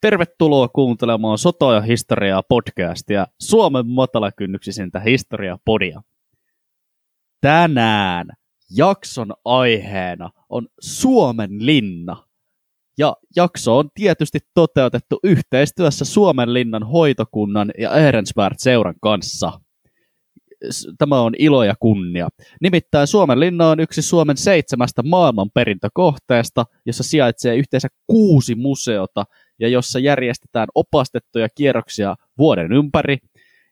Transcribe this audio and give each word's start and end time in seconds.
Tervetuloa 0.00 0.68
kuuntelemaan 0.68 1.38
Sota- 1.38 1.74
ja 1.74 1.80
historiaa 1.80 2.42
podcastia, 2.42 3.26
Suomen 3.40 3.86
matalakynnyksisintä 3.86 5.00
historiapodia. 5.00 6.02
Tänään 7.40 8.28
jakson 8.76 9.32
aiheena 9.44 10.30
on 10.48 10.66
Suomen 10.80 11.66
linna. 11.66 12.16
Ja 12.98 13.16
jakso 13.36 13.78
on 13.78 13.88
tietysti 13.94 14.38
toteutettu 14.54 15.20
yhteistyössä 15.24 16.04
Suomen 16.04 16.54
linnan 16.54 16.82
hoitokunnan 16.82 17.70
ja 17.78 17.94
Ehrensvärd-seuran 17.94 18.94
kanssa. 19.02 19.60
Tämä 20.98 21.20
on 21.20 21.32
ilo 21.38 21.64
ja 21.64 21.74
kunnia. 21.80 22.28
Nimittäin 22.60 23.06
Suomen 23.06 23.40
linna 23.40 23.68
on 23.68 23.80
yksi 23.80 24.02
Suomen 24.02 24.36
seitsemästä 24.36 25.02
maailmanperintökohteesta, 25.02 26.64
jossa 26.86 27.02
sijaitsee 27.02 27.56
yhteensä 27.56 27.88
kuusi 28.06 28.54
museota– 28.54 29.24
ja 29.60 29.68
jossa 29.68 29.98
järjestetään 29.98 30.68
opastettuja 30.74 31.48
kierroksia 31.54 32.16
vuoden 32.38 32.72
ympäri. 32.72 33.18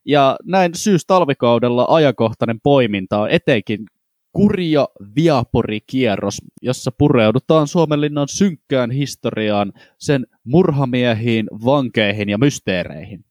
Ja 0.05 0.37
näin 0.45 0.75
syys-talvikaudella 0.75 1.87
ajankohtainen 1.89 2.61
poiminta 2.63 3.19
on 3.19 3.31
etenkin 3.31 3.87
Kurja 4.33 4.89
Viapori-kierros, 5.17 6.39
jossa 6.63 6.93
pureudutaan 6.99 7.69
Suomenlinnan 7.69 8.29
synkkään 8.29 8.91
historiaan, 8.91 9.73
sen 9.99 10.27
murhamiehiin, 10.45 11.47
vankeihin 11.65 12.29
ja 12.29 12.39
mysteereihin. 12.39 13.25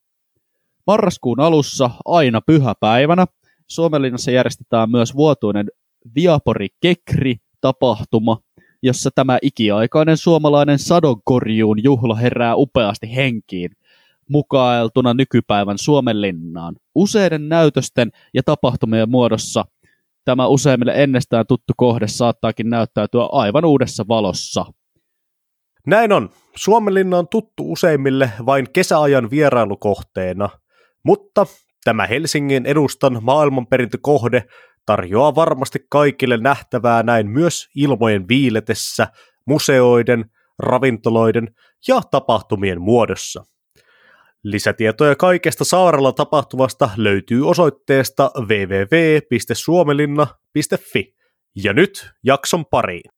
Marraskuun 0.87 1.39
alussa 1.39 1.89
aina 2.05 2.41
pyhäpäivänä 2.41 3.25
Suomenlinnassa 3.67 4.31
järjestetään 4.31 4.91
myös 4.91 5.15
vuotuinen 5.15 5.67
Viapori-kekri-tapahtuma, 6.15 8.37
jossa 8.87 9.09
tämä 9.15 9.37
ikiaikainen 9.41 10.17
suomalainen 10.17 10.79
sadonkorjuun 10.79 11.83
juhla 11.83 12.15
herää 12.15 12.55
upeasti 12.55 13.15
henkiin, 13.15 13.71
mukaeltuna 14.29 15.13
nykypäivän 15.13 15.77
Suomenlinnaan. 15.77 16.75
Useiden 16.95 17.49
näytösten 17.49 18.11
ja 18.33 18.43
tapahtumien 18.43 19.09
muodossa 19.09 19.65
tämä 20.25 20.47
useimmille 20.47 20.93
ennestään 20.95 21.47
tuttu 21.47 21.73
kohde 21.77 22.07
saattaakin 22.07 22.69
näyttäytyä 22.69 23.25
aivan 23.31 23.65
uudessa 23.65 24.05
valossa. 24.07 24.65
Näin 25.87 26.11
on. 26.11 26.29
Suomenlinna 26.55 27.17
on 27.17 27.27
tuttu 27.27 27.71
useimmille 27.71 28.31
vain 28.45 28.67
kesäajan 28.73 29.29
vierailukohteena, 29.29 30.49
mutta 31.03 31.45
tämä 31.83 32.07
Helsingin 32.07 32.65
edustan 32.65 33.19
maailmanperintökohde 33.21 34.43
tarjoaa 34.87 35.35
varmasti 35.35 35.79
kaikille 35.89 36.37
nähtävää 36.37 37.03
näin 37.03 37.29
myös 37.29 37.67
ilmojen 37.75 38.27
viiletessä, 38.27 39.07
museoiden, 39.45 40.25
ravintoloiden 40.59 41.55
ja 41.87 42.01
tapahtumien 42.11 42.81
muodossa. 42.81 43.43
Lisätietoja 44.43 45.15
kaikesta 45.15 45.65
saarella 45.65 46.11
tapahtuvasta 46.11 46.89
löytyy 46.97 47.49
osoitteesta 47.49 48.31
www.suomelinna.fi. 48.39 51.15
Ja 51.63 51.73
nyt 51.73 52.09
jakson 52.23 52.65
pariin. 52.65 53.11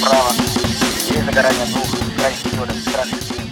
Bravo. 0.00 0.32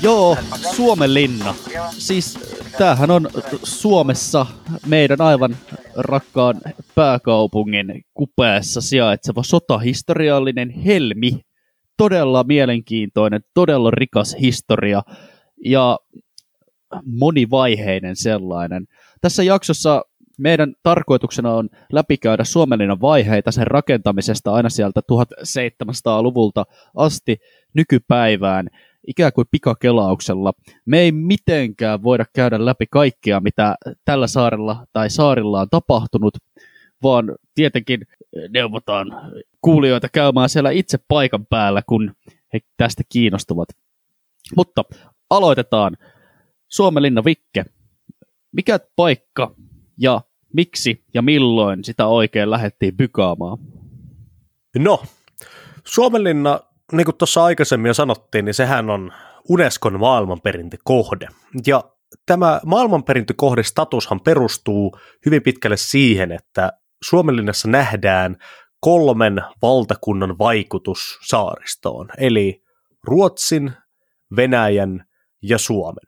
Joo, 0.04 0.36
Suomen 0.76 1.14
linna. 1.14 1.54
Siis 1.90 2.38
tämähän 2.78 3.10
on 3.10 3.28
Suomessa 3.62 4.46
meidän 4.86 5.20
aivan 5.20 5.56
rakkaan 5.96 6.60
pääkaupungin 6.94 8.04
kupeessa 8.14 8.80
sijaitseva 8.80 9.42
sotahistoriallinen 9.42 10.70
helmi. 10.70 11.40
Todella 11.96 12.44
mielenkiintoinen, 12.44 13.40
todella 13.54 13.90
rikas 13.90 14.36
historia 14.40 15.02
ja 15.64 15.98
monivaiheinen 17.06 18.16
sellainen. 18.16 18.86
Tässä 19.20 19.42
jaksossa 19.42 20.02
meidän 20.38 20.74
tarkoituksena 20.82 21.54
on 21.54 21.68
läpikäydä 21.92 22.44
Suomenlinnan 22.44 23.00
vaiheita 23.00 23.52
sen 23.52 23.66
rakentamisesta 23.66 24.52
aina 24.52 24.68
sieltä 24.68 25.00
1700-luvulta 25.00 26.64
asti 26.96 27.36
nykypäivään 27.74 28.68
ikään 29.06 29.32
kuin 29.32 29.46
pikakelauksella. 29.50 30.52
Me 30.86 30.98
ei 30.98 31.12
mitenkään 31.12 32.02
voida 32.02 32.24
käydä 32.32 32.64
läpi 32.64 32.86
kaikkea, 32.90 33.40
mitä 33.40 33.74
tällä 34.04 34.26
saarella 34.26 34.86
tai 34.92 35.10
saarilla 35.10 35.60
on 35.60 35.68
tapahtunut, 35.70 36.34
vaan 37.02 37.34
tietenkin 37.54 38.00
neuvotaan 38.48 39.06
kuulijoita 39.60 40.08
käymään 40.08 40.48
siellä 40.48 40.70
itse 40.70 40.98
paikan 41.08 41.46
päällä, 41.46 41.82
kun 41.86 42.12
he 42.52 42.60
tästä 42.76 43.02
kiinnostuvat. 43.08 43.68
Mutta 44.56 44.84
aloitetaan. 45.30 45.96
Suomenlinna 46.68 47.24
Vikke. 47.24 47.64
Mikä 48.52 48.80
paikka 48.96 49.54
ja 49.98 50.20
miksi 50.52 51.04
ja 51.14 51.22
milloin 51.22 51.84
sitä 51.84 52.06
oikein 52.06 52.50
lähdettiin 52.50 52.96
bykaamaan? 52.96 53.58
No, 54.78 55.02
Suomenlinna 55.84 56.60
niin 56.92 57.04
kuin 57.04 57.16
tuossa 57.16 57.44
aikaisemmin 57.44 57.88
jo 57.88 57.94
sanottiin, 57.94 58.44
niin 58.44 58.54
sehän 58.54 58.90
on 58.90 59.12
Unescon 59.48 60.00
maailmanperintökohde. 60.00 61.28
Ja 61.66 61.84
tämä 62.26 62.60
maailmanperintökohdestatushan 62.66 64.20
perustuu 64.20 64.98
hyvin 65.26 65.42
pitkälle 65.42 65.76
siihen, 65.76 66.32
että 66.32 66.72
Suomenlinnassa 67.04 67.68
nähdään 67.68 68.36
kolmen 68.80 69.42
valtakunnan 69.62 70.38
vaikutus 70.38 71.18
saaristoon, 71.22 72.08
eli 72.18 72.62
Ruotsin, 73.04 73.72
Venäjän 74.36 75.04
ja 75.42 75.58
Suomen. 75.58 76.04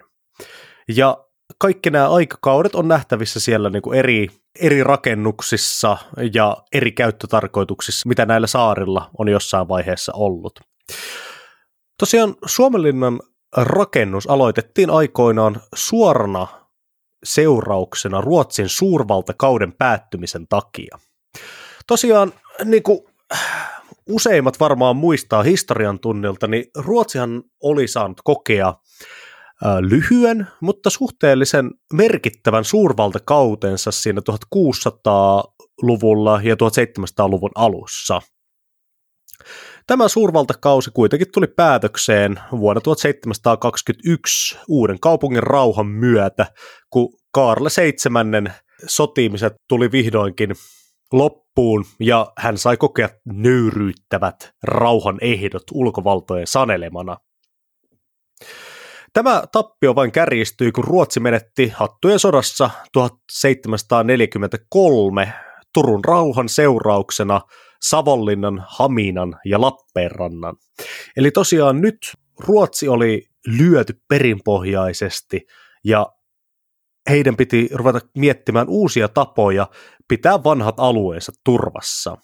Ja 0.88 1.25
kaikki 1.58 1.90
nämä 1.90 2.08
aikakaudet 2.08 2.74
on 2.74 2.88
nähtävissä 2.88 3.40
siellä 3.40 3.70
niin 3.70 3.82
kuin 3.82 3.98
eri, 3.98 4.28
eri 4.60 4.84
rakennuksissa 4.84 5.96
ja 6.34 6.56
eri 6.72 6.92
käyttötarkoituksissa, 6.92 8.08
mitä 8.08 8.26
näillä 8.26 8.46
saarilla 8.46 9.10
on 9.18 9.28
jossain 9.28 9.68
vaiheessa 9.68 10.12
ollut. 10.14 10.60
Tosiaan 11.98 12.34
Suomenlinnan 12.46 13.20
rakennus 13.56 14.26
aloitettiin 14.26 14.90
aikoinaan 14.90 15.60
suorana 15.74 16.46
seurauksena 17.24 18.20
Ruotsin 18.20 18.68
suurvaltakauden 18.68 19.72
päättymisen 19.72 20.48
takia. 20.48 20.98
Tosiaan, 21.86 22.32
niin 22.64 22.82
kuin 22.82 22.98
useimmat 24.08 24.60
varmaan 24.60 24.96
muistaa 24.96 25.42
historian 25.42 26.00
tunnilta, 26.00 26.46
niin 26.46 26.64
Ruotsihan 26.76 27.42
oli 27.62 27.88
saanut 27.88 28.20
kokea 28.24 28.74
lyhyen, 29.80 30.46
mutta 30.60 30.90
suhteellisen 30.90 31.70
merkittävän 31.92 32.64
suurvaltakautensa 32.64 33.90
siinä 33.90 34.20
1600-luvulla 34.30 36.40
ja 36.42 36.54
1700-luvun 36.54 37.50
alussa. 37.54 38.22
Tämä 39.86 40.08
suurvaltakausi 40.08 40.90
kuitenkin 40.94 41.32
tuli 41.32 41.46
päätökseen 41.46 42.40
vuonna 42.50 42.80
1721 42.80 44.58
uuden 44.68 45.00
kaupungin 45.00 45.42
rauhan 45.42 45.86
myötä, 45.86 46.46
kun 46.90 47.08
Kaarle 47.32 47.68
VII 47.76 48.52
sotimiset 48.86 49.52
tuli 49.68 49.92
vihdoinkin 49.92 50.54
loppuun 51.12 51.84
ja 52.00 52.32
hän 52.38 52.58
sai 52.58 52.76
kokea 52.76 53.08
nöyryyttävät 53.24 54.52
rauhan 54.62 55.18
ehdot 55.20 55.62
ulkovaltojen 55.72 56.46
sanelemana. 56.46 57.16
Tämä 59.16 59.42
tappio 59.52 59.94
vain 59.94 60.12
kärjistyi, 60.12 60.72
kun 60.72 60.84
Ruotsi 60.84 61.20
menetti 61.20 61.72
hattujen 61.74 62.18
sodassa 62.18 62.70
1743 62.92 65.32
Turun 65.74 66.04
rauhan 66.04 66.48
seurauksena 66.48 67.40
Savonlinnan, 67.82 68.64
Haminan 68.68 69.36
ja 69.44 69.60
Lappeenrannan. 69.60 70.56
Eli 71.16 71.30
tosiaan 71.30 71.80
nyt 71.80 71.96
Ruotsi 72.40 72.88
oli 72.88 73.22
lyöty 73.46 74.00
perinpohjaisesti 74.08 75.46
ja 75.84 76.06
heidän 77.10 77.36
piti 77.36 77.68
ruveta 77.72 78.00
miettimään 78.18 78.68
uusia 78.68 79.08
tapoja 79.08 79.68
pitää 80.08 80.44
vanhat 80.44 80.80
alueensa 80.80 81.32
turvassa. 81.44 82.16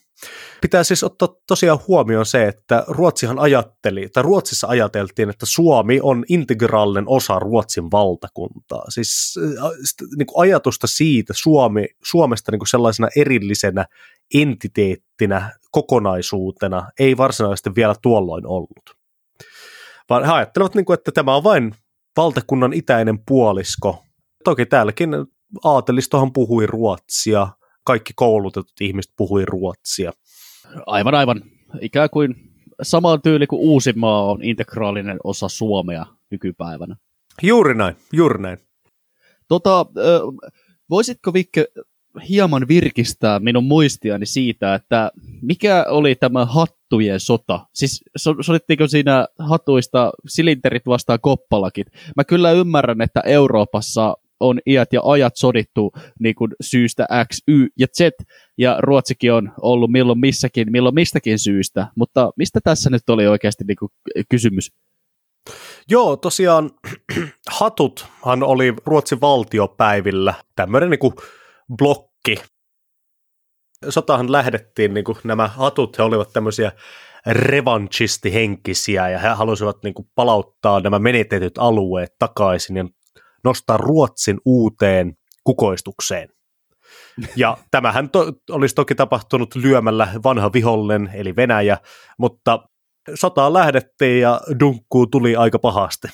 Pitää 0.61 0.85
siis 0.85 1.05
ottaa 1.05 1.29
tosiaan 1.47 1.79
huomioon 1.89 2.27
se, 2.27 2.49
että 2.49 2.85
Ruotsihan 2.89 3.39
ajatteli, 3.39 4.09
tai 4.09 4.23
Ruotsissa 4.23 4.67
ajateltiin, 4.67 5.31
että 5.31 5.47
Suomi 5.47 6.01
on 6.03 6.25
integraalinen 6.29 7.05
osa 7.07 7.39
Ruotsin 7.39 7.91
valtakuntaa. 7.91 8.85
Siis 8.89 9.39
äh, 9.65 9.71
niin 10.17 10.27
kuin 10.27 10.43
ajatusta 10.43 10.87
siitä 10.87 11.33
Suomi, 11.37 11.87
Suomesta 12.05 12.53
niin 12.53 12.59
kuin 12.59 12.69
sellaisena 12.69 13.09
erillisenä 13.17 13.87
entiteettinä, 14.35 15.53
kokonaisuutena 15.71 16.91
ei 16.99 17.17
varsinaisesti 17.17 17.71
vielä 17.77 17.95
tuolloin 18.03 18.47
ollut. 18.47 18.97
Vaan 20.11 20.25
he 20.25 20.33
ajattelevat, 20.33 20.75
niin 20.75 20.85
kuin, 20.85 20.95
että 20.95 21.13
tämä 21.13 21.37
on 21.37 21.45
vain 21.45 21.75
valtakunnan 22.17 22.73
itäinen 22.73 23.19
puolisko. 23.27 24.05
Toki 24.45 24.67
täälläkin 24.67 25.11
aatelistohan 25.65 26.33
puhui 26.33 26.67
ruotsia, 26.67 27.49
kaikki 27.85 28.13
koulutetut 28.17 28.81
ihmiset 28.81 29.13
puhui 29.17 29.45
ruotsia. 29.45 30.13
Aivan, 30.87 31.15
aivan. 31.15 31.43
Ikään 31.81 32.11
kuin 32.11 32.35
samaan 32.83 33.23
tyyli 33.23 33.47
kuin 33.47 33.61
Uusimaa 33.61 34.31
on 34.31 34.45
integraalinen 34.45 35.19
osa 35.25 35.49
Suomea 35.49 36.07
nykypäivänä. 36.31 36.97
Juuri 37.43 37.75
näin, 37.75 37.97
juuri 38.13 38.43
näin. 38.43 38.59
Tota, 39.49 39.87
voisitko 40.91 41.33
Vikke 41.33 41.67
hieman 42.29 42.69
virkistää 42.69 43.39
minun 43.39 43.65
muistiani 43.65 44.27
siitä, 44.27 44.75
että 44.75 45.11
mikä 45.43 45.87
oli 45.89 46.15
tämä 46.15 46.45
hattujen 46.45 47.21
sota? 47.21 47.67
Siis 47.75 48.05
soittiko 48.41 48.87
siinä 48.87 49.27
hatuista 49.39 50.11
silinterit 50.29 50.87
vastaan 50.87 51.21
koppalakit? 51.21 51.87
Mä 52.17 52.25
kyllä 52.25 52.53
ymmärrän, 52.53 53.03
että 53.03 53.21
Euroopassa 53.21 54.17
on 54.43 54.61
iät 54.67 54.93
ja 54.93 55.01
ajat 55.05 55.37
sodittu 55.37 55.93
niin 56.21 56.35
kuin 56.35 56.51
syystä 56.61 57.07
X, 57.33 57.39
Y 57.49 57.67
ja 57.79 57.87
Z, 57.87 58.01
ja 58.59 58.77
Ruotsikin 58.81 59.33
on 59.33 59.53
ollut 59.63 59.91
milloin 59.91 60.21
missäkin, 60.21 60.73
milloin 60.73 60.95
mistäkin 60.95 61.39
syystä, 61.39 61.87
mutta 61.97 62.31
mistä 62.37 62.61
tässä 62.65 62.91
nyt 62.91 63.11
oli 63.11 63.27
oikeasti 63.27 63.65
niin 63.65 63.77
kuin 63.77 63.91
kysymys? 64.29 64.73
Joo, 65.91 66.17
tosiaan 66.17 66.71
hatuthan 67.59 68.43
oli 68.43 68.75
Ruotsin 68.87 69.21
valtiopäivillä 69.21 70.35
tämmöinen 70.57 70.91
niin 70.91 71.15
blokki. 71.77 72.37
Sotahan 73.89 74.33
lähdettiin, 74.33 74.95
niin 74.95 75.05
kuin 75.05 75.19
nämä 75.25 75.49
hatut, 75.49 75.99
he 75.99 76.03
olivat 76.03 76.33
tämmöisiä 76.33 76.73
revanchistihenkisiä 77.27 79.09
ja 79.09 79.19
he 79.19 79.29
halusivat 79.29 79.77
niin 79.83 79.95
kuin, 79.95 80.09
palauttaa 80.15 80.81
nämä 80.81 80.99
menetetyt 80.99 81.59
alueet 81.59 82.15
takaisin 82.19 82.77
ja 82.77 82.85
nostaa 83.45 83.77
Ruotsin 83.77 84.41
uuteen 84.45 85.15
kukoistukseen. 85.45 86.29
Ja 87.37 87.57
tämähän 87.71 88.11
to- 88.11 88.33
olisi 88.51 88.75
toki 88.75 88.95
tapahtunut 88.95 89.55
lyömällä 89.55 90.09
vanha 90.25 90.53
vihollinen, 90.53 91.11
eli 91.15 91.37
Venäjä, 91.37 91.79
mutta 92.19 92.69
sotaan 93.15 93.53
lähdettiin 93.53 94.21
ja 94.21 94.41
dunkkuu 94.61 95.07
tuli 95.07 95.37
aika 95.37 95.59
pahasti. 95.59 96.09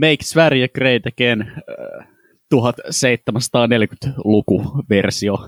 Make 0.00 0.16
Sverige 0.22 0.68
great 0.68 1.06
again, 1.06 1.42
äh, 1.42 2.08
1740-luku-versio. 2.54 5.38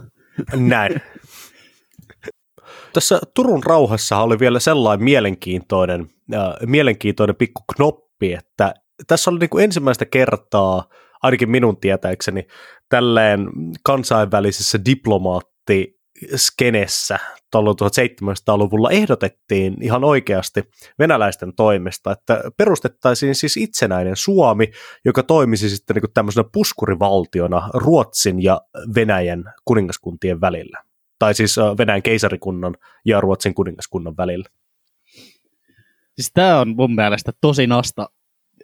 Näin. 0.56 1.00
Tässä 2.92 3.20
Turun 3.34 3.62
rauhassa 3.62 4.18
oli 4.18 4.38
vielä 4.38 4.60
sellainen 4.60 5.04
mielenkiintoinen, 5.04 6.10
äh, 6.34 6.40
mielenkiintoinen 6.66 7.36
pikku 7.36 7.62
knoppi, 7.76 8.32
että 8.32 8.74
tässä 9.06 9.30
oli 9.30 9.38
niin 9.38 9.50
kuin 9.50 9.64
ensimmäistä 9.64 10.04
kertaa, 10.04 10.84
ainakin 11.22 11.50
minun 11.50 11.80
tietääkseni, 11.80 12.46
tälleen 12.88 13.48
kansainvälisessä 13.82 14.78
diplomaatti 14.84 16.00
skenessä 16.36 17.18
tuolla 17.50 17.72
1700-luvulla 17.72 18.90
ehdotettiin 18.90 19.76
ihan 19.80 20.04
oikeasti 20.04 20.62
venäläisten 20.98 21.54
toimesta, 21.54 22.12
että 22.12 22.42
perustettaisiin 22.56 23.34
siis 23.34 23.56
itsenäinen 23.56 24.16
Suomi, 24.16 24.70
joka 25.04 25.22
toimisi 25.22 25.70
sitten 25.70 25.96
niin 25.96 26.12
tämmöisenä 26.14 26.48
puskurivaltiona 26.52 27.70
Ruotsin 27.74 28.42
ja 28.42 28.60
Venäjän 28.94 29.44
kuningaskuntien 29.64 30.40
välillä. 30.40 30.82
Tai 31.18 31.34
siis 31.34 31.56
Venäjän 31.78 32.02
keisarikunnan 32.02 32.76
ja 33.04 33.20
Ruotsin 33.20 33.54
kuningaskunnan 33.54 34.16
välillä. 34.16 34.48
Siis 36.14 36.30
tämä 36.34 36.60
on 36.60 36.76
mun 36.76 36.94
mielestä 36.94 37.32
tosi 37.40 37.66
nasta 37.66 38.08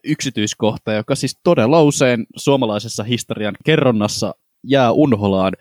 yksityiskohta, 0.05 0.93
joka 0.93 1.14
siis 1.14 1.38
todella 1.44 1.82
usein 1.82 2.26
suomalaisessa 2.37 3.05
historian 3.05 3.55
kerronnassa 3.64 4.35
jää 4.64 4.93
unholaan. 4.93 5.52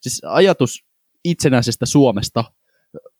Siis 0.00 0.22
ajatus 0.24 0.84
itsenäisestä 1.24 1.86
Suomesta 1.86 2.44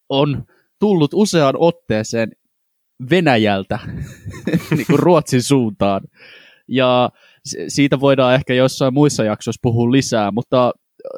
on 0.08 0.44
tullut 0.78 1.10
useaan 1.14 1.54
otteeseen 1.58 2.32
Venäjältä 3.10 3.78
niin 4.76 4.86
kuin 4.86 4.98
Ruotsin 4.98 5.42
suuntaan. 5.42 6.00
Ja 6.68 7.10
siitä 7.68 8.00
voidaan 8.00 8.34
ehkä 8.34 8.54
jossain 8.54 8.94
muissa 8.94 9.24
jaksoissa 9.24 9.60
puhua 9.62 9.92
lisää, 9.92 10.30
mutta 10.30 10.72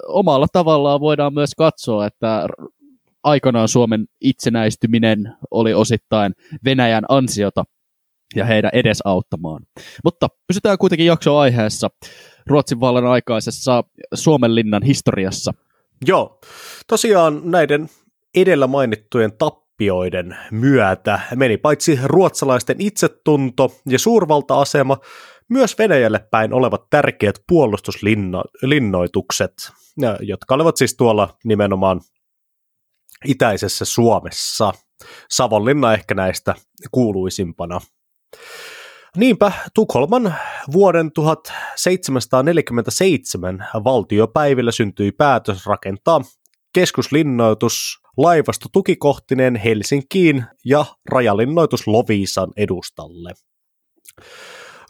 omalla 0.08 0.46
tavallaan 0.52 1.00
voidaan 1.00 1.34
myös 1.34 1.54
katsoa, 1.54 2.06
että 2.06 2.46
aikanaan 3.22 3.68
Suomen 3.68 4.06
itsenäistyminen 4.20 5.36
oli 5.50 5.74
osittain 5.74 6.34
Venäjän 6.64 7.04
ansiota 7.08 7.64
ja 8.36 8.44
heidän 8.44 8.70
edesauttamaan. 8.72 9.62
Mutta 10.04 10.28
pysytään 10.46 10.78
kuitenkin 10.78 11.06
jaksoaiheessa 11.06 11.88
Ruotsin 12.46 12.80
vallan 12.80 13.06
aikaisessa 13.06 13.84
Suomenlinnan 14.14 14.82
historiassa. 14.82 15.54
Joo, 16.06 16.40
tosiaan 16.86 17.40
näiden 17.44 17.88
edellä 18.36 18.66
mainittujen 18.66 19.32
tappioiden 19.38 20.36
myötä 20.50 21.20
meni 21.34 21.56
paitsi 21.56 21.98
ruotsalaisten 22.04 22.76
itsetunto 22.78 23.72
ja 23.86 23.98
suurvalta-asema, 23.98 24.98
myös 25.48 25.78
Venäjälle 25.78 26.26
päin 26.30 26.52
olevat 26.52 26.90
tärkeät 26.90 27.42
puolustuslinnoitukset, 27.48 29.52
jotka 30.20 30.54
olivat 30.54 30.76
siis 30.76 30.96
tuolla 30.96 31.36
nimenomaan 31.44 32.00
itäisessä 33.24 33.84
Suomessa. 33.84 34.72
Savonlinna 35.30 35.94
ehkä 35.94 36.14
näistä 36.14 36.54
kuuluisimpana. 36.90 37.80
Niinpä 39.16 39.52
Tukholman 39.74 40.34
vuoden 40.72 41.12
1747 41.12 43.66
valtiopäivillä 43.84 44.72
syntyi 44.72 45.12
päätös 45.12 45.66
rakentaa 45.66 46.20
keskuslinnoitus 46.72 47.98
laivasto 48.16 48.68
tukikohtinen 48.72 49.56
Helsinkiin 49.56 50.44
ja 50.64 50.84
rajalinnoitus 51.10 51.86
Loviisan 51.86 52.52
edustalle. 52.56 53.32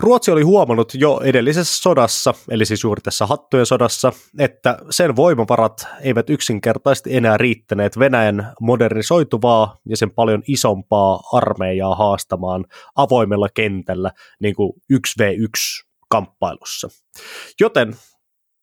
Ruotsi 0.00 0.30
oli 0.30 0.42
huomannut 0.42 0.94
jo 0.94 1.20
edellisessä 1.24 1.82
sodassa, 1.82 2.34
eli 2.50 2.64
siis 2.64 2.82
juuri 2.82 3.02
tässä 3.02 3.26
hattujen 3.26 3.66
sodassa, 3.66 4.12
että 4.38 4.78
sen 4.90 5.16
voimavarat 5.16 5.86
eivät 6.00 6.30
yksinkertaisesti 6.30 7.16
enää 7.16 7.36
riittäneet 7.36 7.98
Venäjän 7.98 8.52
modernisoituvaa 8.60 9.76
ja 9.88 9.96
sen 9.96 10.10
paljon 10.10 10.42
isompaa 10.48 11.20
armeijaa 11.32 11.94
haastamaan 11.94 12.64
avoimella 12.96 13.48
kentällä 13.54 14.10
niin 14.40 14.54
kuin 14.54 14.72
1v1-kamppailussa. 14.92 16.88
Joten 17.60 17.96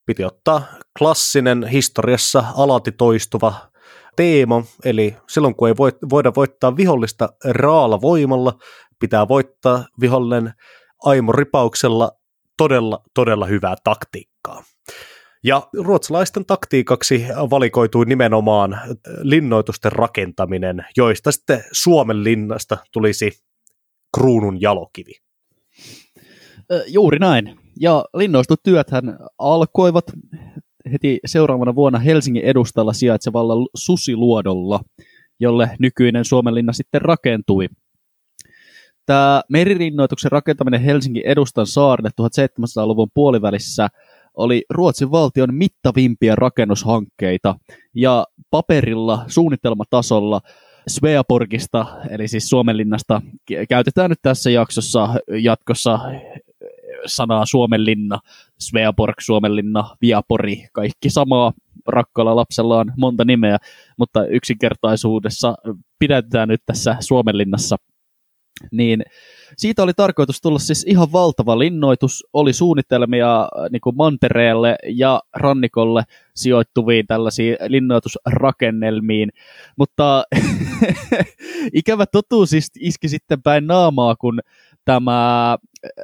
piti 0.05 0.23
ottaa 0.23 0.61
klassinen 0.97 1.67
historiassa 1.67 2.43
alati 2.57 2.91
toistuva 2.91 3.53
teema, 4.15 4.63
eli 4.85 5.15
silloin 5.29 5.55
kun 5.55 5.67
ei 5.67 5.75
voida 6.09 6.31
voittaa 6.35 6.77
vihollista 6.77 7.29
raalla 7.45 8.01
voimalla, 8.01 8.53
pitää 8.99 9.27
voittaa 9.27 9.85
vihollinen 10.01 10.53
Aimo 11.03 11.31
Ripauksella 11.31 12.11
todella, 12.57 13.03
todella 13.13 13.45
hyvää 13.45 13.75
taktiikkaa. 13.83 14.63
Ja 15.43 15.67
ruotsalaisten 15.73 16.45
taktiikaksi 16.45 17.25
valikoitui 17.49 18.05
nimenomaan 18.05 18.81
linnoitusten 19.21 19.91
rakentaminen, 19.91 20.85
joista 20.97 21.31
sitten 21.31 21.63
Suomen 21.71 22.23
linnasta 22.23 22.77
tulisi 22.91 23.31
kruunun 24.17 24.61
jalokivi. 24.61 25.11
Juuri 26.87 27.19
näin. 27.19 27.59
Ja 27.79 28.05
linnoistutyöthän 28.17 29.17
alkoivat 29.37 30.05
heti 30.91 31.19
seuraavana 31.25 31.75
vuonna 31.75 31.99
Helsingin 31.99 32.43
edustalla 32.43 32.93
sijaitsevalla 32.93 33.53
Susiluodolla, 33.75 34.79
jolle 35.39 35.69
nykyinen 35.79 36.25
Suomenlinna 36.25 36.73
sitten 36.73 37.01
rakentui– 37.01 37.67
Tämä 39.05 39.41
meririnnoituksen 39.49 40.31
rakentaminen 40.31 40.81
Helsingin 40.81 41.23
edustan 41.25 41.67
saarelle 41.67 42.09
1700-luvun 42.21 43.09
puolivälissä 43.13 43.87
oli 44.33 44.65
Ruotsin 44.69 45.11
valtion 45.11 45.53
mittavimpia 45.53 46.35
rakennushankkeita 46.35 47.55
ja 47.93 48.25
paperilla 48.51 49.23
suunnitelmatasolla 49.27 50.41
Sveaborgista, 50.87 51.85
eli 52.09 52.27
siis 52.27 52.49
Suomenlinnasta, 52.49 53.21
käytetään 53.69 54.09
nyt 54.09 54.19
tässä 54.21 54.49
jaksossa 54.49 55.09
jatkossa 55.41 55.99
sanaa 57.05 57.45
Suomenlinna, 57.45 58.19
Sveaborg, 58.59 59.15
Suomenlinna, 59.19 59.95
Viapori, 60.01 60.67
kaikki 60.73 61.09
samaa. 61.09 61.53
Rakkaalla 61.87 62.35
lapsella 62.35 62.79
on 62.79 62.93
monta 62.97 63.25
nimeä, 63.25 63.57
mutta 63.97 64.25
yksinkertaisuudessa 64.25 65.55
pidetään 65.99 66.47
nyt 66.47 66.61
tässä 66.65 66.97
Suomenlinnassa 66.99 67.75
niin 68.71 69.03
siitä 69.57 69.83
oli 69.83 69.93
tarkoitus 69.93 70.41
tulla 70.41 70.59
siis 70.59 70.85
ihan 70.87 71.11
valtava 71.11 71.59
linnoitus, 71.59 72.27
oli 72.33 72.53
suunnitelmia 72.53 73.41
äh, 73.41 73.49
niin 73.71 73.81
kuin 73.81 73.95
mantereelle 73.95 74.75
ja 74.89 75.21
rannikolle 75.33 76.03
sijoittuviin 76.35 77.07
tällaisiin 77.07 77.57
linnoitusrakennelmiin, 77.67 79.29
mutta 79.77 80.23
ikävä 81.73 82.05
totuus 82.05 82.51
iski 82.79 83.09
sitten 83.09 83.41
päin 83.41 83.67
naamaa, 83.67 84.15
kun 84.15 84.39
tämä 84.85 85.57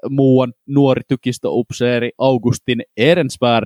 muuan 0.09 0.53
nuori 0.67 1.01
tykistöupseeri 1.07 2.11
Augustin 2.17 2.81
Ehrensvärd 2.97 3.65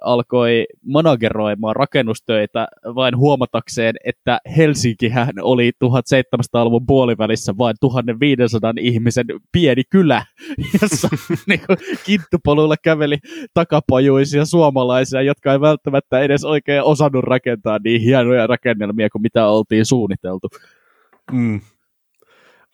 alkoi 0.00 0.64
manageroimaan 0.86 1.76
rakennustöitä 1.76 2.68
vain 2.94 3.16
huomatakseen, 3.16 3.94
että 4.04 4.38
Helsinkihän 4.56 5.32
oli 5.40 5.72
1700-luvun 5.84 6.86
puolivälissä 6.86 7.54
vain 7.58 7.76
1500 7.80 8.72
ihmisen 8.80 9.26
pieni 9.52 9.82
kylä, 9.90 10.24
jossa 10.82 11.08
niin 11.48 11.60
kinttupolulla 12.06 12.76
käveli 12.82 13.18
takapajuisia 13.54 14.44
suomalaisia, 14.44 15.22
jotka 15.22 15.52
ei 15.52 15.60
välttämättä 15.60 16.20
edes 16.20 16.44
oikein 16.44 16.82
osannut 16.82 17.24
rakentaa 17.24 17.78
niin 17.84 18.00
hienoja 18.00 18.46
rakennelmia 18.46 19.10
kuin 19.10 19.22
mitä 19.22 19.46
oltiin 19.48 19.86
suunniteltu. 19.86 20.48
Mm. 21.32 21.60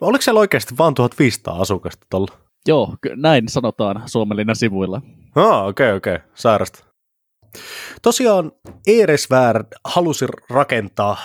Oliko 0.00 0.22
siellä 0.22 0.40
oikeasti 0.40 0.74
vain 0.78 0.94
1500 0.94 1.60
asukasta 1.60 2.06
tuolla? 2.10 2.38
Joo, 2.66 2.94
näin 3.16 3.48
sanotaan 3.48 4.02
Suomenlinnan 4.06 4.56
sivuilla. 4.56 5.02
Ah, 5.34 5.66
okei, 5.66 5.86
okay, 5.86 5.96
okei. 5.96 6.14
Okay. 6.14 6.28
Sairasta. 6.34 6.84
Tosiaan 8.02 8.52
Eresvär 8.86 9.64
halusi 9.84 10.26
rakentaa 10.50 11.16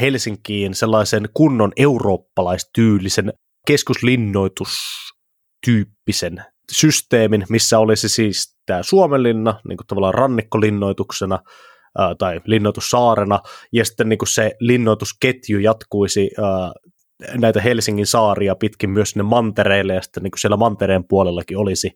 Helsinkiin 0.00 0.74
sellaisen 0.74 1.28
kunnon 1.34 1.72
eurooppalaistyylisen 1.76 3.32
keskuslinnoitustyyppisen 3.66 6.44
systeemin, 6.72 7.46
missä 7.48 7.78
olisi 7.78 8.08
siis 8.08 8.56
tämä 8.66 8.82
Suomenlinna 8.82 9.60
niin 9.68 9.76
kuin 9.76 9.86
tavallaan 9.86 10.14
rannikkolinnoituksena 10.14 11.38
ää, 11.98 12.14
tai 12.14 12.40
linnoitussaarena, 12.44 13.40
ja 13.72 13.84
sitten 13.84 14.08
niin 14.08 14.18
kuin 14.18 14.28
se 14.28 14.52
linnoitusketju 14.60 15.58
jatkuisi 15.58 16.30
ää, 16.42 16.72
näitä 17.34 17.60
Helsingin 17.60 18.06
saaria 18.06 18.54
pitkin 18.54 18.90
myös 18.90 19.10
sinne 19.10 19.22
mantereille, 19.22 19.94
ja 19.94 20.02
sitten 20.02 20.22
niin 20.22 20.30
kuin 20.30 20.40
siellä 20.40 20.56
mantereen 20.56 21.04
puolellakin 21.04 21.58
olisi 21.58 21.90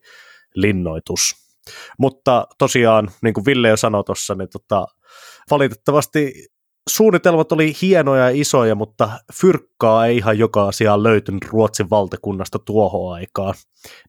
linnoitus. 0.54 1.34
Mutta 1.98 2.46
tosiaan, 2.58 3.10
niin 3.22 3.34
kuin 3.34 3.44
Ville 3.46 3.68
jo 3.68 3.76
sanoi 3.76 4.04
tuossa, 4.04 4.34
niin 4.34 4.48
tota, 4.52 4.86
valitettavasti 5.50 6.32
suunnitelmat 6.90 7.52
oli 7.52 7.72
hienoja 7.82 8.22
ja 8.30 8.40
isoja, 8.40 8.74
mutta 8.74 9.10
fyrkkaa 9.40 10.06
ei 10.06 10.16
ihan 10.16 10.38
joka 10.38 10.68
asiaan 10.68 11.02
löytynyt 11.02 11.44
Ruotsin 11.44 11.90
valtakunnasta 11.90 12.58
tuohon 12.58 13.14
aikaan. 13.14 13.54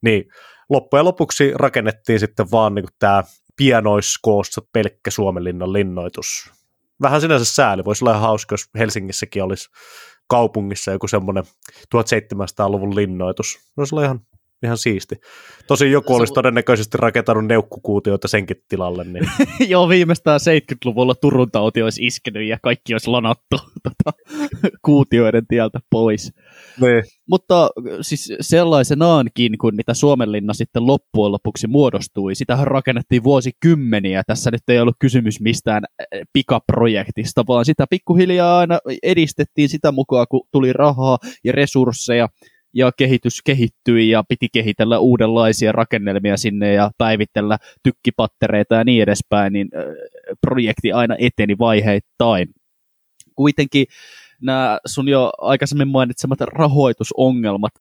Niin 0.02 0.24
loppujen 0.70 1.06
lopuksi 1.06 1.52
rakennettiin 1.56 2.20
sitten 2.20 2.52
vaan 2.52 2.76
niin 2.76 2.86
tämä 3.00 3.24
pienoiskoossa 3.58 4.62
pelkkä 4.74 5.12
Suomenlinnan 5.12 5.74
linnoitus. 5.74 6.52
Vähän 7.02 7.22
sinänsä 7.22 7.46
sääli, 7.46 7.86
voisi 7.86 8.04
olla 8.04 8.12
ihan 8.12 8.22
hauska, 8.22 8.54
jos 8.54 8.70
Helsingissäkin 8.78 9.44
olisi 9.44 9.70
kaupungissa 10.28 10.92
joku 10.92 11.08
semmoinen 11.08 11.44
1700-luvun 11.96 12.96
linnoitus. 12.96 13.60
Se 13.86 13.96
oli 13.96 14.04
ihan, 14.04 14.22
ihan 14.64 14.78
siisti. 14.78 15.16
Tosi 15.68 15.92
joku 15.92 16.16
olisi 16.16 16.34
todennäköisesti 16.34 16.98
rakentanut 16.98 17.46
neukkukuutioita 17.46 18.28
senkin 18.28 18.58
tilalle. 18.70 19.04
Niin. 19.04 19.26
Joo, 19.72 19.90
viimeistään 19.90 20.40
70-luvulla 20.40 21.16
Turun 21.16 21.52
tauti 21.52 21.82
olisi 21.82 22.06
iskenyt 22.06 22.48
ja 22.48 22.58
kaikki 22.64 22.94
olisi 22.94 23.10
lanattu 23.10 23.58
tota, 23.84 24.18
kuutioiden 24.86 25.48
tieltä 25.48 25.80
pois. 25.90 26.32
Niin. 26.82 27.04
Mutta 27.30 27.70
siis 28.02 28.34
sellaisenaankin, 28.42 29.58
kun 29.58 29.76
mitä 29.76 29.94
Suomenlinna 29.94 30.54
sitten 30.54 30.88
loppujen 30.88 31.32
lopuksi 31.32 31.68
muodostui, 31.68 32.36
sitähän 32.36 32.68
rakennettiin 32.68 33.24
vuosikymmeniä. 33.24 34.24
Tässä 34.28 34.52
nyt 34.52 34.62
ei 34.68 34.80
ollut 34.80 34.96
kysymys 35.00 35.42
mistään 35.42 35.84
pikaprojektista, 36.34 37.44
vaan 37.48 37.66
sitä 37.66 37.86
pikkuhiljaa 37.90 38.60
aina 38.60 38.80
edistettiin 39.04 39.70
sitä 39.70 39.92
mukaan, 39.92 40.28
kun 40.30 40.48
tuli 40.52 40.74
rahaa 40.74 41.18
ja 41.44 41.52
resursseja 41.52 42.30
ja 42.74 42.92
kehitys 42.92 43.42
kehittyi 43.42 44.10
ja 44.10 44.24
piti 44.30 44.48
kehitellä 44.54 45.00
uudenlaisia 45.00 45.72
rakennelmia 45.72 46.38
sinne 46.38 46.74
ja 46.74 46.92
päivitellä 46.98 47.58
tykkipattereita 47.84 48.76
ja 48.76 48.84
niin 48.84 49.04
edespäin, 49.04 49.54
niin 49.54 49.70
projekti 50.42 50.92
aina 50.92 51.16
eteni 51.20 51.58
vaiheittain. 51.60 52.50
Kuitenkin 53.36 53.86
nämä 54.42 54.80
sun 54.86 55.08
jo 55.08 55.32
aikaisemmin 55.38 55.88
mainitsemat 55.88 56.42
rahoitusongelmat 56.42 57.74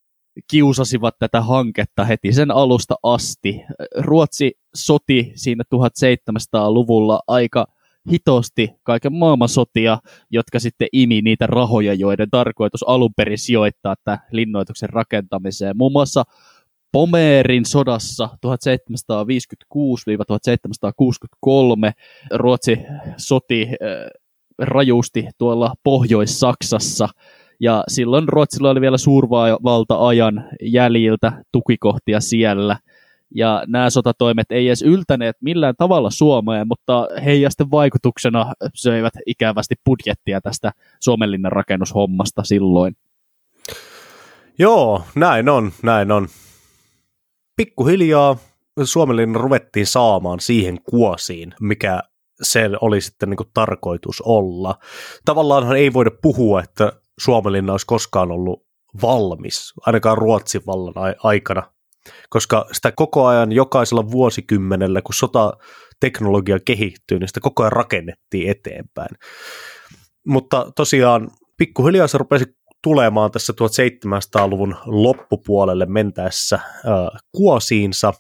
kiusasivat 0.51 1.15
tätä 1.19 1.41
hanketta 1.41 2.05
heti 2.05 2.33
sen 2.33 2.51
alusta 2.51 2.95
asti. 3.03 3.61
Ruotsi 3.99 4.53
soti 4.75 5.33
siinä 5.35 5.65
1700-luvulla 5.75 7.21
aika 7.27 7.67
hitosti 8.11 8.71
kaiken 8.83 9.13
maailman 9.13 9.49
sotia, 9.49 9.99
jotka 10.31 10.61
sitten 10.61 10.89
imi 10.93 11.23
niitä 11.23 11.47
rahoja, 11.47 11.95
joiden 11.95 12.31
tarkoitus 12.31 12.83
alun 12.83 13.15
perin 13.17 13.39
sijoittaa 13.39 13.95
tämän 14.05 14.21
linnoituksen 14.31 14.89
rakentamiseen. 14.89 15.77
Muun 15.77 15.93
muassa 15.93 16.23
Pomeerin 16.93 17.65
sodassa 17.65 18.29
1756-1763 18.47 18.51
Ruotsi 22.35 22.79
soti 23.17 23.69
rajusti 24.59 25.29
tuolla 25.39 25.75
Pohjois-Saksassa, 25.85 27.09
ja 27.61 27.85
silloin 27.89 28.29
Ruotsilla 28.29 28.71
oli 28.71 28.81
vielä 28.81 28.99
suurvalta-ajan 28.99 30.45
jäljiltä 30.63 31.43
tukikohtia 31.53 32.21
siellä, 32.21 32.79
ja 33.35 33.65
nämä 33.67 33.91
sotatoimet 33.91 34.53
ei 34.53 34.69
edes 34.69 34.83
yltäneet 34.83 35.37
millään 35.41 35.75
tavalla 35.79 36.11
Suomeen, 36.11 36.69
mutta 36.69 37.09
heijasten 37.25 37.71
vaikutuksena 37.71 38.53
söivät 38.75 39.13
ikävästi 39.27 39.75
budjettia 39.85 40.41
tästä 40.41 40.73
Suomenlinnan 41.01 41.53
rakennushommasta 41.53 42.45
silloin. 42.45 42.97
Joo, 44.59 45.03
näin 45.15 45.49
on, 45.49 45.73
näin 45.83 46.13
on. 46.13 46.29
Pikkuhiljaa 47.57 48.37
Suomenlinnan 48.85 49.41
ruvettiin 49.41 49.87
saamaan 49.87 50.41
siihen 50.41 50.79
kuosiin, 50.91 51.55
mikä 51.61 52.03
se 52.43 52.71
oli 52.81 53.01
sitten 53.01 53.31
niin 53.31 53.51
tarkoitus 53.55 54.21
olla. 54.21 54.75
Tavallaan 55.25 55.77
ei 55.77 55.93
voida 55.93 56.11
puhua, 56.23 56.63
että 56.63 56.93
Suomenlinna 57.19 57.73
olisi 57.73 57.87
koskaan 57.87 58.31
ollut 58.33 58.67
valmis, 59.03 59.73
ainakaan 59.87 60.19
Ruotsin 60.19 60.63
vallan 60.67 61.15
aikana, 61.23 61.63
koska 62.31 62.67
sitä 62.73 62.93
koko 62.93 63.27
ajan 63.27 63.53
jokaisella 63.53 64.11
vuosikymmenellä, 64.11 65.03
kun 65.03 65.15
sotateknologia 65.15 66.59
kehittyy, 66.65 67.19
niin 67.19 67.29
sitä 67.29 67.41
koko 67.41 67.63
ajan 67.63 67.73
rakennettiin 67.73 68.51
eteenpäin. 68.51 69.17
Mutta 70.27 70.73
tosiaan 70.77 71.31
pikkuhiljaa 71.57 72.07
se 72.07 72.19
rupesi 72.19 72.45
tulemaan 72.83 73.31
tässä 73.31 73.53
1700-luvun 73.53 74.77
loppupuolelle 74.87 75.87
mentäessä 75.87 76.57
äh, 76.57 76.63
kuosiinsa, 77.33 78.13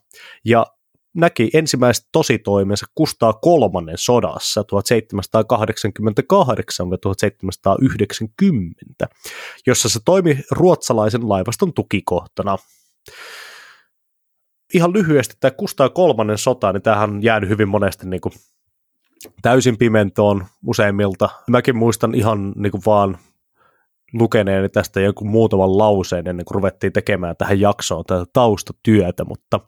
ja 0.44 0.66
näki 1.14 1.50
ensimmäiset 1.54 2.08
tositoimensa 2.12 2.86
Kustaa 2.94 3.32
kolmannen 3.32 3.98
sodassa 3.98 4.62
1788-1790, 4.62 4.66
jossa 9.66 9.88
se 9.88 9.98
toimi 10.04 10.38
ruotsalaisen 10.50 11.28
laivaston 11.28 11.72
tukikohtana. 11.74 12.56
Ihan 14.74 14.92
lyhyesti 14.92 15.34
tämä 15.40 15.50
Kustaa 15.50 15.88
kolmannen 15.88 16.38
sota, 16.38 16.72
niin 16.72 16.82
tämähän 16.82 17.10
on 17.10 17.22
jäänyt 17.22 17.50
hyvin 17.50 17.68
monesti 17.68 18.08
niin 18.08 18.20
kuin 18.20 18.32
täysin 19.42 19.78
pimentoon 19.78 20.46
useimmilta. 20.66 21.28
Mäkin 21.48 21.76
muistan 21.76 22.14
ihan 22.14 22.52
niin 22.56 22.70
kuin 22.70 22.82
vaan 22.86 23.18
lukeneeni 24.12 24.68
tästä 24.68 25.00
joku 25.00 25.24
muutaman 25.24 25.78
lauseen 25.78 26.28
ennen 26.28 26.46
kuin 26.46 26.54
ruvettiin 26.54 26.92
tekemään 26.92 27.36
tähän 27.36 27.60
jaksoon 27.60 28.04
tätä 28.06 28.24
taustatyötä, 28.32 29.24
mutta 29.24 29.60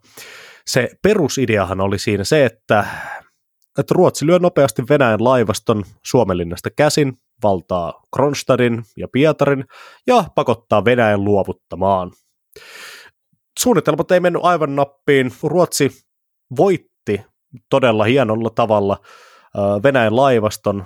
se 0.67 0.91
perusideahan 1.03 1.81
oli 1.81 1.99
siinä 1.99 2.25
se, 2.25 2.45
että, 2.45 2.85
että 3.79 3.95
Ruotsi 3.95 4.27
lyö 4.27 4.39
nopeasti 4.39 4.83
Venäjän 4.89 5.25
laivaston 5.25 5.85
Suomenlinnasta 6.05 6.71
käsin, 6.71 7.13
valtaa 7.43 8.03
Kronstadin 8.15 8.83
ja 8.97 9.09
Pietarin 9.09 9.65
ja 10.07 10.25
pakottaa 10.35 10.85
Venäjän 10.85 11.25
luovuttamaan. 11.25 12.11
Suunnitelmat 13.59 14.11
ei 14.11 14.21
mennyt 14.21 14.45
aivan 14.45 14.77
nappiin. 14.77 15.33
Ruotsi 15.43 15.91
voitti 16.57 17.21
todella 17.71 18.05
hienolla 18.05 18.51
tavalla 18.51 18.97
Venäjän 19.83 20.17
laivaston 20.17 20.85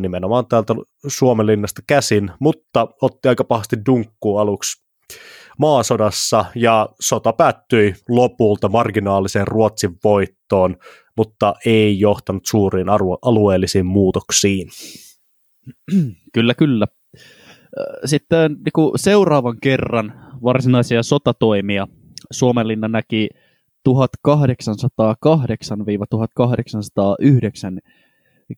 nimenomaan 0.00 0.46
täältä 0.46 0.74
Suomenlinnasta 1.06 1.82
käsin, 1.86 2.30
mutta 2.40 2.88
otti 3.02 3.28
aika 3.28 3.44
pahasti 3.44 3.76
dunkkuu 3.86 4.38
aluksi 4.38 4.88
maasodassa 5.58 6.44
ja 6.54 6.88
sota 7.00 7.32
päättyi 7.32 7.94
lopulta 8.08 8.68
marginaaliseen 8.68 9.48
Ruotsin 9.48 9.96
voittoon, 10.04 10.76
mutta 11.16 11.54
ei 11.66 12.00
johtanut 12.00 12.46
suuriin 12.46 12.88
alueellisiin 13.22 13.86
muutoksiin. 13.86 14.68
Kyllä, 16.34 16.54
kyllä. 16.54 16.86
Sitten 18.04 18.52
niin 18.52 18.72
kuin 18.74 18.92
seuraavan 18.96 19.56
kerran 19.62 20.12
varsinaisia 20.42 21.02
sotatoimia 21.02 21.86
Suomenlinna 22.30 22.88
näki 22.88 23.28
1808-1809 23.88 23.92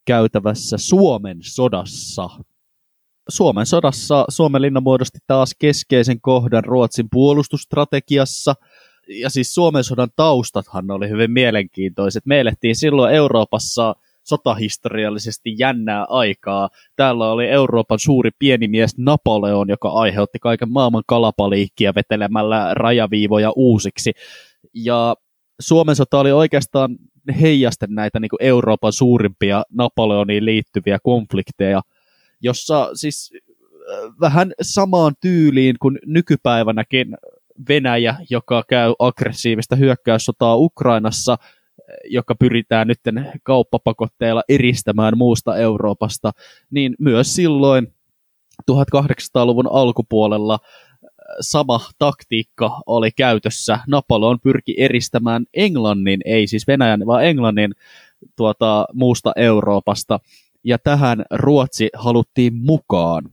käytävässä 0.04 0.78
Suomen 0.78 1.38
sodassa. 1.40 2.28
Suomen 3.28 3.66
sodassa 3.66 4.24
Suomen 4.28 4.62
linna 4.62 4.80
muodosti 4.80 5.18
taas 5.26 5.54
keskeisen 5.58 6.20
kohdan 6.20 6.64
Ruotsin 6.64 7.06
puolustusstrategiassa. 7.12 8.54
Ja 9.08 9.30
siis 9.30 9.54
Suomen 9.54 9.84
sodan 9.84 10.10
taustathan 10.16 10.90
oli 10.90 11.08
hyvin 11.08 11.30
mielenkiintoiset. 11.30 12.26
Me 12.26 12.40
elettiin 12.40 12.76
silloin 12.76 13.14
Euroopassa 13.14 13.96
sotahistoriallisesti 14.30 15.54
jännää 15.58 16.04
aikaa. 16.08 16.68
Täällä 16.96 17.30
oli 17.30 17.48
Euroopan 17.48 17.98
suuri 17.98 18.30
pieni 18.38 18.68
mies 18.68 18.98
Napoleon, 18.98 19.68
joka 19.68 19.88
aiheutti 19.88 20.38
kaiken 20.38 20.72
maailman 20.72 21.02
kalapaliikkia 21.06 21.94
vetelemällä 21.94 22.74
rajaviivoja 22.74 23.52
uusiksi. 23.56 24.12
Ja 24.74 25.14
Suomen 25.60 25.96
sota 25.96 26.18
oli 26.18 26.32
oikeastaan 26.32 26.96
heijasten 27.40 27.94
näitä 27.94 28.20
niin 28.20 28.28
kuin 28.28 28.42
Euroopan 28.42 28.92
suurimpia 28.92 29.62
Napoleoniin 29.72 30.44
liittyviä 30.44 30.98
konflikteja, 31.02 31.80
jossa 32.40 32.90
siis 32.94 33.32
äh, 33.34 34.12
vähän 34.20 34.52
samaan 34.62 35.14
tyyliin 35.20 35.76
kuin 35.80 35.98
nykypäivänäkin 36.06 37.16
Venäjä, 37.68 38.16
joka 38.30 38.64
käy 38.68 38.92
aggressiivista 38.98 39.76
hyökkäyssotaa 39.76 40.56
Ukrainassa, 40.56 41.36
joka 42.04 42.34
pyritään 42.34 42.88
nyt 42.88 43.00
kauppapakotteilla 43.42 44.42
eristämään 44.48 45.18
muusta 45.18 45.56
Euroopasta, 45.56 46.32
niin 46.70 46.94
myös 46.98 47.34
silloin 47.34 47.94
1800-luvun 48.70 49.68
alkupuolella 49.72 50.58
sama 51.40 51.80
taktiikka 51.98 52.80
oli 52.86 53.10
käytössä. 53.10 53.78
Napoleon 53.88 54.40
pyrki 54.40 54.74
eristämään 54.78 55.44
Englannin, 55.54 56.20
ei 56.24 56.46
siis 56.46 56.66
Venäjän, 56.66 57.06
vaan 57.06 57.24
Englannin 57.24 57.74
tuota, 58.36 58.86
muusta 58.92 59.32
Euroopasta. 59.36 60.20
Ja 60.64 60.78
tähän 60.78 61.24
Ruotsi 61.30 61.88
haluttiin 61.94 62.54
mukaan. 62.54 63.24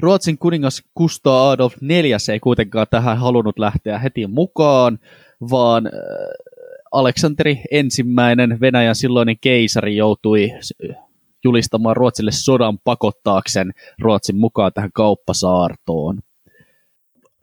Ruotsin 0.00 0.38
kuningas 0.38 0.82
Gustav 0.96 1.50
Adolf 1.50 1.74
IV 1.82 2.04
ei 2.32 2.40
kuitenkaan 2.40 2.86
tähän 2.90 3.18
halunnut 3.18 3.58
lähteä 3.58 3.98
heti 3.98 4.26
mukaan, 4.26 4.98
vaan 5.50 5.86
äh, 5.86 5.92
Aleksanteri 6.92 7.60
ensimmäinen 7.70 8.60
Venäjän 8.60 8.94
silloinen 8.94 9.36
keisari 9.40 9.96
joutui 9.96 10.50
julistamaan 11.44 11.96
Ruotsille 11.96 12.32
sodan 12.32 12.78
pakottaakseen 12.84 13.72
Ruotsin 14.00 14.36
mukaan 14.36 14.72
tähän 14.72 14.90
kauppasaartoon. 14.94 16.18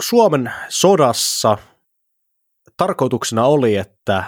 Suomen 0.01 0.51
sodassa 0.69 1.57
tarkoituksena 2.77 3.45
oli, 3.45 3.75
että 3.75 4.23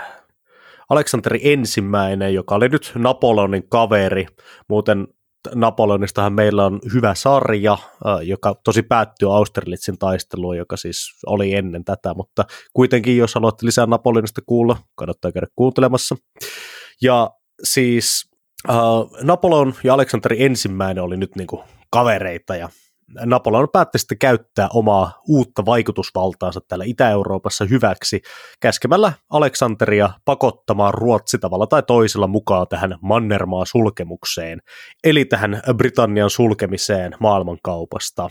Aleksanteri 0.90 1.40
ensimmäinen, 1.44 2.34
joka 2.34 2.56
oli 2.56 2.70
nyt 2.70 2.92
Napoleonin 2.96 3.70
kaveri, 3.70 4.26
muuten 4.70 5.08
Napoleonistahan 5.56 6.34
meillä 6.34 6.66
on 6.66 6.80
hyvä 6.94 7.16
sarja, 7.16 7.78
joka 8.24 8.56
tosi 8.64 8.84
päättyy 8.84 9.36
Austerlitzin 9.36 9.98
taisteluun, 9.98 10.58
joka 10.58 10.78
siis 10.78 10.98
oli 11.26 11.54
ennen 11.54 11.86
tätä, 11.86 12.14
mutta 12.14 12.46
kuitenkin 12.74 13.18
jos 13.18 13.36
haluatte 13.36 13.66
lisää 13.66 13.86
Napoleonista 13.86 14.42
kuulla, 14.46 14.78
kannattaa 14.96 15.32
käydä 15.32 15.48
kuuntelemassa. 15.56 16.16
Ja 17.02 17.32
siis 17.64 18.30
äh, 18.70 18.76
Napoleon 19.24 19.74
ja 19.84 19.94
Aleksanteri 19.94 20.44
ensimmäinen 20.44 21.04
oli 21.04 21.18
nyt 21.18 21.36
niinku 21.36 21.64
kavereita 21.92 22.56
ja 22.56 22.70
Napoleon 23.26 23.68
päätti 23.74 23.98
sitten 23.98 24.18
käyttää 24.18 24.70
omaa 24.74 25.22
uutta 25.28 25.66
vaikutusvaltaansa 25.66 26.62
täällä 26.68 26.86
Itä-Euroopassa 26.86 27.66
hyväksi, 27.66 28.22
käskemällä 28.60 29.14
Aleksanteria 29.30 30.10
pakottamaan 30.26 30.94
Ruotsi 30.94 31.38
tavalla 31.38 31.68
tai 31.68 31.84
toisella 31.84 32.28
mukaan 32.28 32.68
tähän 32.68 32.98
Mannermaa 33.02 33.66
sulkemukseen, 33.66 34.60
eli 35.04 35.26
tähän 35.26 35.62
Britannian 35.78 36.30
sulkemiseen 36.30 37.16
maailmankaupasta. 37.20 38.30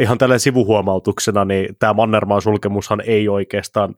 Ihan 0.00 0.18
tällä 0.18 0.38
sivuhuomautuksena, 0.38 1.44
niin 1.44 1.76
tämä 1.78 1.94
Mannermaan 1.94 2.42
sulkemushan 2.42 3.00
ei 3.00 3.28
oikeastaan 3.28 3.94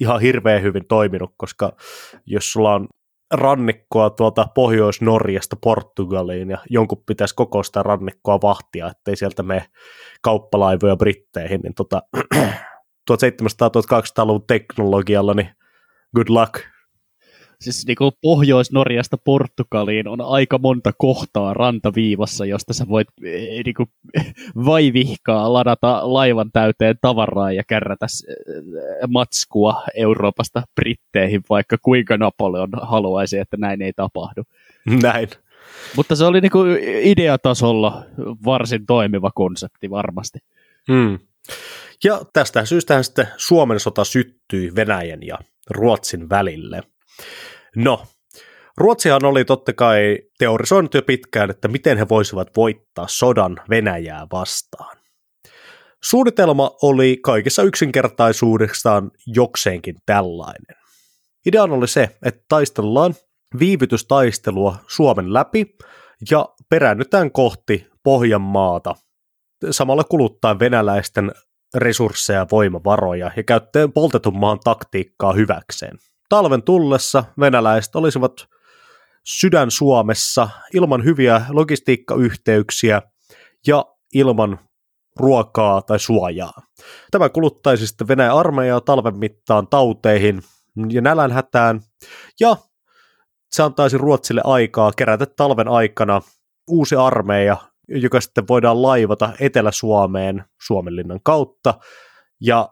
ihan 0.00 0.20
hirveän 0.20 0.62
hyvin 0.62 0.86
toiminut, 0.88 1.34
koska 1.36 1.72
jos 2.26 2.52
sulla 2.52 2.74
on 2.74 2.88
rannikkoa 3.32 4.10
tuolta 4.10 4.46
Pohjois-Norjasta 4.54 5.56
Portugaliin 5.56 6.50
ja 6.50 6.58
jonkun 6.70 7.02
pitäisi 7.06 7.34
koko 7.34 7.62
sitä 7.62 7.82
rannikkoa 7.82 8.40
vahtia, 8.42 8.86
ettei 8.86 9.16
sieltä 9.16 9.42
mene 9.42 9.64
kauppalaivoja 10.22 10.96
Britteihin, 10.96 11.60
niin 11.60 11.74
tota, 11.74 12.02
1700-1800-luvun 13.10 14.46
teknologialla, 14.46 15.34
niin 15.34 15.48
good 16.16 16.28
luck 16.28 16.71
siis 17.62 17.86
niin 17.86 17.96
kuin 17.96 18.12
Pohjois-Norjasta 18.20 19.16
Portugaliin 19.24 20.08
on 20.08 20.20
aika 20.20 20.58
monta 20.58 20.92
kohtaa 20.98 21.54
rantaviivassa, 21.54 22.44
josta 22.44 22.72
sä 22.72 22.88
voit 22.88 23.08
eh, 23.24 23.64
niin 23.64 23.74
kuin, 23.74 23.88
vaivihkaa 24.64 25.52
ladata 25.52 26.12
laivan 26.12 26.50
täyteen 26.52 26.98
tavaraa 27.00 27.52
ja 27.52 27.62
kärrätä 27.64 28.06
eh, 28.06 28.34
matskua 29.08 29.82
Euroopasta 29.94 30.62
Britteihin, 30.74 31.42
vaikka 31.50 31.76
kuinka 31.82 32.16
Napoleon 32.16 32.70
haluaisi, 32.82 33.38
että 33.38 33.56
näin 33.56 33.82
ei 33.82 33.92
tapahdu. 33.92 34.42
Näin. 35.02 35.28
Mutta 35.96 36.16
se 36.16 36.24
oli 36.24 36.40
niin 36.40 36.52
kuin 36.52 36.78
ideatasolla 37.02 38.04
varsin 38.44 38.86
toimiva 38.86 39.30
konsepti 39.34 39.90
varmasti. 39.90 40.38
Hmm. 40.92 41.18
Ja 42.04 42.20
tästä 42.32 42.64
syystähän 42.64 43.04
sitten 43.04 43.28
Suomen 43.36 43.80
sota 43.80 44.04
syttyi 44.04 44.74
Venäjän 44.74 45.22
ja 45.22 45.38
Ruotsin 45.70 46.28
välille. 46.28 46.82
No, 47.76 48.06
Ruotsihan 48.76 49.24
oli 49.24 49.44
totta 49.44 49.72
kai 49.72 50.18
teorisoinut 50.38 50.94
jo 50.94 51.02
pitkään, 51.02 51.50
että 51.50 51.68
miten 51.68 51.98
he 51.98 52.08
voisivat 52.08 52.48
voittaa 52.56 53.06
sodan 53.08 53.60
Venäjää 53.70 54.26
vastaan. 54.32 54.96
Suunnitelma 56.04 56.70
oli 56.82 57.18
kaikessa 57.22 57.62
yksinkertaisuudessaan 57.62 59.10
jokseenkin 59.26 59.96
tällainen. 60.06 60.76
Idea 61.46 61.62
oli 61.62 61.88
se, 61.88 62.16
että 62.24 62.44
taistellaan 62.48 63.14
viivytystaistelua 63.58 64.76
Suomen 64.88 65.32
läpi 65.32 65.76
ja 66.30 66.48
peräännytään 66.68 67.32
kohti 67.32 67.86
Pohjanmaata, 68.02 68.94
samalla 69.70 70.04
kuluttaa 70.04 70.58
venäläisten 70.58 71.32
resursseja 71.74 72.38
ja 72.38 72.46
voimavaroja 72.50 73.30
ja 73.36 73.42
käyttäen 73.42 73.92
poltetun 73.92 74.38
maan 74.38 74.60
taktiikkaa 74.64 75.32
hyväkseen 75.32 75.98
talven 76.32 76.62
tullessa 76.62 77.24
venäläiset 77.40 77.96
olisivat 77.96 78.32
sydän 79.24 79.70
Suomessa 79.70 80.48
ilman 80.74 81.04
hyviä 81.04 81.42
logistiikkayhteyksiä 81.48 83.02
ja 83.66 83.84
ilman 84.14 84.58
ruokaa 85.16 85.82
tai 85.82 85.98
suojaa. 85.98 86.62
Tämä 87.10 87.28
kuluttaisi 87.28 87.86
sitten 87.86 88.08
Venäjän 88.08 88.36
armeijaa 88.36 88.80
talven 88.80 89.18
mittaan 89.18 89.68
tauteihin 89.68 90.42
ja 90.88 91.00
nälänhätään, 91.00 91.80
ja 92.40 92.56
se 93.50 93.62
antaisi 93.62 93.98
Ruotsille 93.98 94.40
aikaa 94.44 94.92
kerätä 94.96 95.26
talven 95.26 95.68
aikana 95.68 96.20
uusi 96.68 96.96
armeija, 96.96 97.56
joka 97.88 98.20
sitten 98.20 98.48
voidaan 98.48 98.82
laivata 98.82 99.32
Etelä-Suomeen 99.40 100.44
Suomenlinnan 100.66 101.20
kautta, 101.24 101.74
ja 102.40 102.68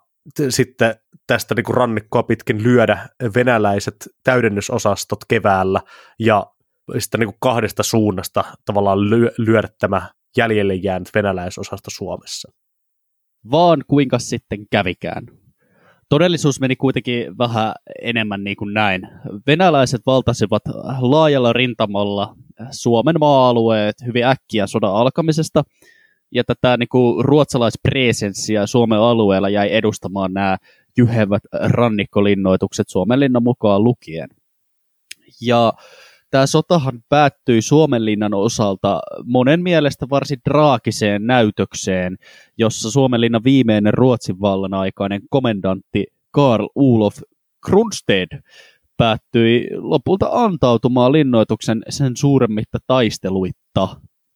sitten 0.48 0.94
tästä 1.26 1.54
niin 1.54 1.64
kuin 1.64 1.76
rannikkoa 1.76 2.22
pitkin 2.22 2.62
lyödä 2.62 3.08
venäläiset 3.34 3.96
täydennysosastot 4.24 5.18
keväällä 5.28 5.80
ja 6.18 6.46
sitten 6.98 7.20
niin 7.20 7.28
kuin 7.28 7.38
kahdesta 7.40 7.82
suunnasta 7.82 8.44
tavallaan 8.64 9.10
lyö, 9.10 9.30
lyödä 9.38 9.68
tämä 9.78 10.10
jäljelle 10.36 10.74
jäänyt 10.74 11.08
venäläisosasto 11.14 11.90
Suomessa. 11.90 12.52
Vaan 13.50 13.84
kuinka 13.88 14.18
sitten 14.18 14.66
kävikään? 14.70 15.26
Todellisuus 16.08 16.60
meni 16.60 16.76
kuitenkin 16.76 17.38
vähän 17.38 17.72
enemmän 18.02 18.44
niin 18.44 18.56
kuin 18.56 18.74
näin. 18.74 19.02
Venäläiset 19.46 20.00
valtasivat 20.06 20.62
laajalla 21.00 21.52
rintamalla 21.52 22.34
Suomen 22.70 23.16
maa-alueet 23.20 23.96
hyvin 24.06 24.24
äkkiä 24.24 24.66
sodan 24.66 24.94
alkamisesta– 24.94 25.62
ja 26.32 26.44
tätä 26.44 26.76
niin 26.76 26.88
kuin, 26.88 27.24
ruotsalaispresenssiä 27.24 28.66
Suomen 28.66 28.98
alueella 28.98 29.48
jäi 29.48 29.74
edustamaan 29.74 30.32
nämä 30.32 30.56
jyhevät 30.96 31.42
rannikkolinnoitukset 31.52 32.88
Suomenlinnan 32.88 33.42
mukaan 33.42 33.84
lukien. 33.84 34.28
Ja 35.40 35.72
tämä 36.30 36.46
sotahan 36.46 37.02
päättyi 37.08 37.62
Suomenlinnan 37.62 38.34
osalta 38.34 39.00
monen 39.24 39.62
mielestä 39.62 40.06
varsin 40.10 40.38
draagiseen 40.48 41.26
näytökseen, 41.26 42.16
jossa 42.58 42.90
Suomenlinnan 42.90 43.44
viimeinen 43.44 43.94
Ruotsin 43.94 44.40
vallan 44.40 44.74
aikainen 44.74 45.20
komendantti 45.30 46.06
Karl 46.30 46.68
Ulof 46.74 47.18
Krunsted 47.66 48.40
päättyi 48.96 49.68
lopulta 49.76 50.28
antautumaan 50.32 51.12
linnoituksen 51.12 51.82
sen 51.88 52.16
suuremmitta 52.16 52.78
taisteluitta. 52.86 53.88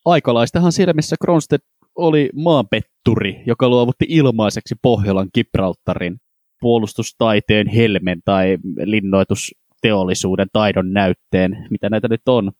Aikalaistahan 0.04 0.72
silmissä 0.72 1.16
Kronstedt 1.20 1.64
oli 1.94 2.30
maanpetturi, 2.35 3.42
joka 3.46 3.68
luovutti 3.68 4.07
ilmaiseksi 4.09 4.74
Pohjolan 4.83 5.28
Gibraltarin 5.35 6.16
puolustustaiteen 6.61 7.66
helmen 7.66 8.20
tai 8.24 8.59
linnoitusteollisuuden 8.85 10.46
taidon 10.52 10.92
näytteen, 10.92 11.66
mitä 11.70 11.90
näitä 11.90 12.09
nyt 12.09 12.28
on. 12.28 12.52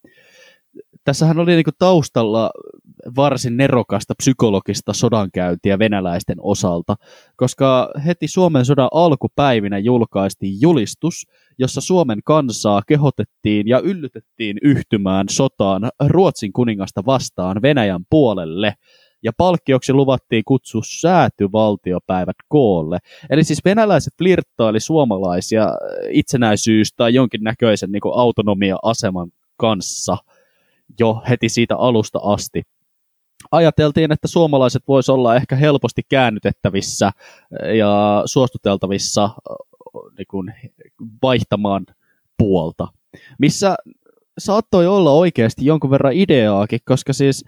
tässähän 1.05 1.39
oli 1.39 1.55
niinku 1.55 1.71
taustalla 1.79 2.51
varsin 3.17 3.57
nerokasta 3.57 4.15
psykologista 4.15 4.93
sodankäyntiä 4.93 5.79
venäläisten 5.79 6.37
osalta, 6.41 6.97
koska 7.37 7.91
heti 8.07 8.29
Suomen 8.29 8.65
sodan 8.65 8.89
alkupäivinä 8.93 9.79
julkaistiin 9.79 10.61
julistus, 10.61 11.27
jossa 11.59 11.81
Suomen 11.81 12.21
kansaa 12.25 12.83
kehotettiin 12.87 13.69
ja 13.69 13.81
yllytettiin 13.81 14.59
yhtymään 14.63 15.29
sotaan 15.29 15.91
Ruotsin 16.07 16.53
kuningasta 16.53 17.03
vastaan 17.07 17.63
Venäjän 17.63 18.05
puolelle, 18.11 18.75
ja 19.25 19.33
palkkioksi 19.37 19.93
luvattiin 19.93 20.45
kutsua 20.45 20.83
säätyvaltiopäivät 20.85 22.37
koolle. 22.49 22.99
Eli 23.31 23.45
siis 23.45 23.65
venäläiset 23.65 24.15
flirttaili 24.19 24.81
suomalaisia 24.81 25.69
itsenäisyys- 26.11 26.95
tai 26.97 27.15
jonkinnäköisen 27.15 27.93
niin 27.93 28.03
autonomia-aseman 28.15 29.33
kanssa 29.57 30.17
jo 31.01 31.23
heti 31.29 31.49
siitä 31.49 31.77
alusta 31.77 32.19
asti 32.23 32.63
ajateltiin, 33.51 34.13
että 34.13 34.29
suomalaiset 34.29 34.83
voisi 34.89 35.13
olla 35.13 35.37
ehkä 35.37 35.57
helposti 35.57 36.03
käännytettävissä 36.09 37.11
ja 37.79 38.23
suostuteltavissa 38.27 39.31
niin 40.19 40.27
kuin, 40.31 40.55
vaihtamaan 41.23 41.87
puolta. 42.39 42.89
Missä 43.39 43.77
saattoi 44.39 44.87
olla 44.87 45.13
oikeasti 45.13 45.65
jonkun 45.65 45.91
verran 45.91 46.13
ideaakin, 46.13 46.81
koska 46.85 47.13
siis 47.13 47.45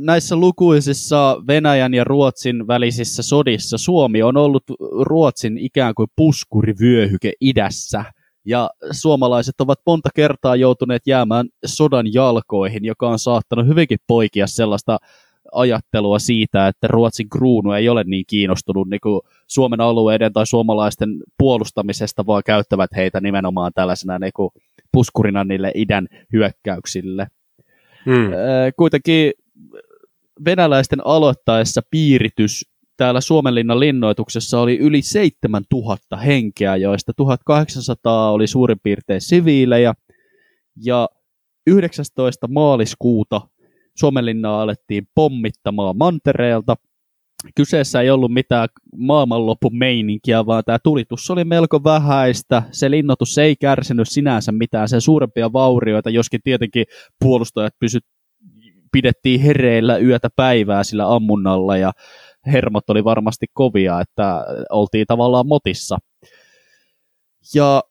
näissä 0.00 0.36
lukuisissa 0.36 1.42
Venäjän 1.46 1.94
ja 1.94 2.04
Ruotsin 2.04 2.66
välisissä 2.66 3.22
sodissa 3.22 3.78
Suomi 3.78 4.22
on 4.22 4.36
ollut 4.36 4.64
Ruotsin 5.00 5.58
ikään 5.58 5.94
kuin 5.94 6.08
puskurivyöhyke 6.16 7.32
idässä– 7.40 8.04
ja 8.44 8.70
suomalaiset 8.90 9.60
ovat 9.60 9.80
monta 9.86 10.08
kertaa 10.14 10.56
joutuneet 10.56 11.02
jäämään 11.06 11.48
sodan 11.64 12.14
jalkoihin, 12.14 12.84
joka 12.84 13.08
on 13.08 13.18
saattanut 13.18 13.66
hyvinkin 13.66 13.98
poikia 14.06 14.46
sellaista 14.46 14.98
ajattelua 15.52 16.18
siitä, 16.18 16.68
että 16.68 16.86
Ruotsin 16.86 17.28
kruunu 17.28 17.72
ei 17.72 17.88
ole 17.88 18.04
niin 18.06 18.24
kiinnostunut 18.26 18.88
niin 18.88 19.00
kuin 19.00 19.20
Suomen 19.46 19.80
alueiden 19.80 20.32
tai 20.32 20.46
suomalaisten 20.46 21.10
puolustamisesta, 21.38 22.26
vaan 22.26 22.42
käyttävät 22.46 22.90
heitä 22.96 23.20
nimenomaan 23.20 23.72
tällaisena 23.74 24.18
niin 24.18 24.32
kuin 24.36 24.50
puskurina 24.92 25.44
niille 25.44 25.72
idän 25.74 26.06
hyökkäyksille. 26.32 27.26
Hmm. 28.06 28.30
Kuitenkin 28.76 29.32
venäläisten 30.44 31.06
aloittaessa 31.06 31.80
piiritys 31.90 32.74
täällä 32.96 33.20
Suomenlinnan 33.20 33.80
linnoituksessa 33.80 34.60
oli 34.60 34.78
yli 34.78 35.02
7000 35.02 36.16
henkeä, 36.16 36.76
joista 36.76 37.12
1800 37.16 38.30
oli 38.30 38.46
suurin 38.46 38.80
piirtein 38.82 39.20
siviilejä. 39.20 39.94
Ja 40.84 41.08
19. 41.66 42.48
maaliskuuta 42.48 43.40
Suomenlinnaa 43.98 44.62
alettiin 44.62 45.08
pommittamaan 45.14 45.96
mantereelta. 45.96 46.76
Kyseessä 47.56 48.00
ei 48.00 48.10
ollut 48.10 48.32
mitään 48.32 48.68
maailmanlopun 48.96 49.78
meininkiä, 49.78 50.46
vaan 50.46 50.62
tämä 50.66 50.78
tulitus 50.78 51.30
oli 51.30 51.44
melko 51.44 51.84
vähäistä. 51.84 52.62
Se 52.70 52.90
linnoitus 52.90 53.38
ei 53.38 53.56
kärsinyt 53.56 54.08
sinänsä 54.08 54.52
mitään 54.52 54.88
sen 54.88 55.00
suurempia 55.00 55.52
vaurioita, 55.52 56.10
joskin 56.10 56.40
tietenkin 56.44 56.84
puolustajat 57.20 57.74
pysyt, 57.78 58.04
pidettiin 58.94 59.40
hereillä 59.40 59.98
yötä 59.98 60.28
päivää 60.36 60.84
sillä 60.84 61.14
ammunnalla 61.14 61.76
ja 61.76 61.92
hermot 62.46 62.90
oli 62.90 63.04
varmasti 63.04 63.46
kovia, 63.52 64.00
että 64.00 64.44
oltiin 64.70 65.06
tavallaan 65.06 65.46
motissa. 65.46 65.98
Ja 67.54 67.82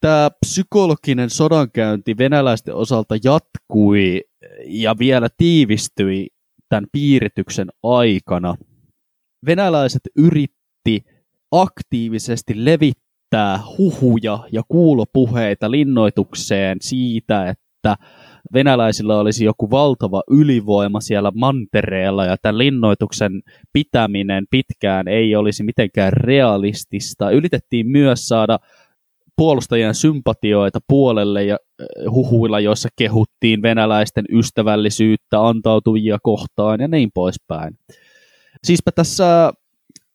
tämä 0.00 0.30
psykologinen 0.46 1.30
sodankäynti 1.30 2.18
venäläisten 2.18 2.74
osalta 2.74 3.14
jatkui 3.24 4.20
ja 4.66 4.98
vielä 4.98 5.28
tiivistyi 5.36 6.26
tämän 6.68 6.86
piirityksen 6.92 7.68
aikana. 7.82 8.54
Venäläiset 9.46 10.02
yritti 10.16 11.04
aktiivisesti 11.50 12.64
levittää 12.64 13.60
huhuja 13.78 14.38
ja 14.52 14.62
kuulopuheita 14.68 15.70
linnoitukseen 15.70 16.78
siitä, 16.80 17.48
että 17.48 17.96
venäläisillä 18.52 19.18
olisi 19.18 19.44
joku 19.44 19.70
valtava 19.70 20.22
ylivoima 20.30 21.00
siellä 21.00 21.32
mantereella 21.34 22.24
ja 22.24 22.36
tämän 22.42 22.58
linnoituksen 22.58 23.42
pitäminen 23.72 24.44
pitkään 24.50 25.08
ei 25.08 25.36
olisi 25.36 25.62
mitenkään 25.62 26.12
realistista. 26.12 27.30
Yritettiin 27.30 27.86
myös 27.86 28.28
saada 28.28 28.58
puolustajien 29.36 29.94
sympatioita 29.94 30.78
puolelle 30.88 31.44
ja 31.44 31.56
huhuilla, 32.10 32.60
joissa 32.60 32.88
kehuttiin 32.98 33.62
venäläisten 33.62 34.24
ystävällisyyttä 34.32 35.46
antautujia 35.48 36.18
kohtaan 36.22 36.80
ja 36.80 36.88
niin 36.88 37.10
poispäin. 37.14 37.78
Siispä 38.64 38.92
tässä 38.92 39.52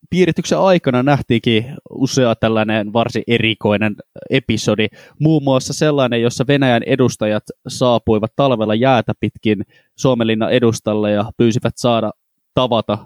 piirityksen 0.09 0.59
aikana 0.59 1.03
nähtiinkin 1.03 1.65
usea 1.89 2.35
tällainen 2.35 2.93
varsin 2.93 3.23
erikoinen 3.27 3.95
episodi, 4.29 4.87
muun 5.19 5.43
muassa 5.43 5.73
sellainen, 5.73 6.21
jossa 6.21 6.47
Venäjän 6.47 6.83
edustajat 6.83 7.43
saapuivat 7.67 8.31
talvella 8.35 8.75
jäätä 8.75 9.13
pitkin 9.19 9.63
Suomenlinnan 9.95 10.51
edustalle 10.51 11.11
ja 11.11 11.31
pyysivät 11.37 11.73
saada 11.77 12.11
tavata 12.53 12.97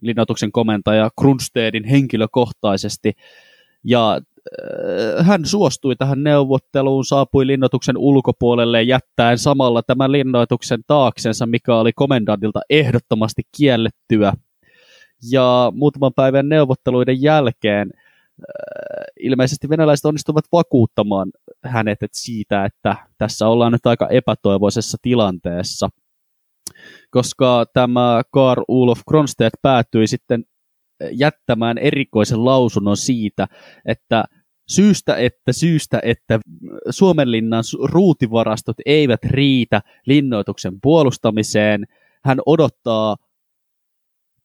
linnoituksen 0.00 0.52
komentaja 0.52 1.10
Grunstedin 1.18 1.84
henkilökohtaisesti. 1.84 3.12
Ja 3.84 4.14
äh, 4.14 5.26
hän 5.26 5.46
suostui 5.46 5.96
tähän 5.96 6.22
neuvotteluun, 6.22 7.04
saapui 7.04 7.46
linnoituksen 7.46 7.96
ulkopuolelle 7.98 8.82
jättäen 8.82 9.38
samalla 9.38 9.82
tämän 9.82 10.12
linnoituksen 10.12 10.80
taaksensa, 10.86 11.46
mikä 11.46 11.76
oli 11.76 11.92
komendantilta 11.92 12.60
ehdottomasti 12.70 13.42
kiellettyä 13.56 14.32
ja 15.30 15.72
muutaman 15.74 16.12
päivän 16.16 16.48
neuvotteluiden 16.48 17.22
jälkeen 17.22 17.90
äh, 17.94 19.04
ilmeisesti 19.20 19.68
venäläiset 19.68 20.04
onnistuvat 20.04 20.44
vakuuttamaan 20.52 21.30
hänet 21.64 21.98
siitä, 22.12 22.64
että 22.64 22.96
tässä 23.18 23.48
ollaan 23.48 23.72
nyt 23.72 23.86
aika 23.86 24.08
epätoivoisessa 24.08 24.98
tilanteessa, 25.02 25.88
koska 27.10 27.66
tämä 27.72 28.22
Karl 28.30 28.64
Olof 28.68 29.00
Kronstedt 29.08 29.54
päätyi 29.62 30.06
sitten 30.06 30.44
jättämään 31.12 31.78
erikoisen 31.78 32.44
lausunnon 32.44 32.96
siitä, 32.96 33.48
että 33.84 34.24
syystä 34.68 35.16
että 35.16 35.52
syystä, 35.52 36.00
että 36.02 36.40
Suomenlinnan 36.90 37.64
ruutivarastot 37.84 38.76
eivät 38.86 39.24
riitä 39.24 39.82
linnoituksen 40.06 40.80
puolustamiseen, 40.80 41.84
hän 42.24 42.38
odottaa 42.46 43.16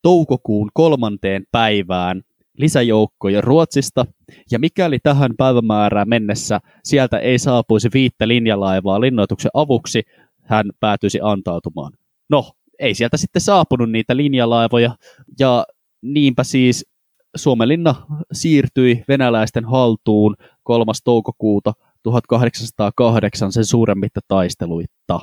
toukokuun 0.03 0.69
kolmanteen 0.73 1.43
päivään 1.51 2.21
lisäjoukkoja 2.57 3.41
Ruotsista, 3.41 4.05
ja 4.51 4.59
mikäli 4.59 4.99
tähän 5.03 5.31
päivämäärään 5.37 6.09
mennessä 6.09 6.59
sieltä 6.83 7.17
ei 7.17 7.39
saapuisi 7.39 7.89
viittä 7.93 8.27
linjalaivaa 8.27 9.01
linnoituksen 9.01 9.51
avuksi, 9.53 10.03
hän 10.41 10.65
päätyisi 10.79 11.19
antautumaan. 11.21 11.91
No, 12.29 12.51
ei 12.79 12.93
sieltä 12.93 13.17
sitten 13.17 13.41
saapunut 13.41 13.91
niitä 13.91 14.17
linjalaivoja, 14.17 14.95
ja 15.39 15.65
niinpä 16.01 16.43
siis 16.43 16.85
Suomenlinna 17.35 17.95
siirtyi 18.33 19.03
venäläisten 19.07 19.65
haltuun 19.65 20.35
3. 20.63 20.91
toukokuuta 21.03 21.73
1808 22.03 23.51
sen 23.51 23.65
suuremmitta 23.65 24.19
taisteluitta. 24.27 25.19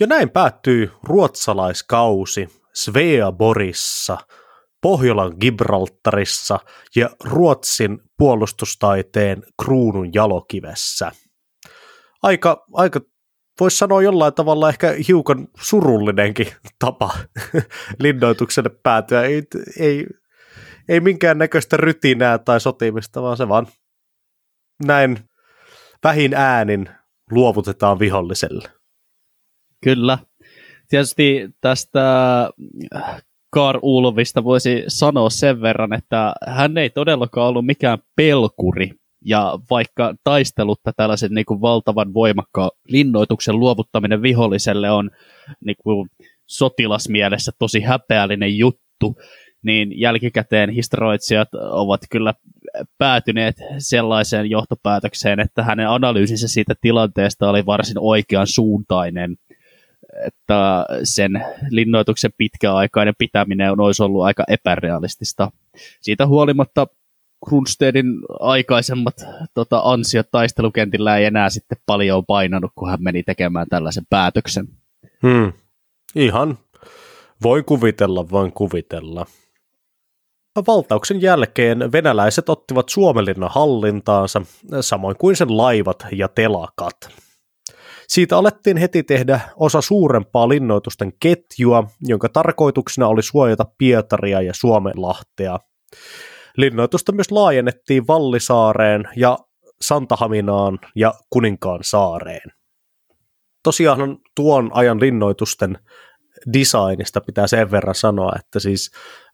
Ja 0.00 0.06
näin 0.06 0.30
päättyy 0.30 0.90
ruotsalaiskausi 1.02 2.48
Sveaborissa, 2.74 4.18
Pohjolan 4.82 5.32
Gibraltarissa 5.40 6.58
ja 6.96 7.10
Ruotsin 7.24 7.98
puolustustaiteen 8.18 9.42
kruunun 9.62 10.14
jalokivessä. 10.14 11.12
Aika, 12.22 12.64
aika 12.72 13.00
voisi 13.60 13.78
sanoa 13.78 14.02
jollain 14.02 14.34
tavalla 14.34 14.68
ehkä 14.68 14.94
hiukan 15.08 15.48
surullinenkin 15.60 16.46
tapa 16.78 17.10
linnoitukselle 18.02 18.70
päätyä. 18.82 19.22
Ei, 19.22 19.42
ei, 19.78 20.06
ei 20.88 21.00
minkäännäköistä 21.00 21.76
rytinää 21.76 22.38
tai 22.38 22.60
sotimista, 22.60 23.22
vaan 23.22 23.36
se 23.36 23.48
vaan 23.48 23.66
näin 24.86 25.18
vähin 26.04 26.34
äänin 26.34 26.88
luovutetaan 27.30 27.98
viholliselle. 27.98 28.83
Kyllä, 29.84 30.18
tietysti 30.88 31.48
tästä 31.60 32.40
äh, 32.96 33.22
Karl 33.50 33.78
Ulvista 33.82 34.44
voisi 34.44 34.84
sanoa 34.88 35.30
sen 35.30 35.60
verran, 35.60 35.92
että 35.92 36.32
hän 36.46 36.78
ei 36.78 36.90
todellakaan 36.90 37.48
ollut 37.48 37.66
mikään 37.66 37.98
pelkuri, 38.16 38.90
ja 39.24 39.58
vaikka 39.70 40.14
taistelutta 40.24 40.92
tällaisen 40.96 41.30
niin 41.34 41.44
kuin 41.44 41.60
valtavan 41.60 42.14
voimakkaan 42.14 42.70
linnoituksen 42.88 43.60
luovuttaminen 43.60 44.22
viholliselle 44.22 44.90
on 44.90 45.10
niin 45.64 45.76
kuin 45.82 46.08
sotilasmielessä 46.46 47.52
tosi 47.58 47.80
häpeällinen 47.80 48.58
juttu, 48.58 49.16
niin 49.62 50.00
jälkikäteen 50.00 50.70
historioitsijat 50.70 51.48
ovat 51.54 52.00
kyllä 52.10 52.34
päätyneet 52.98 53.56
sellaiseen 53.78 54.50
johtopäätökseen, 54.50 55.40
että 55.40 55.62
hänen 55.62 55.88
analyysinsä 55.88 56.48
siitä 56.48 56.74
tilanteesta 56.80 57.50
oli 57.50 57.66
varsin 57.66 57.96
oikean 57.98 58.46
suuntainen, 58.46 59.36
että 60.26 60.86
sen 61.04 61.44
linnoituksen 61.70 62.30
pitkäaikainen 62.38 63.14
pitäminen 63.18 63.80
olisi 63.80 64.02
ollut 64.02 64.24
aika 64.24 64.44
epärealistista. 64.48 65.50
Siitä 66.00 66.26
huolimatta 66.26 66.86
Grunstedin 67.46 68.06
aikaisemmat 68.40 69.14
tota, 69.54 69.80
ansiot 69.84 70.30
taistelukentillä 70.30 71.16
ei 71.16 71.24
enää 71.24 71.50
sitten 71.50 71.78
paljon 71.86 72.26
painanut, 72.26 72.72
kun 72.74 72.90
hän 72.90 73.02
meni 73.02 73.22
tekemään 73.22 73.66
tällaisen 73.68 74.04
päätöksen. 74.10 74.68
Hmm. 75.22 75.52
Ihan. 76.14 76.58
Voi 77.42 77.62
kuvitella, 77.62 78.30
voin 78.30 78.52
kuvitella. 78.52 79.26
Valtauksen 80.66 81.22
jälkeen 81.22 81.92
venäläiset 81.92 82.48
ottivat 82.48 82.88
Suomenlinnan 82.88 83.50
hallintaansa, 83.52 84.42
samoin 84.80 85.16
kuin 85.16 85.36
sen 85.36 85.56
laivat 85.56 86.06
ja 86.12 86.28
telakat. 86.28 86.96
Siitä 88.14 88.38
alettiin 88.38 88.76
heti 88.76 89.02
tehdä 89.02 89.40
osa 89.56 89.80
suurempaa 89.80 90.48
linnoitusten 90.48 91.12
ketjua, 91.20 91.84
jonka 92.00 92.28
tarkoituksena 92.28 93.08
oli 93.08 93.22
suojata 93.22 93.64
Pietaria 93.78 94.42
ja 94.42 94.52
Suomenlahtea. 94.54 95.58
Linnoitusta 96.56 97.12
myös 97.12 97.30
laajennettiin 97.30 98.06
Vallisaareen 98.06 99.08
ja 99.16 99.38
Santahaminaan 99.80 100.78
ja 100.96 101.14
Kuninkaan 101.30 101.80
saareen. 101.82 102.52
Tosiaan 103.62 104.18
tuon 104.36 104.70
ajan 104.72 105.00
linnoitusten 105.00 105.78
designista 106.52 107.20
pitää 107.20 107.46
sen 107.46 107.70
verran 107.70 107.94
sanoa, 107.94 108.32
että 108.38 108.60
siis 108.60 108.90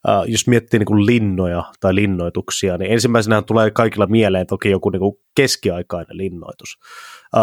äh, 0.09 0.23
jos 0.27 0.47
miettii 0.47 0.79
niin 0.79 0.87
kuin 0.87 1.07
linnoja 1.07 1.65
tai 1.81 1.95
linnoituksia, 1.95 2.79
niin 2.79 2.93
ensimmäisenä 2.93 3.43
tulee 3.43 3.71
kaikilla 3.71 4.07
mieleen 4.07 4.47
toki 4.47 4.71
joku 4.71 4.91
niin 4.91 5.01
kuin 5.01 5.15
keskiaikainen 5.37 6.17
linnoitus, 6.17 6.79
äh, 7.37 7.43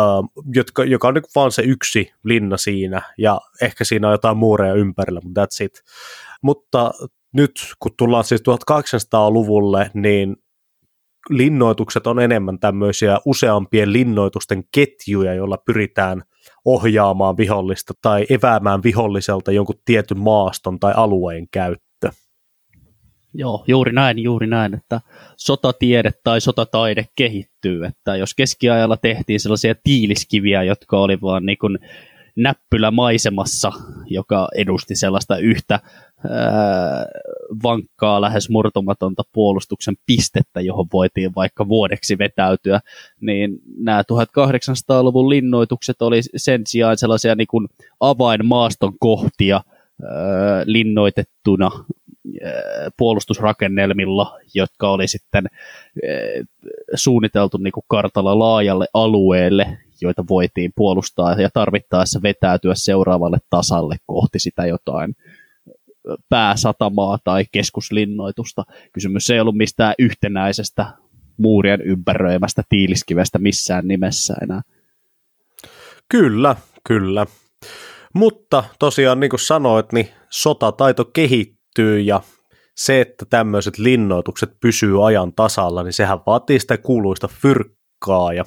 jotka, 0.56 0.84
joka 0.84 1.08
on 1.08 1.14
niin 1.14 1.24
vaan 1.36 1.52
se 1.52 1.62
yksi 1.62 2.12
linna 2.24 2.58
siinä, 2.58 3.02
ja 3.18 3.42
ehkä 3.62 3.84
siinä 3.84 4.08
on 4.08 4.14
jotain 4.14 4.38
muureja 4.38 4.74
ympärillä, 4.74 5.22
mutta 5.24 5.44
that's 5.44 5.66
it. 5.66 5.84
Mutta 6.42 6.92
nyt 7.34 7.52
kun 7.80 7.92
tullaan 7.98 8.24
siis 8.24 8.42
1800-luvulle, 8.42 9.92
niin 9.94 10.36
linnoitukset 11.30 12.08
on 12.08 12.20
enemmän 12.20 12.60
tämmöisiä 12.60 13.18
useampien 13.26 13.94
linnoitusten 13.94 14.64
ketjuja, 14.72 15.34
joilla 15.34 15.58
pyritään 15.58 16.24
ohjaamaan 16.66 17.38
vihollista 17.38 17.94
tai 18.02 18.26
eväämään 18.30 18.84
viholliselta 18.84 19.52
jonkun 19.52 19.80
tietyn 19.86 20.20
maaston 20.20 20.80
tai 20.80 20.94
alueen 20.96 21.48
käyttö. 21.52 22.12
Joo, 23.34 23.64
juuri 23.68 23.92
näin, 23.92 24.20
juuri 24.20 24.48
näin, 24.48 24.74
että 24.74 25.02
sotatiede 25.38 26.12
tai 26.24 26.42
sotataide 26.42 27.06
kehittyy, 27.16 27.86
että 27.86 28.16
jos 28.16 28.34
keskiajalla 28.34 28.98
tehtiin 28.98 29.40
sellaisia 29.40 29.76
tiiliskiviä, 29.84 30.64
jotka 30.64 31.00
oli 31.00 31.22
vaan 31.22 31.46
niin 31.46 31.58
kuin 31.58 31.80
näppylä 32.36 32.92
maisemassa, 32.92 33.72
joka 34.06 34.48
edusti 34.56 34.96
sellaista 34.96 35.38
yhtä 35.38 35.80
vankkaa, 37.64 38.22
lähes 38.22 38.50
murtumatonta 38.50 39.24
puolustuksen 39.34 39.96
pistettä, 40.06 40.62
johon 40.62 40.86
voitiin 40.94 41.36
vaikka 41.36 41.68
vuodeksi 41.68 42.18
vetäytyä, 42.18 42.80
niin 43.22 43.60
nämä 43.78 44.02
1800-luvun 44.02 45.30
linnoitukset 45.30 46.02
oli 46.02 46.20
sen 46.36 46.62
sijaan 46.68 46.98
sellaisia 46.98 47.36
niin 47.36 47.48
kuin 47.48 47.68
avainmaaston 48.00 48.94
kohtia 49.00 49.62
ää, 50.04 50.12
linnoitettuna 50.66 51.72
puolustusrakennelmilla, 52.98 54.40
jotka 54.54 54.90
oli 54.90 55.08
sitten 55.08 55.46
suunniteltu 56.96 57.58
niin 57.58 57.72
kuin 57.72 57.84
kartalla 57.88 58.40
laajalle 58.40 58.88
alueelle, 58.94 59.78
joita 60.02 60.24
voitiin 60.30 60.72
puolustaa 60.76 61.42
ja 61.42 61.50
tarvittaessa 61.54 62.22
vetäytyä 62.24 62.76
seuraavalle 62.76 63.38
tasalle 63.50 63.96
kohti 64.06 64.40
sitä 64.40 64.66
jotain 64.66 65.16
pääsatamaa 66.30 67.18
tai 67.24 67.46
keskuslinnoitusta. 67.52 68.64
Kysymys 68.94 69.30
ei 69.30 69.40
ollut 69.40 69.58
mistään 69.58 69.94
yhtenäisestä 70.00 70.86
muurien 71.38 71.82
ympäröimästä 71.82 72.64
tiiliskivestä 72.70 73.40
missään 73.40 73.88
nimessä 73.88 74.36
enää. 74.42 74.62
Kyllä, 76.10 76.56
kyllä. 76.88 77.26
Mutta 78.14 78.64
tosiaan 78.80 79.20
niin 79.20 79.30
kuin 79.30 79.40
sanoit, 79.40 79.92
niin 79.94 80.10
sotataito 80.30 81.06
kehittyy 81.06 82.00
ja 82.00 82.22
se, 82.76 83.02
että 83.02 83.26
tämmöiset 83.30 83.78
linnoitukset 83.78 84.50
pysyy 84.62 85.08
ajan 85.08 85.34
tasalla, 85.34 85.84
niin 85.84 85.94
sehän 85.94 86.20
vaatii 86.28 86.60
sitä 86.60 86.78
kuuluista 86.78 87.28
fyrkkaa 87.28 88.34
ja 88.34 88.46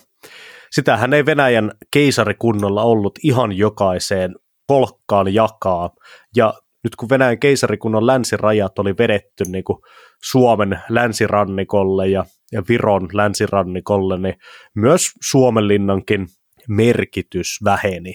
sitähän 0.70 1.12
ei 1.12 1.26
Venäjän 1.26 1.72
keisarikunnolla 1.90 2.82
ollut 2.82 3.18
ihan 3.22 3.52
jokaiseen 3.52 4.34
kolkkaan 4.66 5.34
jakaa. 5.34 5.90
Ja 6.36 6.54
nyt 6.84 6.96
kun 6.96 7.08
Venäjän 7.08 7.38
keisarikunnan 7.38 8.06
länsirajat 8.06 8.78
oli 8.78 8.94
vedetty 8.98 9.44
niin 9.48 9.64
kuin 9.64 9.78
Suomen 10.22 10.80
länsirannikolle 10.88 12.08
ja, 12.08 12.24
ja 12.52 12.62
Viron 12.68 13.08
länsirannikolle, 13.12 14.18
niin 14.18 14.34
myös 14.74 15.10
Suomenlinnankin 15.30 16.26
merkitys 16.68 17.58
väheni. 17.64 18.14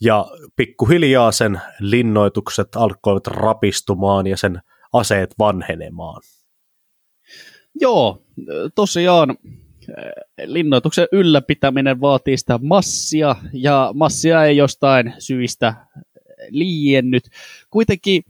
Ja 0.00 0.26
pikkuhiljaa 0.56 1.32
sen 1.32 1.60
linnoitukset 1.80 2.68
alkoivat 2.76 3.26
rapistumaan 3.26 4.26
ja 4.26 4.36
sen 4.36 4.60
aseet 4.92 5.34
vanhenemaan. 5.38 6.22
Joo, 7.80 8.22
tosiaan 8.74 9.36
linnoituksen 10.44 11.08
ylläpitäminen 11.12 12.00
vaatii 12.00 12.36
sitä 12.36 12.58
massia, 12.62 13.36
ja 13.52 13.90
massia 13.94 14.44
ei 14.44 14.56
jostain 14.56 15.14
syistä 15.18 15.74
liiennyt. 16.50 17.24
Kuitenkin 17.70 18.22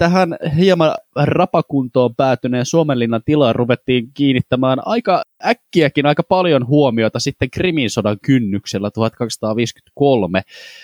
tähän 0.00 0.36
hieman 0.56 0.94
rapakuntoon 1.16 2.14
päätyneen 2.14 2.66
Suomenlinnan 2.66 3.22
tilaan 3.24 3.54
ruvettiin 3.54 4.10
kiinnittämään 4.14 4.78
aika 4.84 5.22
äkkiäkin 5.46 6.06
aika 6.06 6.22
paljon 6.22 6.66
huomiota 6.66 7.20
sitten 7.20 7.50
Krimin 7.50 7.90
sodan 7.90 8.16
kynnyksellä 8.22 8.90
1253. 8.90 10.42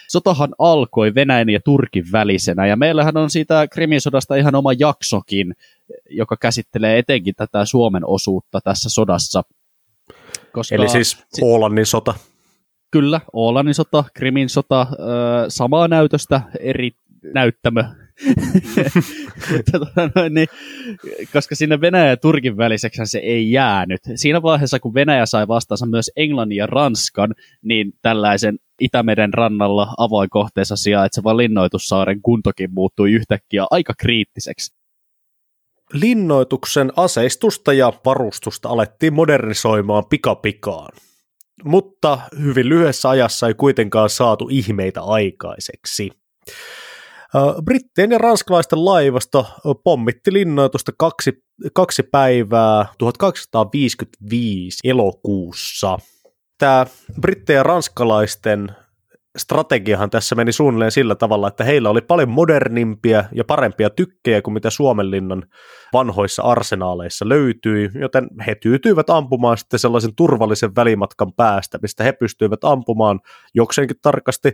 Sotahan 0.08 0.54
alkoi 0.58 1.14
Venäjän 1.14 1.48
ja 1.48 1.60
Turkin 1.64 2.04
välisenä 2.12 2.66
ja 2.66 2.76
meillähän 2.76 3.16
on 3.16 3.30
siitä 3.30 3.66
Krimin 3.68 4.00
sodasta 4.00 4.36
ihan 4.36 4.54
oma 4.54 4.72
jaksokin, 4.72 5.54
joka 6.10 6.36
käsittelee 6.36 6.98
etenkin 6.98 7.34
tätä 7.34 7.64
Suomen 7.64 8.02
osuutta 8.06 8.60
tässä 8.60 8.88
sodassa. 8.88 9.42
Koska, 10.52 10.74
Eli 10.74 10.88
siis 10.88 11.24
Oolannin 11.42 11.86
sota. 11.86 12.14
Kyllä, 12.90 13.20
Oolannin 13.32 13.74
sota, 13.74 14.04
Krimin 14.14 14.48
sota, 14.48 14.86
samaa 15.48 15.88
näytöstä, 15.88 16.42
eri 16.60 16.90
näyttämö. 17.34 17.84
Tota 19.72 20.10
niin, 20.30 20.48
koska 21.32 21.54
sinne 21.54 21.80
Venäjä 21.80 22.06
ja 22.06 22.16
Turkin 22.16 22.56
väliseksi 22.56 23.06
se 23.06 23.18
ei 23.18 23.52
jäänyt. 23.52 24.00
Siinä 24.14 24.42
vaiheessa, 24.42 24.80
kun 24.80 24.94
Venäjä 24.94 25.26
sai 25.26 25.48
vastaansa 25.48 25.86
myös 25.86 26.10
Englannin 26.16 26.56
ja 26.56 26.66
Ranskan, 26.66 27.34
niin 27.62 27.92
tällaisen 28.02 28.58
Itämeren 28.80 29.34
rannalla 29.34 29.94
avoinkohteessa 29.98 30.76
sijaitseva 30.76 31.36
linnoitussaaren 31.36 32.22
kuntokin 32.22 32.74
muuttui 32.74 33.12
yhtäkkiä 33.12 33.66
aika 33.70 33.94
kriittiseksi. 33.98 34.76
Linnoituksen 35.92 36.92
aseistusta 36.96 37.72
ja 37.72 37.92
varustusta 38.04 38.68
alettiin 38.68 39.14
modernisoimaan 39.14 40.04
pikapikaan 40.10 40.92
mutta 41.64 42.18
hyvin 42.42 42.68
lyhyessä 42.68 43.08
ajassa 43.08 43.46
ei 43.48 43.54
kuitenkaan 43.54 44.10
saatu 44.10 44.48
ihmeitä 44.50 45.02
aikaiseksi. 45.02 46.10
Brittien 47.64 48.10
ja 48.10 48.18
ranskalaisten 48.18 48.84
laivasto 48.84 49.46
pommitti 49.84 50.32
linnoitusta 50.32 50.92
kaksi, 50.98 51.44
kaksi 51.74 52.02
päivää 52.02 52.86
1255 52.98 54.88
elokuussa. 54.88 55.98
Tämä 56.58 56.86
brittien 57.20 57.56
ja 57.56 57.62
ranskalaisten 57.62 58.76
strategiahan 59.36 60.10
tässä 60.10 60.34
meni 60.34 60.52
suunnilleen 60.52 60.90
sillä 60.90 61.14
tavalla, 61.14 61.48
että 61.48 61.64
heillä 61.64 61.90
oli 61.90 62.00
paljon 62.00 62.28
modernimpia 62.28 63.24
ja 63.32 63.44
parempia 63.44 63.90
tykkejä 63.90 64.42
kuin 64.42 64.54
mitä 64.54 64.70
Suomenlinnan 64.70 65.42
vanhoissa 65.92 66.42
arsenaaleissa 66.42 67.28
löytyi, 67.28 67.90
joten 68.00 68.28
he 68.46 68.54
tyytyivät 68.54 69.10
ampumaan 69.10 69.58
sitten 69.58 69.78
sellaisen 69.78 70.14
turvallisen 70.16 70.76
välimatkan 70.76 71.32
päästä, 71.32 71.78
mistä 71.82 72.04
he 72.04 72.12
pystyivät 72.12 72.64
ampumaan 72.64 73.20
jokseenkin 73.54 73.96
tarkasti 74.02 74.52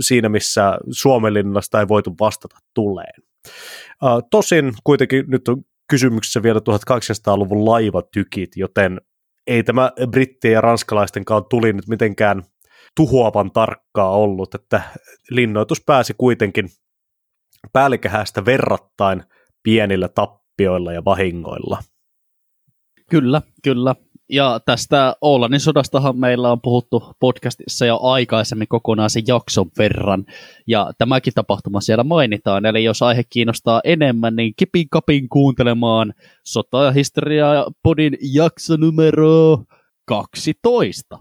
siinä, 0.00 0.28
missä 0.28 0.78
Suomenlinnasta 0.90 1.80
ei 1.80 1.88
voitu 1.88 2.14
vastata 2.20 2.56
tuleen. 2.74 3.22
Tosin 4.30 4.72
kuitenkin 4.84 5.24
nyt 5.28 5.48
on 5.48 5.64
kysymyksessä 5.90 6.42
vielä 6.42 6.60
1800-luvun 6.60 7.64
laivatykit, 7.64 8.50
joten 8.56 9.00
ei 9.46 9.62
tämä 9.62 9.92
brittien 10.10 10.52
ja 10.52 10.60
ranskalaistenkaan 10.60 11.44
tuli 11.50 11.72
nyt 11.72 11.88
mitenkään 11.88 12.42
tuhoavan 12.96 13.50
tarkkaa 13.50 14.10
ollut, 14.10 14.54
että 14.54 14.82
linnoitus 15.30 15.82
pääsi 15.86 16.14
kuitenkin 16.18 16.68
päällikehästä 17.72 18.44
verrattain 18.44 19.22
pienillä 19.62 20.08
tappioilla 20.08 20.92
ja 20.92 21.04
vahingoilla. 21.04 21.78
Kyllä, 23.10 23.42
kyllä. 23.62 23.94
Ja 24.30 24.60
tästä 24.64 25.16
Oulanin 25.20 25.60
sodastahan 25.60 26.18
meillä 26.18 26.52
on 26.52 26.60
puhuttu 26.60 27.02
podcastissa 27.20 27.86
jo 27.86 27.98
aikaisemmin 28.02 28.68
kokonaan 28.68 29.10
sen 29.10 29.22
jakson 29.26 29.70
verran. 29.78 30.24
Ja 30.66 30.92
tämäkin 30.98 31.32
tapahtuma 31.34 31.80
siellä 31.80 32.04
mainitaan. 32.04 32.66
Eli 32.66 32.84
jos 32.84 33.02
aihe 33.02 33.22
kiinnostaa 33.30 33.80
enemmän, 33.84 34.36
niin 34.36 34.52
kipin 34.56 34.88
kapin 34.90 35.28
kuuntelemaan 35.28 36.14
sota- 36.44 36.84
ja 36.84 36.90
historia 36.90 37.66
podin 37.82 38.18
jakso 38.32 38.76
numero 38.76 39.64
12. 40.06 41.18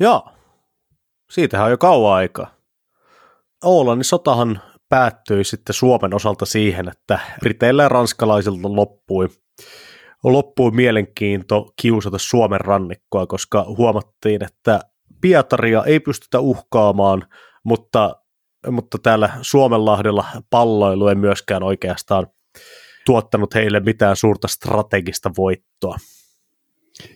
Joo, 0.00 0.28
siitähän 1.30 1.64
on 1.64 1.70
jo 1.70 1.78
kauan 1.78 2.14
aikaa. 2.14 2.54
Oulanin 3.64 4.04
sotahan 4.04 4.60
päättyi 4.88 5.44
sitten 5.44 5.74
Suomen 5.74 6.14
osalta 6.14 6.46
siihen, 6.46 6.88
että 6.88 7.18
Briteillä 7.40 7.82
ja 7.82 7.88
ranskalaisilta 7.88 8.76
loppui 8.76 9.28
loppui 10.24 10.70
mielenkiinto 10.70 11.72
kiusata 11.82 12.18
Suomen 12.20 12.60
rannikkoa, 12.60 13.26
koska 13.26 13.64
huomattiin, 13.64 14.44
että 14.44 14.80
Pietaria 15.20 15.84
ei 15.84 16.00
pystytä 16.00 16.40
uhkaamaan, 16.40 17.26
mutta, 17.64 18.16
mutta 18.70 18.98
täällä 18.98 19.30
Suomenlahdella 19.42 20.24
palloilu 20.50 21.08
ei 21.08 21.14
myöskään 21.14 21.62
oikeastaan 21.62 22.26
tuottanut 23.06 23.54
heille 23.54 23.80
mitään 23.80 24.16
suurta 24.16 24.48
strategista 24.48 25.30
voittoa. 25.36 25.96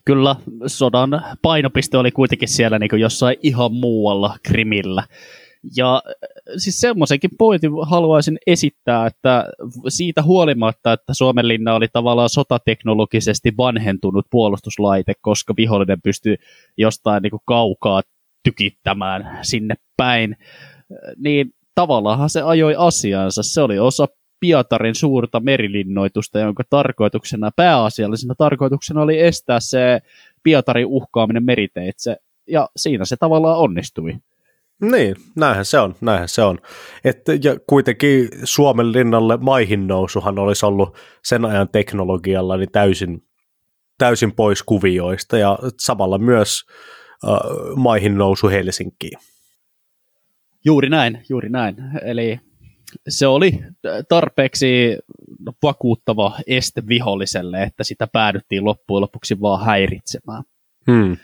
Kyllä, 0.05 0.37
sodan 0.67 1.11
painopiste 1.43 1.99
oli 1.99 2.11
kuitenkin 2.11 2.49
siellä 2.49 2.79
niin 2.79 2.91
kuin 2.91 3.01
jossain 3.01 3.37
ihan 3.43 3.73
muualla 3.73 4.37
Krimillä. 4.43 5.03
Ja 5.77 5.95
äh, 5.95 6.13
siis 6.57 6.81
semmoisenkin 6.81 7.31
pointin 7.39 7.71
haluaisin 7.83 8.39
esittää, 8.47 9.07
että 9.07 9.45
siitä 9.89 10.23
huolimatta, 10.23 10.93
että 10.93 11.15
Suomenlinna 11.15 11.75
oli 11.75 11.89
tavallaan 11.93 12.29
sotateknologisesti 12.29 13.53
vanhentunut 13.57 14.27
puolustuslaite, 14.31 15.13
koska 15.21 15.55
vihollinen 15.57 16.03
pystyi 16.03 16.37
jostain 16.77 17.23
niin 17.23 17.31
kuin 17.31 17.43
kaukaa 17.45 18.03
tykittämään 18.45 19.39
sinne 19.43 19.75
päin, 19.97 20.37
äh, 20.41 21.13
niin 21.17 21.55
tavallaan 21.75 22.31
se 22.31 22.43
ajoi 22.43 22.75
asiansa. 22.79 23.43
Se 23.43 23.61
oli 23.61 23.79
osa 23.79 24.09
Pietarin 24.41 24.95
suurta 24.95 25.41
merilinnoitusta, 25.41 26.39
jonka 26.39 26.63
tarkoituksena, 26.71 27.51
pääasiallisena 27.57 28.35
tarkoituksena 28.35 29.03
oli 29.03 29.21
estää 29.21 29.61
se 29.61 30.01
Pietarin 30.43 30.87
uhkaaminen 30.87 31.45
meriteitse, 31.45 32.17
ja 32.47 32.69
siinä 32.77 33.05
se 33.05 33.17
tavallaan 33.17 33.59
onnistui. 33.59 34.15
Niin, 34.81 35.17
näinhän 35.37 35.65
se 35.65 35.79
on, 35.79 35.95
näinhän 36.01 36.29
se 36.29 36.43
on. 36.43 36.59
Et, 37.05 37.27
ja 37.45 37.57
kuitenkin 37.67 38.29
Suomen 38.45 38.93
linnalle 38.93 39.37
maihin 39.37 39.87
nousuhan 39.87 40.39
olisi 40.39 40.67
ollut 40.67 40.97
sen 41.25 41.45
ajan 41.45 41.69
teknologialla 41.69 42.57
niin 42.57 42.73
täysin, 42.73 43.23
täysin 43.99 44.33
pois 44.33 44.63
kuvioista 44.63 45.39
ja 45.39 45.59
samalla 45.79 46.19
myös 46.19 46.65
äh, 47.25 47.39
maihin 47.77 48.19
nousu 48.19 48.49
Helsinkiin. 48.49 49.19
Juuri 50.65 50.89
näin, 50.89 51.23
juuri 51.29 51.49
näin. 51.49 51.77
Eli 52.03 52.41
se 53.09 53.27
oli 53.27 53.61
tarpeeksi 54.09 54.97
vakuuttava 55.63 56.39
este 56.47 56.83
viholliselle, 56.89 57.63
että 57.63 57.85
sitä 57.85 58.07
päädyttiin 58.07 58.65
loppujen 58.65 59.01
lopuksi 59.01 59.41
vaan 59.41 59.65
häiritsemään. 59.65 60.43
Hmm. 60.91 61.17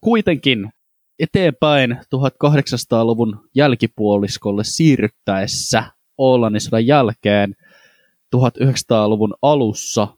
Kuitenkin 0.00 0.70
eteenpäin 1.18 1.90
1800-luvun 1.92 3.48
jälkipuoliskolle 3.54 4.64
siirryttäessä 4.64 5.84
Oolannin 6.18 6.60
sodan 6.60 6.86
jälkeen 6.86 7.54
1900-luvun 8.36 9.34
alussa 9.42 10.08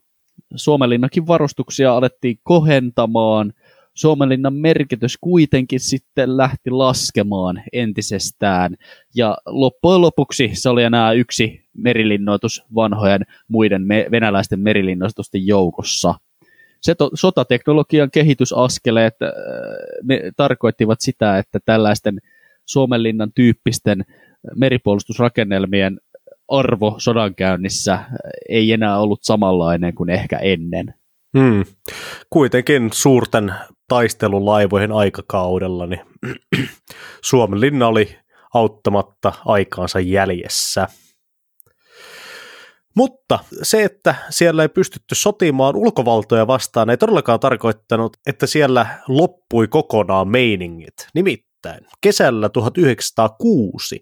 Suomenlinnakin 0.56 1.26
varustuksia 1.26 1.96
alettiin 1.96 2.38
kohentamaan. 2.42 3.52
Suomenlinnan 4.00 4.54
merkitys 4.54 5.18
kuitenkin 5.20 5.80
sitten 5.80 6.36
lähti 6.36 6.70
laskemaan 6.70 7.62
entisestään. 7.72 8.76
Ja 9.14 9.38
loppujen 9.46 10.00
lopuksi 10.00 10.50
se 10.52 10.68
oli 10.68 10.82
enää 10.82 11.12
yksi 11.12 11.60
merilinnoitus 11.76 12.62
vanhojen 12.74 13.26
muiden 13.48 13.82
me- 13.82 14.06
venäläisten 14.10 14.60
merilinnoitusten 14.60 15.46
joukossa– 15.46 16.14
se 16.80 16.94
to, 16.94 17.10
sotateknologian 17.14 18.10
kehitysaskeleet 18.10 19.14
äh, 19.22 19.30
tarkoittivat 20.36 21.00
sitä, 21.00 21.38
että 21.38 21.58
tällaisten 21.64 22.18
Suomenlinnan 22.66 23.32
tyyppisten 23.34 24.04
meripuolustusrakennelmien 24.56 26.00
arvo 26.48 26.94
sodankäynnissä 26.98 27.98
ei 28.48 28.72
enää 28.72 28.98
ollut 28.98 29.20
samanlainen 29.22 29.94
kuin 29.94 30.10
ehkä 30.10 30.38
ennen. 30.38 30.94
Hmm. 31.38 31.64
Kuitenkin 32.30 32.90
suurten 32.92 33.54
taistelulaivojen 33.90 34.92
aikakaudella 34.92 35.87
niin 35.87 36.00
Suomenlinna 37.31 37.88
oli 37.88 38.16
auttamatta 38.55 39.33
aikaansa 39.44 40.00
jäljessä. 40.00 40.88
Mutta 42.96 43.38
se, 43.62 43.85
että 43.85 44.14
siellä 44.31 44.62
ei 44.62 44.68
pystytty 44.68 45.14
sotimaan 45.14 45.76
ulkovaltoja 45.76 46.46
vastaan, 46.46 46.90
ei 46.90 46.96
todellakaan 46.96 47.40
tarkoittanut, 47.40 48.16
että 48.26 48.46
siellä 48.46 48.87
loppui 49.09 49.68
kokonaan 49.68 50.29
meiningit. 50.29 50.94
Nimittäin 51.14 51.87
kesällä 52.00 52.48
1906 52.48 54.00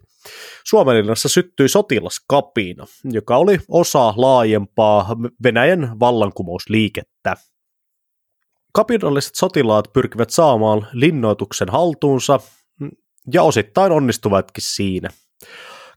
Suomenlinnassa 0.65 1.29
syttyi 1.29 1.69
sotilaskapina, 1.69 2.87
joka 3.05 3.37
oli 3.37 3.59
osa 3.69 4.15
laajempaa 4.17 5.17
Venäjän 5.43 6.01
vallankumousliikettä. 6.01 7.37
Kapinalliset 8.73 9.35
sotilaat 9.35 9.93
pyrkivät 9.93 10.31
saamaan 10.31 10.87
linnoituksen 10.93 11.69
haltuunsa 11.69 12.41
ja 13.33 13.43
osittain 13.43 13.93
onnistuvatkin 13.93 14.65
siinä. 14.65 15.09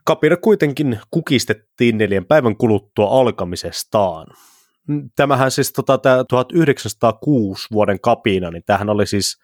Kapina 0.05 0.37
kuitenkin 0.37 0.99
kukistettiin 1.11 1.97
neljän 1.97 2.25
päivän 2.25 2.57
kuluttua 2.57 3.19
alkamisestaan. 3.19 4.27
Tämähän 5.15 5.51
siis 5.51 5.73
tota, 5.73 5.97
tämä 5.97 6.23
1906 6.29 7.67
vuoden 7.71 7.99
kapina, 8.01 8.51
niin 8.51 8.63
tämähän 8.65 8.89
oli 8.89 9.07
siis, 9.07 9.37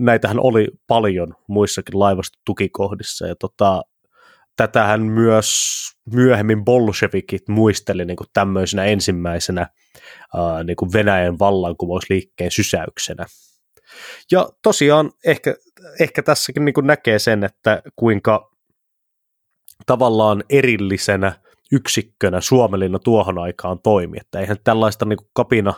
näitähän 0.00 0.40
oli 0.40 0.68
paljon 0.86 1.34
muissakin 1.48 1.98
laivastotukikohdissa, 1.98 3.26
ja 3.26 3.34
tota, 3.36 3.82
tätähän 4.56 5.02
myös 5.02 5.50
myöhemmin 6.12 6.64
bolshevikit 6.64 7.48
muisteli 7.48 8.04
niin 8.04 8.16
kuin 8.16 8.28
tämmöisenä 8.32 8.84
ensimmäisenä 8.84 9.66
ää, 10.34 10.64
niin 10.64 10.76
kuin 10.76 10.92
Venäjän 10.92 11.38
vallankumousliikkeen 11.38 12.50
sysäyksenä. 12.50 13.26
Ja 14.30 14.48
tosiaan 14.62 15.10
ehkä, 15.26 15.54
ehkä 16.00 16.22
tässäkin 16.22 16.64
niin 16.64 16.74
kuin 16.74 16.86
näkee 16.86 17.18
sen, 17.18 17.44
että 17.44 17.82
kuinka 17.96 18.50
tavallaan 19.86 20.44
erillisenä 20.50 21.32
yksikkönä 21.72 22.40
Suomelinna 22.40 22.98
tuohon 22.98 23.38
aikaan 23.38 23.78
toimi, 23.82 24.18
että 24.20 24.40
eihän 24.40 24.56
tällaista 24.64 25.04
niin 25.04 25.16
kuin 25.16 25.30
kapina 25.32 25.74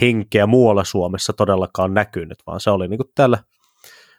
henkeä 0.00 0.46
muualla 0.46 0.84
Suomessa 0.84 1.32
todellakaan 1.32 1.94
näkynyt, 1.94 2.38
vaan 2.46 2.60
se 2.60 2.70
oli 2.70 2.88
niin 2.88 2.98
kuin 2.98 3.10
täällä 3.14 3.38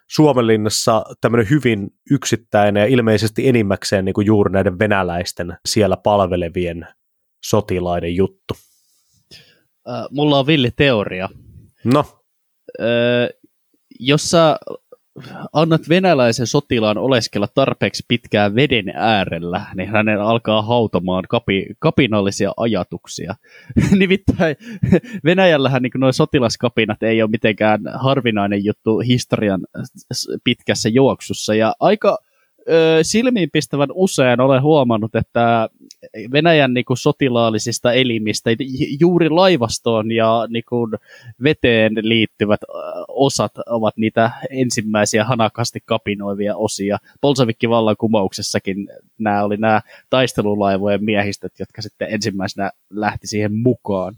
Suomenlinnassa 0.09 1.05
tämmöinen 1.21 1.49
hyvin 1.49 1.89
yksittäinen 2.11 2.81
ja 2.81 2.87
ilmeisesti 2.87 3.47
enimmäkseen 3.47 4.05
niin 4.05 4.13
kuin 4.13 4.27
juuri 4.27 4.51
näiden 4.51 4.79
venäläisten 4.79 5.57
siellä 5.67 5.97
palvelevien 5.97 6.87
sotilaiden 7.45 8.15
juttu. 8.15 8.53
Äh, 9.89 10.05
mulla 10.11 10.39
on 10.39 10.47
villi 10.47 10.71
teoria. 10.75 11.29
No? 11.83 12.05
Äh, 12.79 13.29
jos 13.99 14.29
sä 14.29 14.57
annat 15.53 15.89
venäläisen 15.89 16.47
sotilaan 16.47 16.97
oleskella 16.97 17.47
tarpeeksi 17.55 18.03
pitkään 18.07 18.55
veden 18.55 18.93
äärellä, 18.95 19.65
niin 19.75 19.89
hänen 19.89 20.21
alkaa 20.21 20.61
hautamaan 20.61 21.23
kapi, 21.29 21.65
kapinallisia 21.79 22.51
ajatuksia. 22.57 23.35
Nimittäin 23.99 24.55
Venäjällähän 25.23 25.81
niin 25.81 25.91
nuo 25.95 26.11
sotilaskapinat 26.11 27.03
ei 27.03 27.21
ole 27.21 27.31
mitenkään 27.31 27.81
harvinainen 27.93 28.65
juttu 28.65 28.99
historian 28.99 29.61
pitkässä 30.43 30.89
juoksussa, 30.89 31.55
ja 31.55 31.75
aika 31.79 32.17
silmiinpistävän 33.01 33.89
usein 33.93 34.41
olen 34.41 34.61
huomannut, 34.61 35.15
että 35.15 35.69
Venäjän 36.31 36.73
niin 36.73 36.85
kuin, 36.85 36.97
sotilaallisista 36.97 37.93
elimistä 37.93 38.49
juuri 38.99 39.29
laivastoon 39.29 40.11
ja 40.11 40.47
niin 40.49 40.63
kuin, 40.69 40.91
veteen 41.43 41.93
liittyvät 42.01 42.59
osat 43.07 43.51
ovat 43.65 43.97
niitä 43.97 44.32
ensimmäisiä 44.49 45.23
hanakasti 45.23 45.80
kapinoivia 45.86 46.55
osia. 46.55 46.97
Bolshevikki 47.21 47.69
vallankumouksessakin 47.69 48.88
nämä 49.17 49.43
oli 49.43 49.57
nämä 49.57 49.82
taistelulaivojen 50.09 51.03
miehistöt, 51.03 51.53
jotka 51.59 51.82
sitten 51.82 52.07
ensimmäisenä 52.11 52.71
lähti 52.89 53.28
siihen 53.28 53.55
mukaan. 53.55 54.15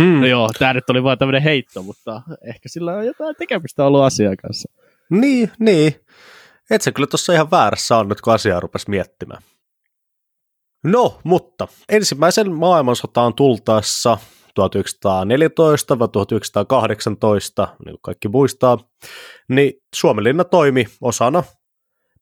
Hmm. 0.00 0.20
No 0.20 0.26
joo, 0.26 0.50
tämä 0.58 0.72
nyt 0.72 0.90
oli 0.90 1.02
vain 1.02 1.18
tämmöinen 1.18 1.42
heitto, 1.42 1.82
mutta 1.82 2.22
ehkä 2.44 2.68
sillä 2.68 2.94
on 2.94 3.06
jotain 3.06 3.36
tekemistä 3.38 3.84
ollut 3.84 4.02
asian 4.02 4.36
kanssa. 4.36 4.70
Niin, 5.10 5.50
niin. 5.58 5.94
Et 6.70 6.82
se 6.82 6.92
kyllä 6.92 7.06
tuossa 7.06 7.32
ihan 7.32 7.50
väärässä 7.50 7.96
on 7.96 8.08
nyt, 8.08 8.20
kun 8.20 8.32
asiaa 8.32 8.60
rupesi 8.60 8.90
miettimään. 8.90 9.42
No, 10.84 11.20
mutta 11.24 11.68
ensimmäisen 11.88 12.52
maailmansotaan 12.52 13.34
tultaessa 13.34 14.18
1914 14.54 15.98
vai 15.98 16.08
1918, 16.08 17.68
niin 17.84 17.92
kuin 17.92 18.02
kaikki 18.02 18.28
muistaa, 18.28 18.78
niin 19.48 19.72
Suomenlinna 19.94 20.44
toimi 20.44 20.86
osana 21.00 21.42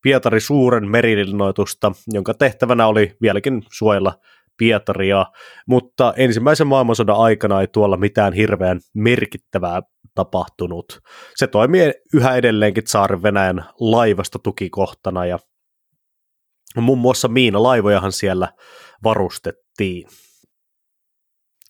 Pietari 0.03 0.41
suuren 0.41 0.91
merilinnoitusta, 0.91 1.93
jonka 2.09 2.35
tehtävänä 2.35 2.87
oli 2.87 3.17
vieläkin 3.23 3.63
suojella 3.73 4.15
Pietaria, 4.57 5.27
mutta 5.69 6.15
ensimmäisen 6.17 6.67
maailmansodan 6.67 7.17
aikana 7.17 7.61
ei 7.61 7.67
tuolla 7.67 7.97
mitään 7.97 8.33
hirveän 8.33 8.81
merkittävää 8.95 9.83
tapahtunut. 10.15 11.01
Se 11.35 11.47
toimii 11.47 11.93
yhä 12.15 12.37
edelleenkin 12.37 12.85
saaren 12.87 13.23
Venäjän 13.23 13.65
laivasta 13.81 14.39
tukikohtana 14.39 15.27
ja 15.27 15.39
muun 16.81 16.99
muassa 16.99 17.29
miinalaivojahan 17.29 18.13
siellä 18.13 18.49
varustettiin. 19.05 20.09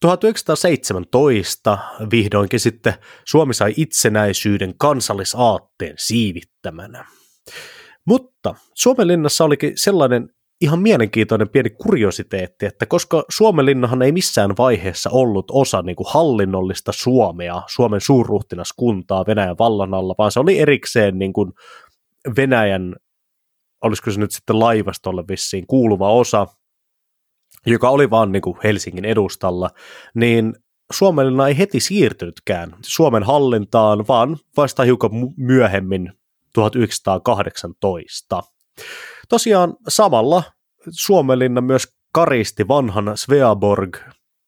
1917 0.00 1.78
vihdoinkin 2.10 2.60
sitten 2.60 2.94
Suomi 3.24 3.54
sai 3.54 3.74
itsenäisyyden 3.76 4.74
kansallisaatteen 4.78 5.94
siivittämänä. 5.98 7.04
Mutta 8.06 8.54
Suomenlinnassa 8.74 9.44
olikin 9.44 9.72
sellainen 9.76 10.28
ihan 10.60 10.80
mielenkiintoinen 10.80 11.48
pieni 11.48 11.70
kuriositeetti, 11.70 12.66
että 12.66 12.86
koska 12.86 13.24
Suomenlinnahan 13.28 14.02
ei 14.02 14.12
missään 14.12 14.50
vaiheessa 14.58 15.10
ollut 15.12 15.46
osa 15.50 15.82
niin 15.82 15.96
kuin 15.96 16.06
hallinnollista 16.10 16.92
Suomea, 16.92 17.62
Suomen 17.66 18.00
suurruhtinaskuntaa 18.00 19.24
Venäjän 19.26 19.58
vallan 19.58 19.94
alla, 19.94 20.14
vaan 20.18 20.32
se 20.32 20.40
oli 20.40 20.58
erikseen 20.58 21.18
niin 21.18 21.32
kuin 21.32 21.52
Venäjän, 22.36 22.96
olisiko 23.82 24.10
se 24.10 24.20
nyt 24.20 24.30
sitten 24.30 24.58
laivastolle 24.58 25.24
vissiin 25.28 25.66
kuuluva 25.66 26.12
osa, 26.12 26.46
joka 27.66 27.90
oli 27.90 28.10
vaan 28.10 28.32
niin 28.32 28.42
kuin 28.42 28.56
Helsingin 28.64 29.04
edustalla, 29.04 29.70
niin 30.14 30.54
Suomenlinna 30.92 31.48
ei 31.48 31.58
heti 31.58 31.80
siirtynytkään 31.80 32.76
Suomen 32.82 33.22
hallintaan, 33.22 34.04
vaan 34.08 34.36
vasta 34.56 34.82
hiukan 34.82 35.10
myöhemmin 35.36 36.12
1918. 36.54 38.42
Tosiaan 39.28 39.76
samalla 39.88 40.42
Suomenlinna 40.90 41.60
myös 41.60 41.86
karisti 42.14 42.68
vanhan 42.68 43.12
Sveaborg 43.14 43.96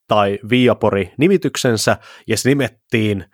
tai 0.08 0.38
Viapori 0.50 1.12
nimityksensä 1.18 1.96
ja 2.26 2.36
se 2.36 2.48
nimettiin 2.48 3.24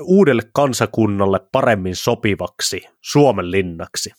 uudelle 0.00 0.42
kansakunnalle 0.54 1.40
paremmin 1.52 1.96
sopivaksi 1.96 2.82
Suomenlinnaksi. 3.00 4.10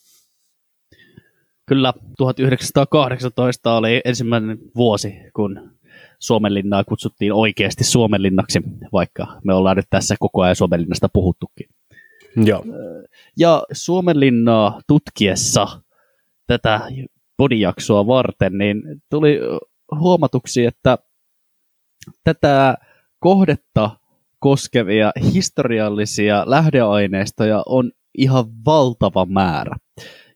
Kyllä, 1.65 1.93
1918 2.17 3.77
oli 3.77 4.01
ensimmäinen 4.05 4.57
vuosi, 4.75 5.15
kun 5.35 5.71
Suomenlinnaa 6.19 6.83
kutsuttiin 6.83 7.33
oikeasti 7.33 7.83
Suomenlinnaksi, 7.83 8.61
vaikka 8.93 9.27
me 9.43 9.53
ollaan 9.53 9.77
nyt 9.77 9.85
tässä 9.89 10.15
koko 10.19 10.41
ajan 10.41 10.55
Suomenlinnasta 10.55 11.09
puhuttukin. 11.13 11.69
Joo. 12.45 12.63
Ja 13.37 13.63
Suomenlinnaa 13.71 14.81
tutkiessa 14.87 15.67
tätä 16.47 16.81
podijaksoa 17.37 18.07
varten, 18.07 18.57
niin 18.57 18.83
tuli 19.09 19.39
huomatuksi, 19.99 20.65
että 20.65 20.97
tätä 22.23 22.77
kohdetta 23.19 23.89
koskevia 24.39 25.11
historiallisia 25.33 26.43
lähdeaineistoja 26.47 27.63
on 27.65 27.91
ihan 28.17 28.45
valtava 28.65 29.25
määrä. 29.25 29.75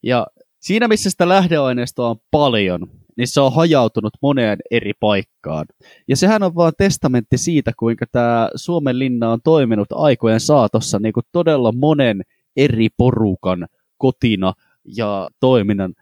Ja 0.03 0.27
siinä, 0.60 0.88
missä 0.88 1.10
sitä 1.10 1.30
lähdeaineistoa 1.30 2.10
on 2.10 2.22
paljon, 2.32 2.88
niin 3.18 3.28
se 3.28 3.41
on 3.41 3.53
hajautunut 3.53 4.14
moneen 4.22 4.60
eri 4.72 4.93
paikkaan. 4.99 5.66
Ja 6.07 6.16
sehän 6.16 6.43
on 6.43 6.55
vaan 6.55 6.74
testamentti 6.78 7.38
siitä, 7.38 7.72
kuinka 7.80 8.05
tämä 8.12 8.49
Suomen 8.55 8.99
linna 8.99 9.32
on 9.32 9.39
toiminut 9.43 9.88
aikojen 9.91 10.39
saatossa 10.39 10.99
niin 10.99 11.14
kuin 11.14 11.26
todella 11.32 11.72
monen 11.72 12.22
eri 12.57 12.88
porukan 12.97 13.68
kotina 13.97 14.53
ja 14.95 15.30
toiminnan 15.39 15.93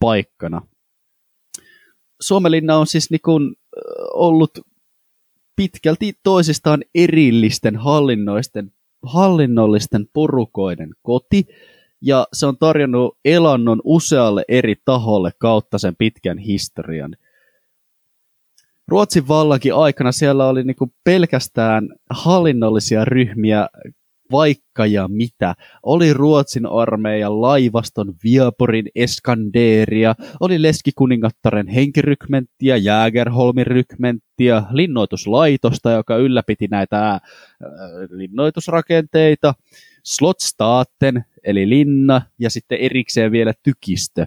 paikkana. 0.00 0.62
Suomenlinna 2.20 2.76
on 2.76 2.86
siis 2.86 3.10
niin 3.10 3.20
kuin 3.24 3.54
ollut 4.14 4.58
pitkälti 5.56 6.12
toisistaan 6.22 6.84
erillisten 6.94 7.76
hallinnoisten, 7.76 8.72
hallinnollisten 9.02 10.06
porukoiden 10.12 10.90
koti, 11.02 11.46
ja 12.02 12.26
se 12.32 12.46
on 12.46 12.58
tarjonnut 12.58 13.18
elannon 13.24 13.80
usealle 13.84 14.44
eri 14.48 14.74
taholle 14.84 15.30
kautta 15.38 15.78
sen 15.78 15.96
pitkän 15.96 16.38
historian. 16.38 17.16
Ruotsin 18.88 19.28
vallakin 19.28 19.74
aikana 19.74 20.12
siellä 20.12 20.46
oli 20.46 20.64
niinku 20.64 20.92
pelkästään 21.04 21.88
hallinnollisia 22.10 23.04
ryhmiä 23.04 23.68
vaikka 24.32 24.86
ja 24.86 25.08
mitä. 25.08 25.54
Oli 25.82 26.12
Ruotsin 26.12 26.66
armeijan 26.66 27.40
laivaston 27.40 28.14
Viaporin 28.24 28.88
Eskanderia, 28.94 30.14
oli 30.40 30.62
Leskikuningattaren 30.62 31.68
henkirykmenttiä, 31.68 32.76
Jägerholmin 32.76 33.66
rykmenttiä, 33.66 34.62
linnoituslaitosta, 34.70 35.90
joka 35.90 36.16
ylläpiti 36.16 36.66
näitä 36.70 37.12
äh, 37.12 37.20
linnoitusrakenteita, 38.10 39.54
Slotstaaten, 40.04 41.24
eli 41.44 41.68
linna, 41.68 42.22
ja 42.38 42.50
sitten 42.50 42.78
erikseen 42.78 43.32
vielä 43.32 43.52
tykistö, 43.62 44.26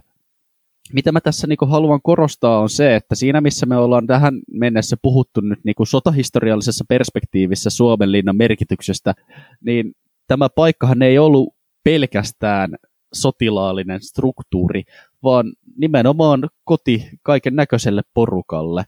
mitä 0.93 1.11
mä 1.11 1.21
tässä 1.21 1.47
niin 1.47 1.57
haluan 1.67 2.01
korostaa 2.03 2.59
on 2.59 2.69
se, 2.69 2.95
että 2.95 3.15
siinä 3.15 3.41
missä 3.41 3.65
me 3.65 3.77
ollaan 3.77 4.07
tähän 4.07 4.39
mennessä 4.51 4.97
puhuttu 5.01 5.41
nyt 5.41 5.59
niin 5.63 5.75
sotahistoriallisessa 5.87 6.85
perspektiivissä 6.89 7.69
Suomen 7.69 8.11
linnan 8.11 8.37
merkityksestä, 8.37 9.13
niin 9.61 9.93
tämä 10.27 10.49
paikkahan 10.49 11.01
ei 11.01 11.17
ollut 11.17 11.55
pelkästään 11.83 12.75
sotilaallinen 13.13 14.01
struktuuri, 14.01 14.83
vaan 15.23 15.53
nimenomaan 15.77 16.49
koti 16.63 17.09
kaiken 17.23 17.55
näköiselle 17.55 18.01
porukalle. 18.13 18.83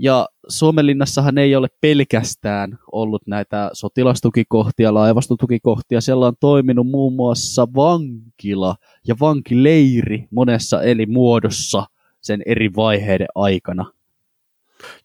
Ja 0.00 0.28
Suomenlinnassahan 0.48 1.38
ei 1.38 1.56
ole 1.56 1.68
pelkästään 1.80 2.78
ollut 2.92 3.22
näitä 3.26 3.70
sotilastukikohtia, 3.72 4.94
laivastotukikohtia. 4.94 6.00
Siellä 6.00 6.26
on 6.26 6.34
toiminut 6.40 6.86
muun 6.86 7.12
muassa 7.12 7.68
vankila 7.76 8.76
ja 9.06 9.14
vankileiri 9.20 10.24
monessa 10.30 10.82
eli 10.82 11.06
muodossa 11.06 11.86
sen 12.20 12.42
eri 12.46 12.70
vaiheiden 12.76 13.26
aikana. 13.34 13.92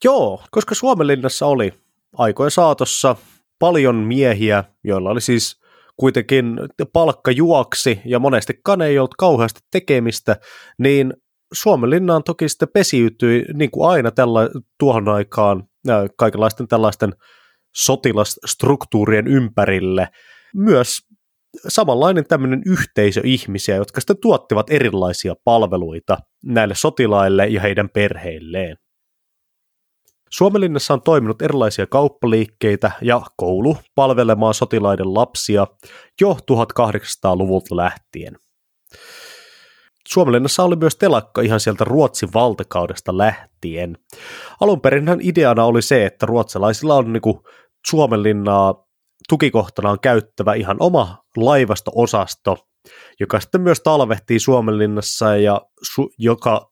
Joo, 0.04 0.44
koska 0.52 0.76
Suomenlinnassa 0.76 1.46
oli 1.46 1.74
aikojen 2.18 2.52
saatossa 2.52 3.16
paljon 3.60 3.96
miehiä, 3.96 4.64
joilla 4.84 5.10
oli 5.10 5.22
siis 5.22 5.64
kuitenkin 5.98 6.60
palkka 6.94 7.32
juoksi 7.32 8.02
ja 8.06 8.20
monestikaan 8.20 8.82
ei 8.82 9.00
ollut 9.00 9.16
kauheasti 9.16 9.60
tekemistä, 9.72 10.36
niin 10.78 11.14
Suomenlinnaan 11.54 12.24
toki 12.24 12.50
sitten 12.50 12.70
pesiytyi 12.74 13.46
niin 13.54 13.72
kuin 13.72 13.90
aina 13.90 14.12
tällä, 14.12 14.50
tuohon 14.80 15.10
aikaan 15.10 15.64
kaikenlaisten 16.18 16.68
tällaisten 16.68 17.14
sotilasstruktuurien 17.76 19.28
ympärille 19.28 20.10
myös 20.56 20.98
samanlainen 21.68 22.26
tämmöinen 22.26 22.62
yhteisö 22.66 23.22
ihmisiä, 23.24 23.76
jotka 23.76 24.02
sitten 24.02 24.18
tuottivat 24.22 24.70
erilaisia 24.70 25.36
palveluita 25.44 26.18
näille 26.44 26.76
sotilaille 26.76 27.48
ja 27.48 27.62
heidän 27.62 27.90
perheilleen. 27.90 28.78
Suomenlinnassa 30.30 30.94
on 30.94 31.02
toiminut 31.02 31.42
erilaisia 31.42 31.88
kauppaliikkeitä 31.88 32.92
ja 33.02 33.22
koulu 33.38 33.78
palvelemaan 33.96 34.54
sotilaiden 34.54 35.14
lapsia 35.14 35.68
jo 36.22 36.38
1800-luvulta 36.52 37.76
lähtien. 37.76 38.38
Suomenlinnassa 40.08 40.64
oli 40.64 40.76
myös 40.76 40.96
telakka 40.96 41.42
ihan 41.42 41.60
sieltä 41.60 41.84
Ruotsin 41.84 42.30
valtakaudesta 42.34 43.18
lähtien. 43.18 43.98
Alun 44.62 44.82
perinhän 44.82 45.20
ideana 45.22 45.66
oli 45.66 45.82
se, 45.82 46.06
että 46.06 46.26
ruotsalaisilla 46.26 46.96
on 46.96 47.14
niin 47.14 47.22
Suomenlinnaa 47.88 48.86
tukikohtanaan 49.30 50.00
käyttävä 50.00 50.54
ihan 50.54 50.78
oma 50.80 51.24
laivasto-osasto, 51.38 52.58
joka 53.20 53.40
sitten 53.40 53.62
myös 53.62 53.82
talvehtii 53.82 54.40
Suomenlinnassa 54.40 55.38
ja 55.38 55.62
su- 55.86 56.14
joka 56.18 56.72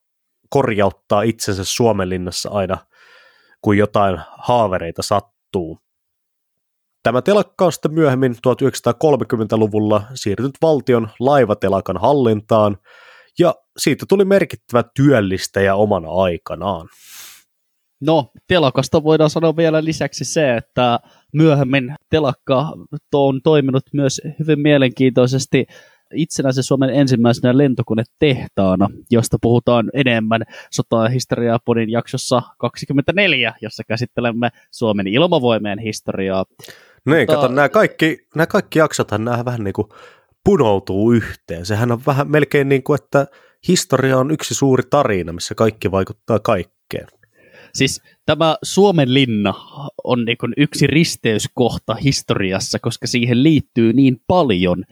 korjauttaa 0.49 1.21
itsensä 1.21 1.63
Suomenlinnassa 1.63 2.49
aina, 2.49 2.77
kun 3.61 3.77
jotain 3.77 4.19
haavereita 4.37 5.01
sattuu. 5.01 5.79
Tämä 7.03 7.21
telakka 7.21 7.65
on 7.65 7.71
sitten 7.71 7.93
myöhemmin 7.93 8.35
1930-luvulla 8.47 10.03
siirtynyt 10.13 10.57
valtion 10.61 11.09
laivatelakan 11.19 11.97
hallintaan, 11.97 12.77
ja 13.39 13.55
siitä 13.77 14.05
tuli 14.09 14.25
merkittävä 14.25 14.83
työllistäjä 14.95 15.75
omana 15.75 16.11
aikanaan. 16.11 16.87
No, 18.01 18.31
telakasta 18.47 19.03
voidaan 19.03 19.29
sanoa 19.29 19.55
vielä 19.55 19.83
lisäksi 19.83 20.25
se, 20.25 20.57
että 20.57 20.99
myöhemmin 21.33 21.95
telakka 22.09 22.73
on 23.13 23.41
toiminut 23.43 23.83
myös 23.93 24.21
hyvin 24.39 24.59
mielenkiintoisesti 24.59 25.65
itsenäisen 26.13 26.63
Suomen 26.63 26.89
ensimmäisenä 26.89 27.57
lentokonetehtaana, 27.57 28.89
josta 29.11 29.37
puhutaan 29.41 29.89
enemmän 29.93 30.41
sota- 30.71 31.03
ja 31.03 31.09
historiaa-podin 31.09 31.89
jaksossa 31.89 32.41
24, 32.57 33.53
jossa 33.61 33.83
käsittelemme 33.83 34.49
Suomen 34.71 35.07
ilmavoimien 35.07 35.79
historiaa. 35.79 36.45
Niin, 37.05 37.17
Mutta... 37.19 37.35
kato, 37.35 37.47
nämä 37.47 37.69
kaikki, 37.69 38.17
nämä 38.35 38.47
kaikki 38.47 38.79
jaksothan 38.79 39.25
nämä 39.25 39.45
vähän 39.45 39.63
niin 39.63 39.73
kuin 39.73 39.87
punoutuu 40.43 41.11
yhteen. 41.11 41.65
Sehän 41.65 41.91
on 41.91 42.01
vähän 42.07 42.31
melkein 42.31 42.69
niin 42.69 42.83
kuin, 42.83 42.99
että 43.03 43.27
historia 43.67 44.17
on 44.17 44.31
yksi 44.31 44.53
suuri 44.53 44.83
tarina, 44.89 45.33
missä 45.33 45.55
kaikki 45.55 45.91
vaikuttaa 45.91 46.39
kaikkeen. 46.39 47.07
Siis 47.73 48.01
tämä 48.25 48.57
Suomen 48.63 49.13
linna 49.13 49.53
on 50.03 50.25
niin 50.25 50.37
kuin 50.37 50.53
yksi 50.57 50.87
risteyskohta 50.87 51.95
historiassa, 51.95 52.79
koska 52.79 53.07
siihen 53.07 53.43
liittyy 53.43 53.93
niin 53.93 54.21
paljon. 54.27 54.83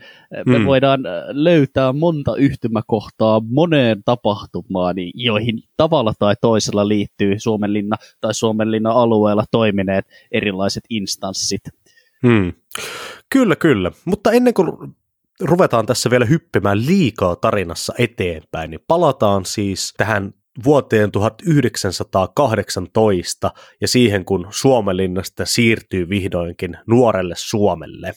Me 0.45 0.58
hmm. 0.58 0.66
voidaan 0.66 1.06
äh, 1.06 1.24
löytää 1.30 1.93
monta 1.93 2.36
yhtymäkohtaa 2.36 3.41
moneen 3.50 4.04
tapahtumaan, 4.06 4.95
joihin 5.14 5.64
tavalla 5.78 6.14
tai 6.20 6.36
toisella 6.41 6.88
liittyy 6.88 7.39
Suomen 7.39 7.74
linna 7.74 7.95
tai 8.22 8.34
Suomen 8.34 8.72
linna 8.72 8.91
alueella 8.91 9.45
toimineet 9.52 10.06
erilaiset 10.32 10.84
instanssit. 10.89 11.62
Hmm. 12.28 12.54
Kyllä, 13.30 13.56
kyllä. 13.56 13.91
Mutta 14.06 14.32
ennen 14.32 14.54
kuin 14.54 14.95
ruvetaan 15.41 15.85
tässä 15.85 16.09
vielä 16.09 16.25
hyppimään 16.25 16.85
liikaa 16.85 17.35
tarinassa 17.35 17.93
eteenpäin, 17.97 18.71
niin 18.71 18.83
palataan 18.87 19.45
siis 19.45 19.93
tähän 19.97 20.33
vuoteen 20.63 21.11
1918 21.11 23.51
ja 23.81 23.87
siihen, 23.87 24.25
kun 24.25 24.47
Suomenlinnasta 24.49 25.45
siirtyy 25.45 26.09
vihdoinkin 26.09 26.77
nuorelle 26.87 27.33
Suomelle. 27.37 28.13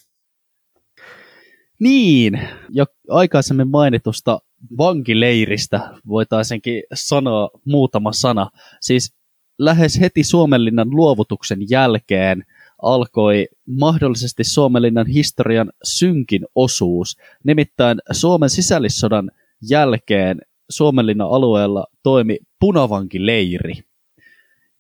Niin, 1.81 2.49
jo 2.69 2.85
aikaisemmin 3.09 3.69
mainitusta 3.69 4.41
vankileiristä 4.79 5.81
voitaisinkin 6.09 6.83
sanoa 6.95 7.51
muutama 7.65 8.13
sana. 8.13 8.51
Siis 8.81 9.15
lähes 9.59 10.01
heti 10.01 10.25
Suomenlinnan 10.25 10.91
luovutuksen 10.91 11.59
jälkeen 11.71 12.45
alkoi 12.83 13.49
mahdollisesti 13.67 14.45
Suomenlinnan 14.45 15.07
historian 15.07 15.73
synkin 15.85 16.47
osuus. 16.55 17.17
Nimittäin 17.45 17.99
Suomen 18.13 18.51
sisällissodan 18.51 19.31
jälkeen 19.71 20.41
Suomenlinnan 20.71 21.29
alueella 21.31 21.87
toimi 22.03 22.39
punavankileiri, 22.61 23.75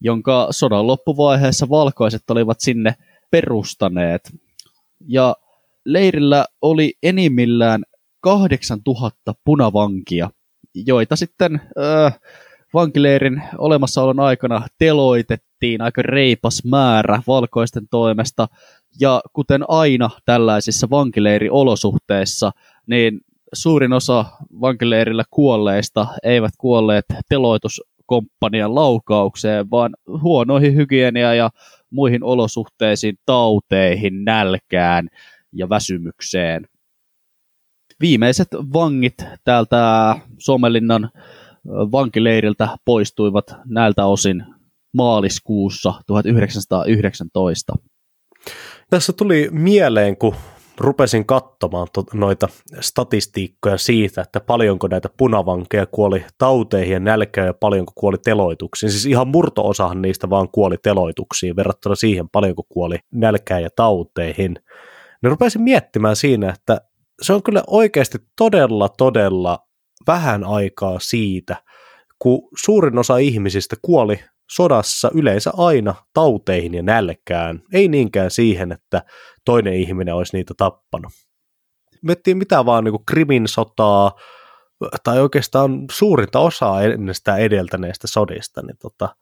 jonka 0.01 0.49
sodan 0.51 0.87
loppuvaiheessa 0.87 1.69
valkoiset 1.69 2.31
olivat 2.31 2.61
sinne 2.61 2.95
perustaneet. 3.31 4.33
Ja 5.09 5.37
leirillä 5.85 6.45
oli 6.63 6.95
enimmillään 7.03 7.83
8000 8.21 9.35
punavankia, 9.45 10.31
joita 10.75 11.17
sitten 11.17 11.61
äh, 11.79 12.19
vankileirin 12.75 13.43
olemassaolon 13.59 14.21
aikana 14.21 14.67
teloitettiin 14.79 15.52
aika 15.81 16.03
reipas 16.03 16.65
määrä 16.65 17.23
valkoisten 17.27 17.89
toimesta. 17.91 18.49
Ja 19.01 19.21
kuten 19.33 19.65
aina 19.69 20.11
tällaisissa 20.25 20.91
vankileiriolosuhteissa, 20.91 22.51
niin 22.87 23.21
suurin 23.53 23.93
osa 23.93 24.25
vankileirillä 24.61 25.25
kuolleista 25.31 26.07
eivät 26.23 26.53
kuolleet 26.59 27.05
teloituskomppanian 27.29 28.75
laukaukseen, 28.75 29.71
vaan 29.71 29.95
huonoihin 30.23 30.77
hygienia 30.77 31.35
ja 31.35 31.51
muihin 31.91 32.25
olosuhteisiin, 32.25 33.19
tauteihin, 33.27 34.25
nälkään 34.25 35.09
ja 35.53 35.69
väsymykseen. 35.69 36.67
Viimeiset 38.01 38.49
vangit 38.73 39.25
täältä 39.45 40.17
Suomenlinnan 40.39 41.11
vankileiriltä 41.67 42.69
poistuivat 42.85 43.57
näiltä 43.65 44.07
osin 44.07 44.45
maaliskuussa 44.93 45.95
1919. 46.07 47.72
Tässä 48.90 49.12
tuli 49.12 49.49
mieleen, 49.51 50.16
kun 50.16 50.34
rupesin 50.78 51.26
katsomaan 51.26 51.88
to, 51.93 52.05
noita 52.14 52.49
statistiikkoja 52.80 53.78
siitä, 53.78 54.22
että 54.22 54.40
paljonko 54.40 54.88
näitä 54.88 55.09
punavankeja 55.16 55.86
kuoli 55.86 56.24
tauteihin 56.38 56.93
ja 56.93 57.01
nälkään 57.01 57.47
ja 57.47 57.55
paljonko 57.55 57.93
kuoli 57.95 58.18
teloituksiin. 58.18 58.93
Siis 58.93 59.07
ihan 59.07 59.28
murto-osahan 59.28 60.03
niistä 60.03 60.30
vaan 60.30 60.49
kuoli 60.49 60.76
teloituksiin 60.82 61.57
verrattuna 61.57 61.95
siihen 61.95 62.28
paljonko 62.28 62.62
kuoli 62.68 62.99
nälkään 63.14 63.62
ja 63.62 63.68
tauteihin. 63.76 64.55
Niin 65.22 65.30
rupesin 65.30 65.62
miettimään 65.62 66.16
siinä, 66.16 66.51
että 66.51 66.80
se 67.22 67.32
on 67.32 67.43
kyllä 67.43 67.62
oikeasti 67.66 68.18
todella, 68.38 68.88
todella 68.88 69.59
vähän 70.07 70.45
aikaa 70.45 70.99
siitä, 71.01 71.57
kun 72.18 72.49
suurin 72.64 72.99
osa 72.99 73.16
ihmisistä 73.16 73.76
kuoli 73.82 74.20
sodassa 74.55 75.11
yleensä 75.15 75.51
aina 75.57 75.95
tauteihin 76.15 76.75
ja 76.75 76.83
nälkään, 76.83 77.63
ei 77.73 77.89
niinkään 77.89 78.31
siihen, 78.31 78.73
että 78.73 79.03
toinen 79.45 79.75
ihminen 79.75 80.15
olisi 80.15 80.37
niitä 80.37 80.55
tappanut. 80.57 81.13
Miettii 82.03 82.35
mitä 82.35 82.65
vaan 82.67 82.85
niin 82.85 83.05
Krimin 83.07 83.49
sotaa, 83.49 84.13
tai 85.05 85.21
oikeastaan 85.21 85.85
suurinta 85.91 86.39
osaa 86.39 86.79
sitä 87.13 87.37
edeltäneestä 87.37 88.07
sodista, 88.07 88.63
niin 88.63 88.77
tota, 88.83 89.17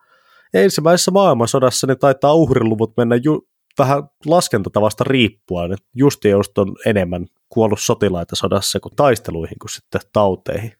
ensimmäisessä 0.55 1.11
maailmansodassa 1.11 1.87
niin 1.87 1.99
taitaa 1.99 2.35
uhriluvut 2.35 2.97
mennä 2.97 3.16
ju- 3.24 3.49
vähän 3.78 4.03
laskentatavasta 4.26 5.05
riippuen, 5.05 5.72
että 5.72 5.87
just 5.95 6.24
just 6.24 6.59
on 6.59 6.76
enemmän 6.87 7.26
kuollut 7.49 7.81
sotilaita 7.81 8.37
sodassa 8.37 8.81
kuin 8.81 8.97
taisteluihin 8.97 9.59
kuin 9.61 9.70
sitten 9.70 10.01
tauteihin. 10.12 10.72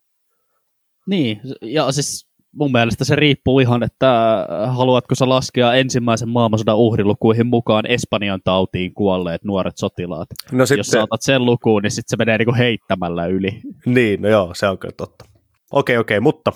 Niin, 1.07 1.41
ja 1.63 1.93
siis 1.93 2.30
mun 2.53 2.73
mielestä 2.73 3.05
se 3.05 3.17
riippuu 3.17 3.61
ihan, 3.61 3.83
että 3.83 4.41
äh, 4.41 4.77
haluatko 4.77 5.15
sä 5.15 5.29
laskea 5.29 5.75
ensimmäisen 5.75 6.29
maailmansodan 6.29 6.77
uhrilukuihin 6.77 7.47
mukaan 7.47 7.87
Espanjan 7.87 8.41
tautiin 8.45 8.95
kuolleet 8.95 9.45
nuoret 9.45 9.77
sotilaat. 9.77 10.29
No. 10.53 10.65
Jos 10.77 10.87
sä 10.87 11.03
otat 11.03 11.23
sen 11.23 11.45
lukuun, 11.45 11.83
niin 11.83 11.91
sitten 11.91 12.11
se 12.11 12.17
menee 12.17 12.39
niinku 12.39 12.55
heittämällä 12.55 13.27
yli. 13.27 13.61
Niin, 13.87 14.23
no 14.23 14.29
joo, 14.29 14.55
se 14.55 14.69
on 14.69 14.79
kyllä 14.79 14.95
totta. 14.97 15.25
Okei, 15.73 15.97
okei, 15.97 16.21
mutta 16.21 16.53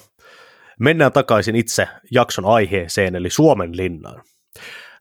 mennään 0.81 1.13
takaisin 1.13 1.57
itse 1.57 1.89
jakson 2.11 2.45
aiheeseen, 2.45 3.17
eli 3.17 3.31
Suomen 3.31 3.77
linnaan. 3.77 4.23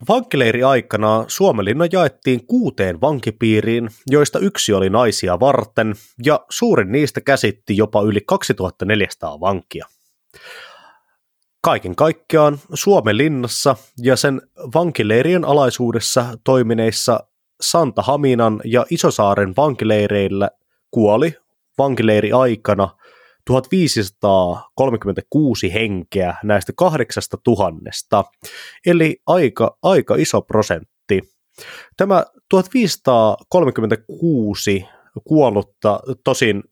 Vankileiri 0.08 0.62
aikana 0.62 1.24
Suomenlinna 1.28 1.84
jaettiin 1.92 2.46
kuuteen 2.46 3.00
vankipiiriin, 3.00 3.88
joista 4.10 4.38
yksi 4.38 4.72
oli 4.72 4.90
naisia 4.90 5.40
varten, 5.40 5.94
ja 6.24 6.40
suurin 6.50 6.92
niistä 6.92 7.20
käsitti 7.20 7.76
jopa 7.76 8.02
yli 8.02 8.20
2400 8.26 9.40
vankia. 9.40 9.86
Kaiken 11.64 11.96
kaikkiaan 11.96 12.58
Suomen 12.74 13.16
linnassa 13.16 13.76
ja 14.02 14.16
sen 14.16 14.42
vankileirien 14.74 15.44
alaisuudessa 15.44 16.26
toimineissa 16.44 17.20
Santa 17.60 18.02
Haminan 18.02 18.60
ja 18.64 18.86
Isosaaren 18.90 19.54
vankileireillä 19.56 20.50
kuoli 20.90 21.34
vankileiri 21.78 22.32
aikana 22.32 22.88
1536 23.46 25.74
henkeä 25.74 26.34
näistä 26.42 26.72
kahdeksasta 26.76 27.36
tuhannesta, 27.44 28.24
eli 28.86 29.16
aika, 29.26 29.78
aika 29.82 30.14
iso 30.14 30.42
prosentti. 30.42 31.20
Tämä 31.96 32.24
1536 32.50 34.84
kuollutta 35.24 36.00
tosin 36.24 36.62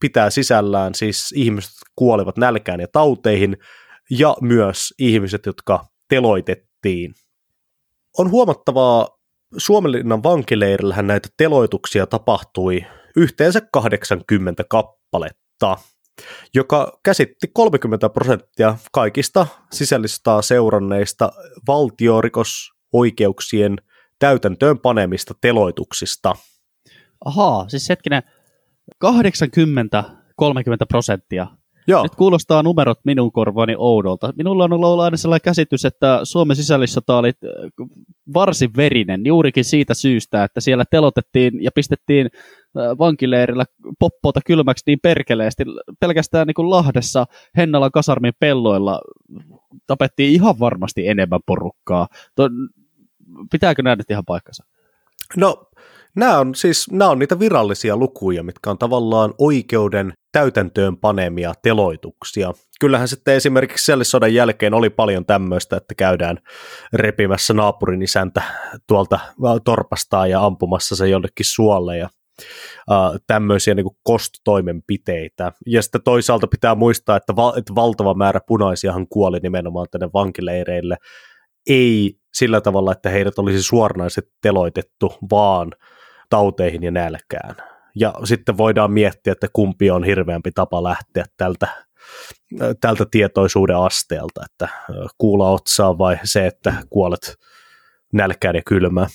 pitää 0.00 0.30
sisällään 0.30 0.94
siis 0.94 1.32
ihmiset 1.36 1.72
kuolivat 1.96 2.36
nälkään 2.36 2.80
ja 2.80 2.86
tauteihin, 2.92 3.56
ja 4.10 4.36
myös 4.40 4.94
ihmiset, 4.98 5.46
jotka 5.46 5.84
teloitettiin. 6.08 7.14
On 8.18 8.30
huomattavaa, 8.30 9.08
Suomenlinnan 9.56 10.22
vankileirillähän 10.22 11.06
näitä 11.06 11.28
teloituksia 11.36 12.06
tapahtui 12.06 12.84
yhteensä 13.16 13.60
80 13.72 14.64
kappaletta, 14.70 15.76
joka 16.54 17.00
käsitti 17.04 17.48
30 17.52 18.08
prosenttia 18.08 18.76
kaikista 18.92 19.46
sisällistaa 19.72 20.42
seuranneista 20.42 21.32
valtiorikosoikeuksien 21.66 23.76
täytäntöön 24.18 24.78
panemista 24.78 25.34
teloituksista. 25.40 26.34
Ahaa, 27.24 27.68
siis 27.68 27.88
hetkinen, 27.88 28.22
80 28.98 30.04
30 30.36 30.86
prosenttia 30.86 31.46
Joo. 31.86 32.02
Nyt 32.02 32.14
kuulostaa 32.14 32.62
numerot 32.62 32.98
minun 33.04 33.32
korvaani 33.32 33.74
oudolta. 33.78 34.32
Minulla 34.36 34.64
on 34.64 34.72
ollut 34.72 35.00
aina 35.00 35.16
sellainen 35.16 35.44
käsitys, 35.44 35.84
että 35.84 36.20
Suomen 36.22 36.56
sisällissota 36.56 37.16
oli 37.16 37.28
äh, 37.28 37.88
varsin 38.34 38.70
verinen 38.76 39.26
juurikin 39.26 39.64
siitä 39.64 39.94
syystä, 39.94 40.44
että 40.44 40.60
siellä 40.60 40.84
telotettiin 40.90 41.64
ja 41.64 41.70
pistettiin 41.74 42.26
äh, 42.34 42.98
vankileirillä 42.98 43.64
poppota 43.98 44.40
kylmäksi 44.46 44.84
niin 44.86 44.98
perkeleesti. 45.02 45.64
Pelkästään 46.00 46.46
niin 46.46 46.54
kuin 46.54 46.70
Lahdessa 46.70 47.26
Hennalan 47.56 47.92
kasarmin 47.92 48.34
pelloilla 48.40 49.00
tapettiin 49.86 50.32
ihan 50.32 50.58
varmasti 50.58 51.08
enemmän 51.08 51.40
porukkaa. 51.46 52.08
pitääkö 53.52 53.82
nämä 53.82 53.96
nyt 53.96 54.10
ihan 54.10 54.24
paikkansa? 54.24 54.64
No, 55.36 55.68
Nämä 56.16 56.38
on 56.38 56.54
siis 56.54 56.90
nämä 56.90 57.10
on 57.10 57.18
niitä 57.18 57.38
virallisia 57.38 57.96
lukuja, 57.96 58.42
mitkä 58.42 58.70
on 58.70 58.78
tavallaan 58.78 59.34
oikeuden 59.38 60.12
täytäntöön 60.32 60.96
panemia 60.96 61.52
teloituksia. 61.62 62.52
Kyllähän 62.80 63.08
sitten 63.08 63.34
esimerkiksi 63.34 63.92
sodan 64.02 64.34
jälkeen 64.34 64.74
oli 64.74 64.90
paljon 64.90 65.26
tämmöistä, 65.26 65.76
että 65.76 65.94
käydään 65.94 66.38
repimässä 66.92 67.54
naapurin 67.54 68.02
isäntä 68.02 68.42
tuolta 68.86 69.18
torpastaa 69.64 70.26
ja 70.26 70.44
ampumassa 70.44 70.96
se 70.96 71.08
jollekin 71.08 71.46
suolle 71.46 71.98
ja 71.98 72.08
Uh, 72.90 73.20
tämmöisiä 73.26 73.74
niin 73.74 73.86
kostotoimenpiteitä. 74.02 75.52
Ja 75.66 75.82
sitten 75.82 76.02
toisaalta 76.02 76.46
pitää 76.46 76.74
muistaa, 76.74 77.16
että, 77.16 77.36
val- 77.36 77.58
että 77.58 77.74
valtava 77.74 78.14
määrä 78.14 78.40
punaisiahan 78.46 79.06
kuoli 79.08 79.38
nimenomaan 79.42 79.86
tänne 79.90 80.08
vankileireille. 80.14 80.96
Ei 81.68 82.14
sillä 82.34 82.60
tavalla, 82.60 82.92
että 82.92 83.10
heidät 83.10 83.38
olisi 83.38 83.62
suoranaisesti 83.62 84.30
teloitettu, 84.42 85.14
vaan 85.30 85.72
tauteihin 86.30 86.82
ja 86.82 86.90
nälkään. 86.90 87.71
Ja 87.94 88.14
sitten 88.24 88.58
voidaan 88.58 88.92
miettiä, 88.92 89.32
että 89.32 89.48
kumpi 89.52 89.90
on 89.90 90.04
hirveämpi 90.04 90.50
tapa 90.54 90.82
lähteä 90.82 91.24
tältä, 91.36 91.68
tältä 92.80 93.06
tietoisuuden 93.10 93.76
asteelta, 93.76 94.44
että 94.44 94.68
kuulla 95.18 95.50
otsaa 95.50 95.98
vai 95.98 96.18
se, 96.24 96.46
että 96.46 96.74
kuolet 96.90 97.36
nälkään 98.12 98.54
ja 98.54 98.62
kylmään. 98.66 99.08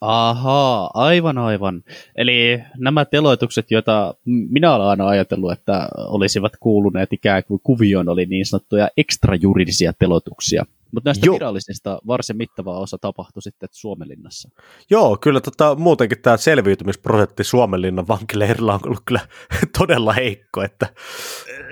Ahaa, 0.00 0.90
aivan 0.94 1.38
aivan. 1.38 1.82
Eli 2.16 2.62
nämä 2.78 3.04
teloitukset, 3.04 3.70
joita 3.70 4.14
minä 4.24 4.74
olen 4.74 4.88
aina 4.88 5.08
ajatellut, 5.08 5.52
että 5.52 5.88
olisivat 5.96 6.52
kuuluneet 6.60 7.12
ikään 7.12 7.44
kuin 7.44 7.60
kuvioon, 7.62 8.08
oli 8.08 8.26
niin 8.26 8.46
sanottuja 8.46 8.88
ekstrajuridisia 8.96 9.92
teloituksia. 9.92 10.64
Mutta 10.96 11.08
näistä 11.08 11.26
Joo. 11.26 11.34
virallisista 11.34 11.98
varsin 12.06 12.36
mittava 12.36 12.78
osa 12.78 12.98
tapahtui 12.98 13.42
sitten 13.42 13.68
Suomenlinnassa. 13.72 14.50
Joo, 14.90 15.16
kyllä 15.20 15.40
tota, 15.40 15.74
muutenkin 15.74 16.22
tämä 16.22 16.36
selviytymisprosentti 16.36 17.44
Suomenlinnan 17.44 18.08
vankileirillä 18.08 18.74
on 18.74 18.80
ollut 18.86 19.02
kyllä 19.04 19.20
todella 19.78 20.12
heikko. 20.12 20.62
Että... 20.62 20.86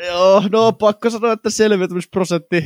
Joo, 0.06 0.42
no 0.52 0.72
pakko 0.72 1.10
sanoa, 1.10 1.32
että 1.32 1.50
selviytymisprosentti 1.50 2.56
eh, 2.56 2.64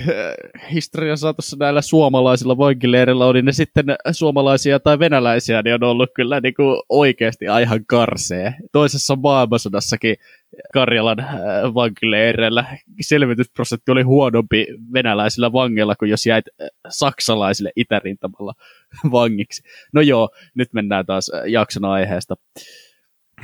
historian 0.73 1.19
saatossa 1.19 1.57
näillä 1.61 1.83
suomalaisilla 1.83 2.59
vankileirillä 2.59 3.27
oli 3.27 3.43
ne 3.43 3.53
sitten 3.53 3.85
suomalaisia 4.13 4.81
tai 4.81 4.99
venäläisiä, 4.99 5.63
niin 5.63 5.75
on 5.75 5.83
ollut 5.83 6.11
kyllä 6.15 6.41
niin 6.41 6.55
kuin 6.55 6.83
oikeasti 6.89 7.45
ihan 7.45 7.87
karsee. 7.87 8.55
Toisessa 8.73 9.17
maailmansodassakin 9.17 10.17
Karjalan 10.75 11.21
äh, 11.21 11.35
vankileireillä 11.75 12.79
selvitysprosentti 13.01 13.91
oli 13.91 14.03
huonompi 14.03 14.67
venäläisillä 14.93 15.53
vangeilla 15.53 15.97
kuin 15.97 16.11
jos 16.11 16.27
jäit 16.27 16.45
äh, 16.49 16.69
saksalaisille 16.89 17.71
itärintamalla 17.77 18.55
vangiksi. 19.13 19.63
No 19.93 20.01
joo, 20.01 20.31
nyt 20.55 20.69
mennään 20.73 21.07
taas 21.07 21.31
äh, 21.35 21.45
jakson 21.47 21.85
aiheesta. 21.85 22.35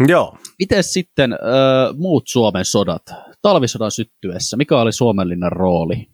Joo. 0.09 0.39
Miten 0.59 0.85
sitten 0.85 1.33
äh, 1.33 1.39
muut 1.97 2.29
Suomen 2.29 2.65
sodat? 2.65 3.03
Talvisodan 3.43 3.91
syttyessä, 3.91 4.57
mikä 4.57 4.79
oli 4.79 4.93
Suomenlinnan 4.93 5.53
rooli? 5.53 6.07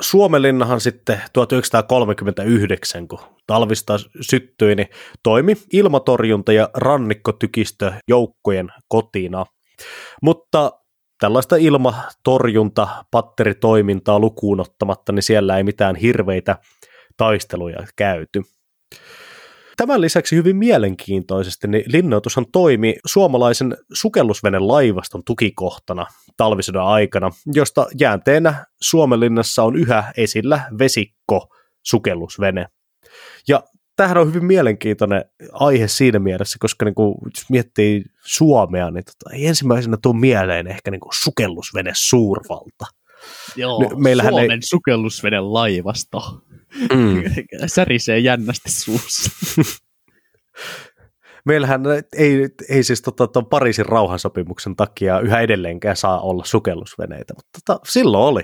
Suomenlinnahan 0.00 0.80
sitten 0.80 1.20
1939, 1.32 3.08
kun 3.08 3.18
talvista 3.46 3.98
syttyi, 4.20 4.74
niin 4.74 4.88
toimi 5.22 5.56
ilmatorjunta- 5.72 6.52
ja 6.52 6.70
rannikkotykistö 6.74 7.92
joukkojen 8.08 8.68
kotina. 8.88 9.46
Mutta 10.22 10.72
tällaista 11.20 11.56
ilmatorjunta, 11.56 13.04
patteritoimintaa 13.10 14.18
lukuun 14.18 14.60
ottamatta, 14.60 15.12
niin 15.12 15.22
siellä 15.22 15.56
ei 15.56 15.64
mitään 15.64 15.96
hirveitä 15.96 16.56
taisteluja 17.16 17.86
käyty. 17.96 18.42
Tämän 19.76 20.00
lisäksi 20.00 20.36
hyvin 20.36 20.56
mielenkiintoisesti 20.56 21.68
niin 21.68 21.84
linnoitushan 21.86 22.46
toimi 22.52 22.96
suomalaisen 23.06 23.76
sukellusvenen 23.92 24.68
laivaston 24.68 25.22
tukikohtana 25.24 26.06
talvisodan 26.36 26.86
aikana, 26.86 27.30
josta 27.54 27.86
jäänteenä 28.00 28.66
Suomenlinnassa 28.82 29.62
on 29.62 29.76
yhä 29.76 30.12
esillä 30.16 30.60
vesikko 30.78 31.46
sukellusvene. 31.86 32.66
Ja 33.48 33.62
tämähän 33.96 34.18
on 34.18 34.28
hyvin 34.28 34.44
mielenkiintoinen 34.44 35.24
aihe 35.52 35.88
siinä 35.88 36.18
mielessä, 36.18 36.56
koska 36.60 36.84
niin 36.84 36.94
kuin, 36.94 37.14
jos 37.24 37.50
miettii 37.50 38.04
Suomea, 38.24 38.90
niin 38.90 39.04
tota, 39.04 39.36
ei 39.36 39.46
ensimmäisenä 39.46 39.96
tule 40.02 40.20
mieleen 40.20 40.66
ehkä 40.66 40.90
niin 40.90 41.00
kuin 41.00 41.12
sukellusvene 41.22 41.90
suurvalta. 41.94 42.86
Joo, 43.56 43.82
N- 43.82 44.02
meillähän 44.02 44.32
Suomen 44.32 44.50
ei... 44.50 44.62
sukellusvene 44.62 45.40
laivasto. 45.40 46.42
Mm. 46.94 47.22
Särisee 47.66 48.18
jännästi 48.18 48.70
suussa. 48.70 49.30
Meillähän 51.44 51.82
ei, 52.16 52.48
ei 52.68 52.82
siis 52.82 53.02
tota, 53.02 53.26
ton 53.26 53.46
Pariisin 53.46 53.86
rauhansopimuksen 53.86 54.76
takia 54.76 55.20
yhä 55.20 55.40
edelleenkään 55.40 55.96
saa 55.96 56.20
olla 56.20 56.44
sukellusveneitä, 56.44 57.34
mutta 57.36 57.60
tota, 57.60 57.80
silloin 57.88 58.24
oli. 58.24 58.42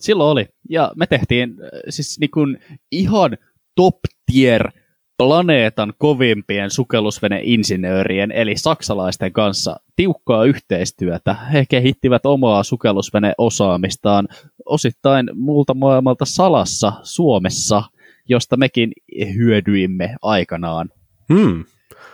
Silloin 0.00 0.30
oli. 0.30 0.46
Ja 0.70 0.92
me 0.96 1.06
tehtiin 1.06 1.50
äh, 1.50 1.80
siis 1.88 2.18
niin 2.20 2.30
kuin 2.30 2.58
ihan 2.90 3.38
top 3.76 3.96
tier 4.32 4.70
planeetan 5.18 5.92
kovimpien 5.98 6.70
sukellusveneinsinöörien 6.70 8.32
eli 8.32 8.56
saksalaisten 8.56 9.32
kanssa 9.32 9.76
tiukkaa 9.96 10.44
yhteistyötä. 10.44 11.34
He 11.52 11.64
kehittivät 11.68 12.26
omaa 12.26 12.62
sukellusveneosaamistaan 12.62 14.28
osittain 14.66 15.30
muulta 15.34 15.74
maailmalta 15.74 16.24
salassa 16.24 16.92
Suomessa, 17.02 17.82
josta 18.28 18.56
mekin 18.56 18.92
hyödyimme 19.34 20.16
aikanaan. 20.22 20.90
Hmm. 21.34 21.64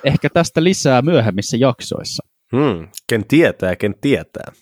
Ehkä 0.04 0.28
tästä 0.28 0.64
lisää 0.64 1.02
myöhemmissä 1.02 1.56
jaksoissa. 1.56 2.26
Hmm. 2.56 2.88
Ken 3.06 3.24
tietää, 3.28 3.76
ken 3.76 3.94
tietää. 4.00 4.52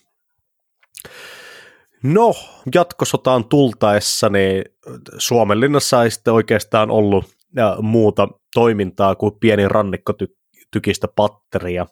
No, 2.02 2.34
jatkosotaan 2.74 3.48
tultaessa, 3.48 4.28
niin 4.28 4.64
Suomenlinnassa 5.18 6.02
ei 6.04 6.10
sitten 6.10 6.34
oikeastaan 6.34 6.90
ollut 6.90 7.24
ja 7.56 7.76
muuta 7.82 8.28
toimintaa 8.54 9.14
kuin 9.14 9.32
pieni 9.40 9.68
rannikkotykistä 9.68 11.08
patteria, 11.16 11.86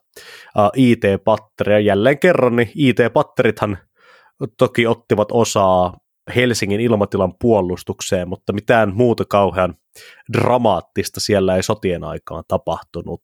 IT-patteria. 0.77 1.81
Jälleen 1.81 2.19
kerran, 2.19 2.57
niin 2.57 2.71
IT-patterithan 2.75 3.79
toki 4.59 4.87
ottivat 4.87 5.29
osaa 5.33 5.97
Helsingin 6.37 6.81
ilmatilan 6.81 7.35
puolustukseen, 7.41 8.29
mutta 8.29 8.53
mitään 8.53 8.95
muuta 8.95 9.25
kauhean 9.25 9.75
dramaattista 10.33 11.21
siellä 11.21 11.57
ei 11.57 11.63
sotien 11.63 12.05
aikaan 12.05 12.45
tapahtunut. 12.49 13.21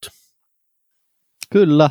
Kyllä. 1.53 1.91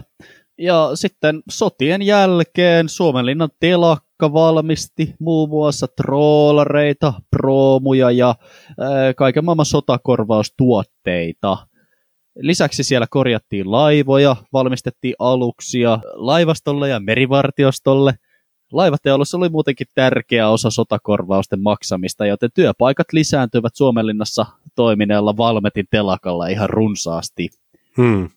Ja 0.57 0.91
sitten 0.93 1.43
sotien 1.49 2.01
jälkeen 2.01 2.89
Suomenlinnan 2.89 3.49
telakka 3.59 4.12
valmisti 4.33 5.15
muun 5.19 5.49
muassa 5.49 5.87
troolareita, 5.87 7.13
proomuja 7.31 8.11
ja 8.11 8.35
ää, 8.79 9.13
kaiken 9.13 9.45
maailman 9.45 9.65
sotakorvaustuotteita. 9.65 11.57
Lisäksi 12.35 12.83
siellä 12.83 13.07
korjattiin 13.09 13.71
laivoja, 13.71 14.35
valmistettiin 14.53 15.15
aluksia 15.19 15.99
laivastolle 16.13 16.89
ja 16.89 16.99
merivartiostolle. 16.99 18.13
Laivateollisuus 18.71 19.35
oli 19.35 19.49
muutenkin 19.49 19.87
tärkeä 19.95 20.49
osa 20.49 20.69
sotakorvausten 20.69 21.61
maksamista, 21.61 22.25
joten 22.25 22.49
työpaikat 22.53 23.07
lisääntyivät 23.13 23.75
Suomenlinnassa 23.75 24.45
toimineella 24.75 25.37
Valmetin 25.37 25.85
telakalla 25.91 26.47
ihan 26.47 26.69
runsaasti. 26.69 27.49
Hmm. 27.97 28.29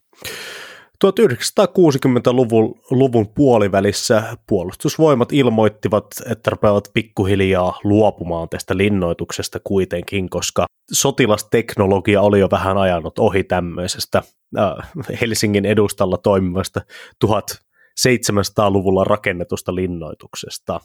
1960-luvun 1.04 2.80
luvun 2.90 3.28
puolivälissä 3.28 4.36
puolustusvoimat 4.46 5.32
ilmoittivat, 5.32 6.06
että 6.30 6.50
rupeavat 6.50 6.90
pikkuhiljaa 6.94 7.80
luopumaan 7.84 8.48
tästä 8.48 8.76
linnoituksesta 8.76 9.60
kuitenkin, 9.64 10.30
koska 10.30 10.66
sotilasteknologia 10.92 12.22
oli 12.22 12.40
jo 12.40 12.48
vähän 12.50 12.78
ajanut 12.78 13.18
ohi 13.18 13.44
tämmöisestä 13.44 14.22
äh, 14.58 14.90
Helsingin 15.20 15.64
edustalla 15.64 16.16
toimivasta 16.16 16.80
1700-luvulla 17.24 19.04
rakennetusta 19.04 19.74
linnoituksesta. 19.74 20.80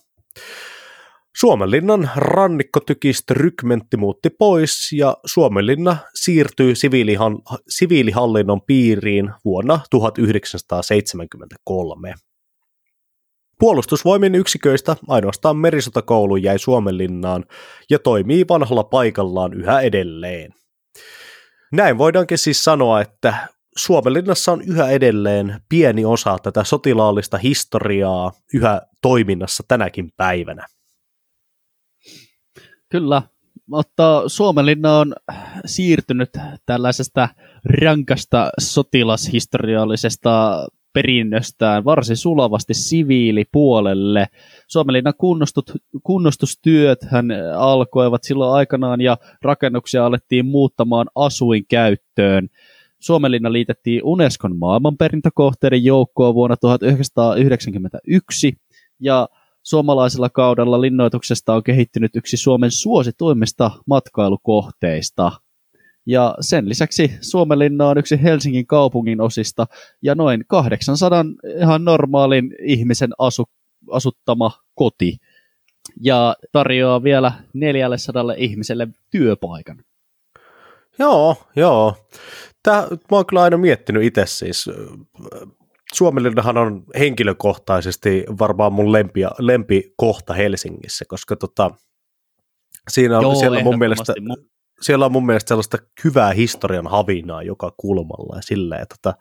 Suomenlinnan 1.38 2.10
rannikkotykistö 2.16 3.34
rykmentti 3.34 3.98
muutti 3.98 4.30
pois 4.30 4.92
ja 4.92 5.18
Suomenlinna 5.26 5.98
siirtyi 6.14 6.76
siviilihan, 6.76 7.40
siviilihallinnon 7.70 8.62
piiriin 8.62 9.32
vuonna 9.46 9.80
1973. 9.90 12.14
Puolustusvoimien 13.60 14.36
yksiköistä 14.36 14.96
ainoastaan 15.08 15.58
merisotakoulu 15.58 16.36
jäi 16.36 16.60
Suomenlinnaan 16.60 17.46
ja 17.90 18.00
toimii 18.00 18.46
vanhalla 18.50 18.84
paikallaan 18.84 19.54
yhä 19.54 19.82
edelleen. 19.82 20.54
Näin 21.72 21.98
voidaankin 21.98 22.38
siis 22.38 22.64
sanoa, 22.64 23.02
että 23.02 23.48
Suomenlinnassa 23.78 24.52
on 24.52 24.62
yhä 24.62 24.90
edelleen 24.90 25.62
pieni 25.70 26.06
osa 26.06 26.38
tätä 26.44 26.64
sotilaallista 26.64 27.38
historiaa 27.38 28.32
yhä 28.54 28.82
toiminnassa 29.02 29.64
tänäkin 29.68 30.10
päivänä. 30.18 30.66
Kyllä, 32.92 33.22
mutta 33.68 34.24
Suomenlinna 34.28 34.98
on 34.98 35.14
siirtynyt 35.66 36.30
tällaisesta 36.66 37.30
rankasta 37.82 38.50
sotilashistoriallisesta 38.60 40.68
perinnöstään 40.94 41.86
varsin 41.86 42.18
sulavasti 42.18 42.74
siviilipuolelle. 42.74 44.28
Suomenlinnan 44.68 45.14
kunnostustyöt 46.04 47.04
hän 47.04 47.26
alkoivat 47.58 48.24
silloin 48.24 48.54
aikanaan 48.54 49.02
ja 49.02 49.18
rakennuksia 49.42 50.06
alettiin 50.06 50.46
muuttamaan 50.46 51.08
asuinkäyttöön. 51.16 52.50
Suomenlinna 53.00 53.52
liitettiin 53.52 54.02
Unescon 54.04 54.58
maailmanperintökohteiden 54.58 55.84
joukkoon 55.84 56.36
vuonna 56.36 56.58
1991 56.58 58.58
ja 59.00 59.30
suomalaisella 59.64 60.30
kaudella 60.30 60.82
linnoituksesta 60.82 61.54
on 61.54 61.64
kehittynyt 61.64 62.16
yksi 62.16 62.38
Suomen 62.38 62.72
suosituimmista 62.72 63.72
matkailukohteista. 63.86 65.32
Ja 66.06 66.36
sen 66.40 66.70
lisäksi 66.70 67.12
Suomenlinna 67.22 67.88
on 67.88 67.98
yksi 67.98 68.24
Helsingin 68.24 68.68
kaupungin 68.68 69.22
osista 69.22 69.68
ja 70.02 70.16
noin 70.16 70.44
800 70.48 71.26
ihan 71.60 71.86
normaalin 71.86 72.56
ihmisen 72.64 73.10
asu, 73.18 73.46
asuttama 73.92 74.52
koti. 74.76 75.18
Ja 76.02 76.36
tarjoaa 76.52 77.04
vielä 77.04 77.32
400 77.54 78.24
ihmiselle 78.38 78.88
työpaikan. 79.12 79.84
Joo, 81.00 81.36
joo. 81.56 81.96
Tää, 82.64 82.82
mä 82.82 82.98
oon 83.12 83.26
kyllä 83.26 83.42
aina 83.42 83.58
miettinyt 83.58 84.04
itse 84.04 84.26
siis. 84.26 84.70
Suomenlinnahan 85.94 86.58
on 86.58 86.84
henkilökohtaisesti 87.00 88.26
varmaan 88.40 88.74
mun 88.74 88.92
lempi, 88.92 89.22
lempikohta 89.40 90.34
Helsingissä, 90.34 91.06
koska 91.08 91.36
tota, 91.36 91.72
siinä 92.90 93.18
on, 93.18 93.24
Joo, 93.24 93.36
siellä 93.36 93.64
mun 93.64 93.80
mielestä, 93.80 94.14
siellä 94.82 95.06
on 95.06 95.12
mun 95.12 95.26
mielestä 95.26 95.48
sellaista 95.48 95.78
hyvää 96.04 96.34
historian 96.34 96.88
havinaa 96.88 97.44
joka 97.44 97.72
kulmalla 97.78 98.36
ja 98.36 98.42
silleen, 98.42 98.86
tota, 98.88 99.18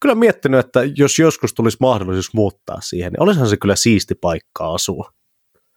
kyllä 0.00 0.14
miettinyt, 0.14 0.60
että 0.60 0.80
jos 0.96 1.18
joskus 1.18 1.54
tulisi 1.54 1.76
mahdollisuus 1.80 2.34
muuttaa 2.34 2.80
siihen, 2.80 3.12
niin 3.12 3.22
olisihan 3.22 3.48
se 3.48 3.56
kyllä 3.56 3.76
siisti 3.76 4.14
paikka 4.14 4.74
asua. 4.74 5.10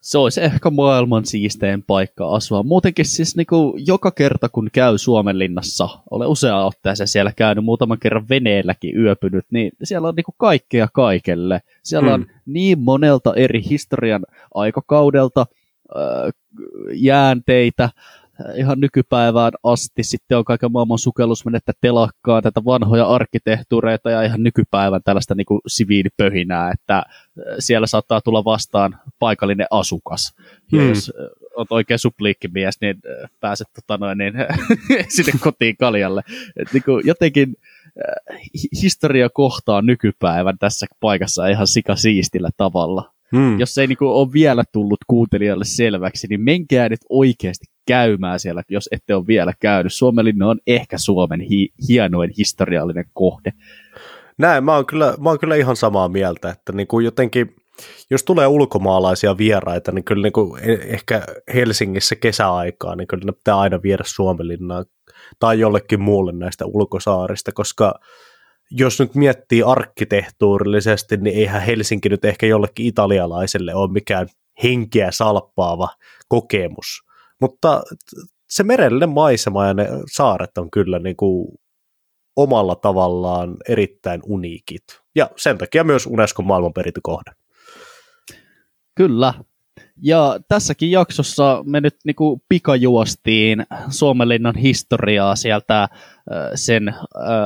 Se 0.00 0.18
olisi 0.18 0.40
ehkä 0.40 0.70
maailman 0.70 1.24
siistein 1.24 1.82
paikka 1.82 2.34
asua. 2.34 2.62
Muutenkin 2.62 3.04
siis 3.04 3.36
niin 3.36 3.46
kuin 3.46 3.86
joka 3.86 4.10
kerta 4.10 4.48
kun 4.48 4.68
käy 4.72 4.98
Suomenlinnassa, 4.98 5.88
olen 6.10 6.28
useaa 6.28 6.66
otteeseen 6.66 7.08
siellä 7.08 7.32
käynyt, 7.36 7.64
muutaman 7.64 7.98
kerran 7.98 8.28
veneelläkin 8.28 8.96
yöpynyt, 8.96 9.46
niin 9.50 9.72
siellä 9.82 10.08
on 10.08 10.14
niin 10.14 10.24
kuin 10.24 10.34
kaikkea 10.38 10.88
kaikelle. 10.92 11.60
Siellä 11.82 12.16
hmm. 12.16 12.22
on 12.22 12.26
niin 12.46 12.80
monelta 12.80 13.34
eri 13.34 13.62
historian 13.70 14.26
aikakaudelta 14.54 15.46
äh, 15.96 16.32
jäänteitä, 16.94 17.90
ihan 18.54 18.80
nykypäivään 18.80 19.52
asti. 19.62 20.02
Sitten 20.02 20.38
on 20.38 20.44
kaiken 20.44 20.72
maailman 20.72 20.98
sukellusmenettä 20.98 21.72
telakkaa, 21.80 22.42
tätä 22.42 22.64
vanhoja 22.64 23.06
arkkitehtuureita 23.06 24.10
ja 24.10 24.22
ihan 24.22 24.42
nykypäivän 24.42 25.00
tällaista 25.04 25.34
niin 25.34 25.46
kuin 25.46 25.60
siviilipöhinää, 25.66 26.70
että 26.70 26.96
äh, 26.96 27.04
siellä 27.58 27.86
saattaa 27.86 28.20
tulla 28.20 28.44
vastaan 28.44 28.98
paikallinen 29.18 29.66
asukas. 29.70 30.34
Ja 30.72 30.80
hmm. 30.80 30.88
jos 30.88 31.12
äh, 31.20 31.26
olet 31.56 31.72
oikein 31.72 31.98
supliikkimies, 31.98 32.80
niin 32.80 32.96
äh, 32.96 33.30
pääset 33.40 33.68
tota 33.74 33.96
noin, 33.96 34.18
niin, 34.18 34.34
sinne 35.16 35.32
kotiin 35.40 35.76
kaljalle. 35.76 36.22
Et 36.56 36.72
niin 36.72 36.82
kuin 36.82 37.06
jotenkin 37.06 37.54
historia 38.82 39.28
kohtaa 39.28 39.82
nykypäivän 39.82 40.58
tässä 40.58 40.86
paikassa 41.00 41.48
ihan 41.48 41.66
sikasiistillä 41.66 42.50
tavalla. 42.56 43.12
Hmm. 43.36 43.60
Jos 43.60 43.74
se 43.74 43.80
ei 43.80 43.86
niin 43.86 43.98
kuin, 43.98 44.10
ole 44.10 44.32
vielä 44.32 44.64
tullut 44.72 45.00
kuuntelijalle 45.06 45.64
selväksi, 45.64 46.26
niin 46.30 46.40
menkää 46.40 46.88
nyt 46.88 47.00
oikeasti 47.08 47.66
käymään 47.88 48.40
siellä, 48.40 48.62
jos 48.68 48.88
ette 48.92 49.14
ole 49.14 49.26
vielä 49.26 49.52
käynyt. 49.60 49.92
Suomenlinna 49.92 50.48
on 50.48 50.58
ehkä 50.66 50.98
Suomen 50.98 51.40
hi- 51.40 51.72
hienoin 51.88 52.30
historiallinen 52.38 53.04
kohde. 53.12 53.52
Näin, 54.38 54.64
mä 54.64 54.74
oon 54.74 54.86
kyllä, 54.86 55.14
mä 55.20 55.28
oon 55.28 55.38
kyllä 55.38 55.56
ihan 55.56 55.76
samaa 55.76 56.08
mieltä, 56.08 56.50
että 56.50 56.72
niin 56.72 56.86
kuin 56.86 57.04
jotenkin, 57.04 57.56
jos 58.10 58.24
tulee 58.24 58.46
ulkomaalaisia 58.46 59.38
vieraita, 59.38 59.92
niin 59.92 60.04
kyllä 60.04 60.22
niin 60.22 60.32
kuin 60.32 60.64
e- 60.64 60.94
ehkä 60.94 61.22
Helsingissä 61.54 62.16
kesäaikaa, 62.16 62.96
niin 62.96 63.06
kyllä 63.06 63.24
ne 63.24 63.32
pitää 63.32 63.58
aina 63.58 63.82
viedä 63.82 64.02
Suomenlinnaan 64.06 64.84
tai 65.38 65.60
jollekin 65.60 66.00
muulle 66.00 66.32
näistä 66.32 66.66
ulkosaarista, 66.66 67.52
koska 67.52 67.94
jos 68.70 69.00
nyt 69.00 69.14
miettii 69.14 69.62
arkkitehtuurillisesti, 69.62 71.16
niin 71.16 71.36
eihän 71.36 71.62
Helsinki 71.62 72.08
nyt 72.08 72.24
ehkä 72.24 72.46
jollekin 72.46 72.86
italialaiselle 72.86 73.74
ole 73.74 73.92
mikään 73.92 74.26
henkeä 74.62 75.10
salppaava 75.10 75.88
kokemus. 76.28 77.07
Mutta 77.40 77.82
se 78.48 78.62
merellinen 78.62 79.08
maisema 79.08 79.66
ja 79.66 79.74
ne 79.74 79.88
saaret 80.12 80.58
on 80.58 80.70
kyllä 80.70 80.98
niin 80.98 81.16
kuin 81.16 81.48
omalla 82.36 82.74
tavallaan 82.74 83.56
erittäin 83.68 84.20
uniikit. 84.26 84.82
Ja 85.14 85.30
sen 85.36 85.58
takia 85.58 85.84
myös 85.84 86.06
Unescon 86.06 86.46
maailmanperintökohde. 86.46 87.30
Kyllä. 88.94 89.34
Ja 90.02 90.40
tässäkin 90.48 90.90
jaksossa 90.90 91.62
me 91.66 91.80
nyt 91.80 91.96
niinku 92.04 92.42
pikajuostiin 92.48 93.66
Suomenlinnan 93.88 94.56
historiaa 94.56 95.36
sieltä 95.36 95.88
sen 96.54 96.94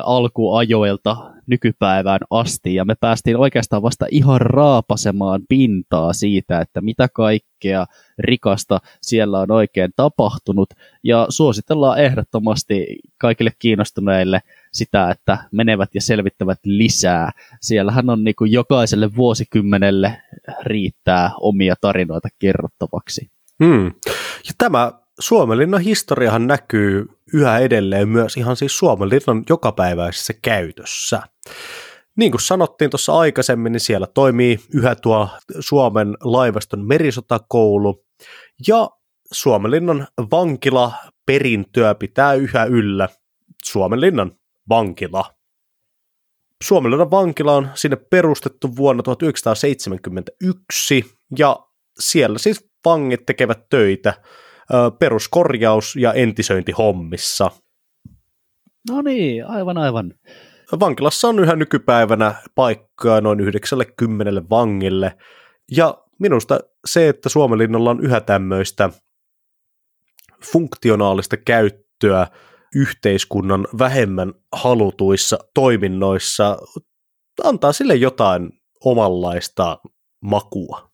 alkuajoilta 0.05 1.17
nykypäivään 1.47 2.21
asti, 2.31 2.75
ja 2.75 2.85
me 2.85 2.95
päästiin 3.01 3.37
oikeastaan 3.37 3.83
vasta 3.83 4.07
ihan 4.11 4.41
raapasemaan 4.41 5.43
pintaa 5.49 6.13
siitä, 6.13 6.61
että 6.61 6.81
mitä 6.81 7.09
kaikkea 7.63 7.87
rikasta 8.19 8.81
siellä 9.03 9.41
on 9.41 9.51
oikein 9.51 9.91
tapahtunut, 9.97 10.71
ja 11.05 11.27
suositellaan 11.29 11.99
ehdottomasti 11.99 12.99
kaikille 13.19 13.51
kiinnostuneille 13.59 14.41
sitä, 14.73 15.11
että 15.11 15.39
menevät 15.53 15.95
ja 15.95 16.01
selvittävät 16.01 16.59
lisää. 16.65 17.31
Siellähän 17.61 18.11
on 18.11 18.25
niin 18.25 18.35
kuin 18.39 18.53
jokaiselle 18.53 19.17
vuosikymmenelle 19.17 20.23
riittää 20.63 21.31
omia 21.41 21.75
tarinoita 21.81 22.29
kerrottavaksi. 22.39 23.31
Hmm. 23.65 23.87
Ja 24.47 24.53
tämä 24.59 24.93
Suomenlinnan 25.21 25.81
historiahan 25.81 26.47
näkyy 26.47 27.07
yhä 27.35 27.59
edelleen 27.59 28.09
myös 28.09 28.37
ihan 28.37 28.57
siis 28.57 28.79
Suomenlinnan 28.79 29.45
jokapäiväisessä 29.49 30.33
käytössä. 30.43 31.23
Niin 32.17 32.31
kuin 32.31 32.41
sanottiin 32.41 32.91
tuossa 32.91 33.19
aikaisemmin, 33.19 33.73
niin 33.73 33.81
siellä 33.81 34.07
toimii 34.07 34.59
yhä 34.75 34.95
tuo 34.95 35.29
Suomen 35.61 36.17
laivaston 36.21 36.87
merisotakoulu 36.87 38.05
ja 38.69 38.91
Suomenlinnan 39.33 40.07
vankila 40.31 40.93
perintöä 41.27 41.95
pitää 41.95 42.35
yhä 42.35 42.65
yllä 42.65 43.09
Suomenlinnan 43.65 44.33
vankila. 44.69 45.25
Suomenlinnan 46.65 47.11
vankila 47.11 47.57
on 47.57 47.69
sinne 47.75 47.97
perustettu 47.97 48.77
vuonna 48.77 49.03
1971 49.03 51.05
ja 51.39 51.57
siellä 51.99 52.39
siis 52.39 52.71
vangit 52.85 53.27
tekevät 53.27 53.59
töitä 53.71 54.15
peruskorjaus- 54.99 55.97
ja 55.97 56.13
entisöintihommissa. 56.13 57.51
No 58.91 59.03
niin, 59.03 59.47
aivan 59.47 59.79
aivan. 59.79 60.15
Vankilassa 60.81 61.29
on 61.29 61.39
yhä 61.39 61.57
nykypäivänä 61.57 62.35
paikkaa 62.55 63.21
noin 63.21 63.41
90 63.41 64.43
vangille, 64.51 65.17
ja 65.77 65.99
minusta 66.19 66.61
se, 66.87 67.09
että 67.09 67.29
Suomenlinnalla 67.29 67.91
on 67.91 68.05
yhä 68.05 68.21
tämmöistä 68.21 68.91
funktionaalista 70.53 71.37
käyttöä 71.37 72.27
yhteiskunnan 72.75 73.69
vähemmän 73.79 74.35
halutuissa 74.53 75.39
toiminnoissa, 75.55 76.59
antaa 77.45 77.73
sille 77.73 77.95
jotain 77.95 78.51
omanlaista 78.85 79.79
makua. 80.21 80.92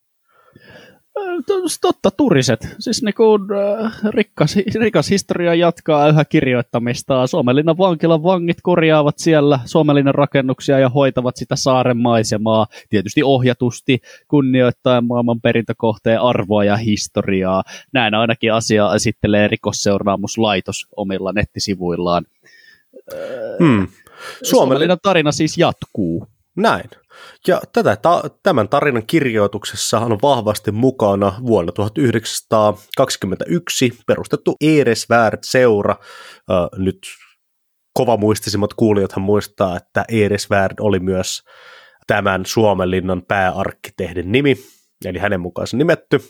Totta, 1.80 2.10
turiset. 2.10 2.68
Siis 2.78 3.02
niin 3.02 3.14
kuin, 3.14 3.42
äh, 3.52 3.92
rikkas, 4.08 4.56
rikas 4.80 5.10
historia 5.10 5.54
jatkaa 5.54 6.08
yhä 6.08 6.24
kirjoittamista. 6.24 7.26
Suomenlinnan 7.26 7.78
vankilan 7.78 8.22
vangit 8.22 8.58
korjaavat 8.62 9.18
siellä 9.18 9.60
Suomenlinnan 9.64 10.14
rakennuksia 10.14 10.78
ja 10.78 10.88
hoitavat 10.88 11.36
sitä 11.36 11.56
saaren 11.56 11.96
maisemaa. 11.96 12.66
Tietysti 12.88 13.22
ohjatusti 13.22 13.98
kunnioittaen 14.28 15.04
maailman 15.04 15.40
perintökohteen 15.40 16.20
arvoa 16.20 16.64
ja 16.64 16.76
historiaa. 16.76 17.62
Näin 17.92 18.14
ainakin 18.14 18.52
asiaa 18.52 18.94
esittelee 18.94 19.48
rikosseuraamuslaitos 19.48 20.86
omilla 20.96 21.32
nettisivuillaan. 21.32 22.24
Hmm. 23.58 23.88
Suomenlinnan 24.42 24.98
tarina 25.02 25.32
siis 25.32 25.58
jatkuu. 25.58 26.26
Näin. 26.56 26.90
Ja 27.46 27.60
tätä, 27.72 27.96
ta, 27.96 28.22
tämän 28.42 28.68
tarinan 28.68 29.06
kirjoituksessa 29.06 30.00
on 30.00 30.18
vahvasti 30.22 30.72
mukana 30.72 31.32
vuonna 31.46 31.72
1921 31.72 33.92
perustettu 34.06 34.56
Eresvärd-seura. 34.60 35.96
Äh, 36.50 36.56
nyt 36.76 36.98
kovamuistisimmat 37.94 38.74
kuulijathan 38.74 39.22
muistaa, 39.22 39.76
että 39.76 40.04
Eresvärd 40.08 40.74
oli 40.80 41.00
myös 41.00 41.42
tämän 42.06 42.46
Suomenlinnan 42.46 43.22
pääarkkitehdin 43.22 44.32
nimi, 44.32 44.56
eli 45.04 45.18
hänen 45.18 45.40
mukaansa 45.40 45.76
nimetty. 45.76 46.20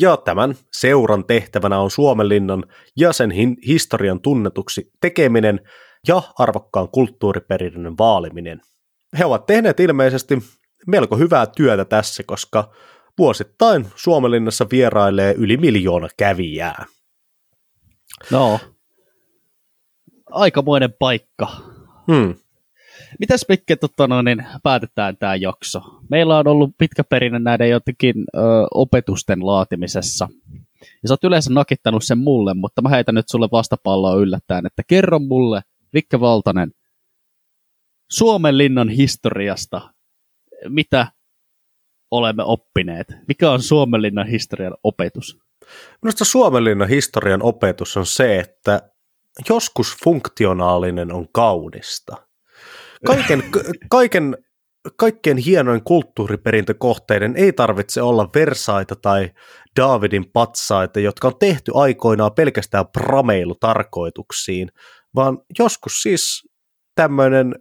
Ja 0.00 0.16
tämän 0.16 0.54
seuran 0.72 1.24
tehtävänä 1.24 1.78
on 1.78 1.90
Suomenlinnan 1.90 2.64
ja 2.96 3.12
sen 3.12 3.30
historian 3.66 4.20
tunnetuksi 4.20 4.90
tekeminen 5.00 5.60
ja 6.08 6.22
arvokkaan 6.38 6.88
kulttuuriperinnön 6.88 7.98
vaaliminen. 7.98 8.60
He 9.18 9.24
ovat 9.24 9.46
tehneet 9.46 9.80
ilmeisesti 9.80 10.42
melko 10.86 11.16
hyvää 11.16 11.46
työtä 11.46 11.84
tässä, 11.84 12.22
koska 12.22 12.72
vuosittain 13.18 13.86
Suomenlinnassa 13.96 14.66
vierailee 14.70 15.34
yli 15.38 15.56
miljoona 15.56 16.08
kävijää. 16.16 16.86
No, 18.30 18.60
aikamoinen 20.30 20.92
paikka. 20.98 21.46
Hmm. 22.12 22.34
Mitäs 23.20 23.44
Mikke 23.48 23.76
tota, 23.76 24.06
no, 24.06 24.22
niin 24.22 24.46
päätetään 24.62 25.16
tämä 25.16 25.34
jakso? 25.34 25.80
Meillä 26.10 26.38
on 26.38 26.48
ollut 26.48 26.70
pitkä 26.78 27.04
perinne 27.04 27.38
näiden 27.38 27.70
jotenkin 27.70 28.14
ö, 28.18 28.40
opetusten 28.74 29.46
laatimisessa. 29.46 30.28
Ja 30.80 31.08
sä 31.08 31.12
oot 31.14 31.24
yleensä 31.24 31.52
nakittanut 31.52 32.04
sen 32.04 32.18
mulle, 32.18 32.54
mutta 32.54 32.82
mä 32.82 32.88
heitän 32.88 33.14
nyt 33.14 33.28
sulle 33.28 33.48
vastapalloa 33.52 34.14
yllättäen, 34.14 34.66
että 34.66 34.82
kerro 34.86 35.18
mulle, 35.18 35.62
Vikke 35.94 36.20
Valtanen, 36.20 36.70
Suomen 38.10 38.58
linnan 38.58 38.88
historiasta, 38.88 39.94
mitä 40.68 41.06
olemme 42.10 42.42
oppineet? 42.42 43.06
Mikä 43.28 43.50
on 43.50 43.62
Suomenlinnan 43.62 44.26
historian 44.26 44.74
opetus? 44.82 45.38
Minusta 46.02 46.24
Suomenlinnan 46.24 46.88
historian 46.88 47.42
opetus 47.42 47.96
on 47.96 48.06
se, 48.06 48.38
että 48.38 48.90
joskus 49.48 49.96
funktionaalinen 50.04 51.12
on 51.12 51.28
kaunista. 51.32 52.16
Kaiken, 53.06 53.42
kaiken, 53.90 54.36
kaikkien 54.96 55.36
hienoin 55.36 55.84
kulttuuriperintökohteiden 55.84 57.36
ei 57.36 57.52
tarvitse 57.52 58.02
olla 58.02 58.30
Versaita 58.34 58.96
tai 58.96 59.30
Davidin 59.80 60.30
patsaita, 60.32 61.00
jotka 61.00 61.28
on 61.28 61.38
tehty 61.38 61.72
aikoinaan 61.74 62.32
pelkästään 62.32 62.86
prameilutarkoituksiin, 62.86 64.68
vaan 65.14 65.38
joskus 65.58 66.02
siis 66.02 66.48
tämmöinen 66.94 67.54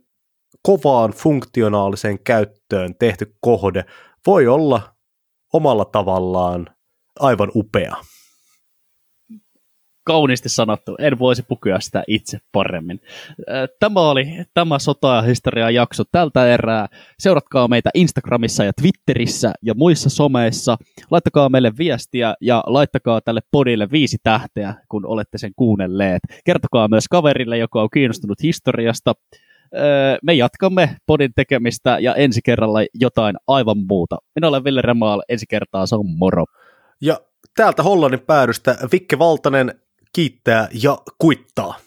kovaan 0.65 1.11
funktionaaliseen 1.11 2.19
käyttöön 2.23 2.95
tehty 2.99 3.35
kohde 3.39 3.85
voi 4.27 4.47
olla 4.47 4.81
omalla 5.53 5.85
tavallaan 5.85 6.67
aivan 7.19 7.51
upea. 7.55 7.95
Kauniisti 10.05 10.49
sanottu, 10.49 10.95
en 10.99 11.19
voisi 11.19 11.43
pukea 11.43 11.79
sitä 11.79 12.03
itse 12.07 12.37
paremmin. 12.51 13.01
Tämä 13.79 13.99
oli 13.99 14.25
tämä 14.53 14.79
sota- 14.79 15.15
ja 15.15 15.21
historia 15.21 15.69
jakso 15.69 16.03
tältä 16.11 16.53
erää. 16.53 16.87
Seuratkaa 17.19 17.67
meitä 17.67 17.89
Instagramissa 17.93 18.63
ja 18.63 18.71
Twitterissä 18.81 19.53
ja 19.61 19.73
muissa 19.73 20.09
someissa. 20.09 20.77
Laittakaa 21.11 21.49
meille 21.49 21.71
viestiä 21.77 22.35
ja 22.41 22.63
laittakaa 22.67 23.21
tälle 23.21 23.41
podille 23.51 23.91
viisi 23.91 24.17
tähteä, 24.23 24.73
kun 24.89 25.05
olette 25.05 25.37
sen 25.37 25.51
kuunnelleet. 25.55 26.21
Kertokaa 26.45 26.87
myös 26.87 27.07
kaverille, 27.07 27.57
joka 27.57 27.81
on 27.81 27.89
kiinnostunut 27.93 28.43
historiasta 28.43 29.13
me 30.23 30.33
jatkamme 30.33 30.95
podin 31.05 31.31
tekemistä 31.35 31.99
ja 31.99 32.15
ensi 32.15 32.41
kerralla 32.43 32.79
jotain 32.93 33.35
aivan 33.47 33.77
muuta. 33.77 34.17
Minä 34.35 34.47
olen 34.47 34.63
Ville 34.63 34.81
Remaal, 34.81 35.21
ensi 35.29 35.45
kertaa 35.49 35.85
se 35.85 35.95
on 35.95 36.05
moro. 36.17 36.45
Ja 37.01 37.19
täältä 37.55 37.83
Hollannin 37.83 38.19
päädystä 38.19 38.77
Vikke 38.91 39.19
Valtanen 39.19 39.73
kiittää 40.13 40.67
ja 40.83 40.97
kuittaa. 41.17 41.84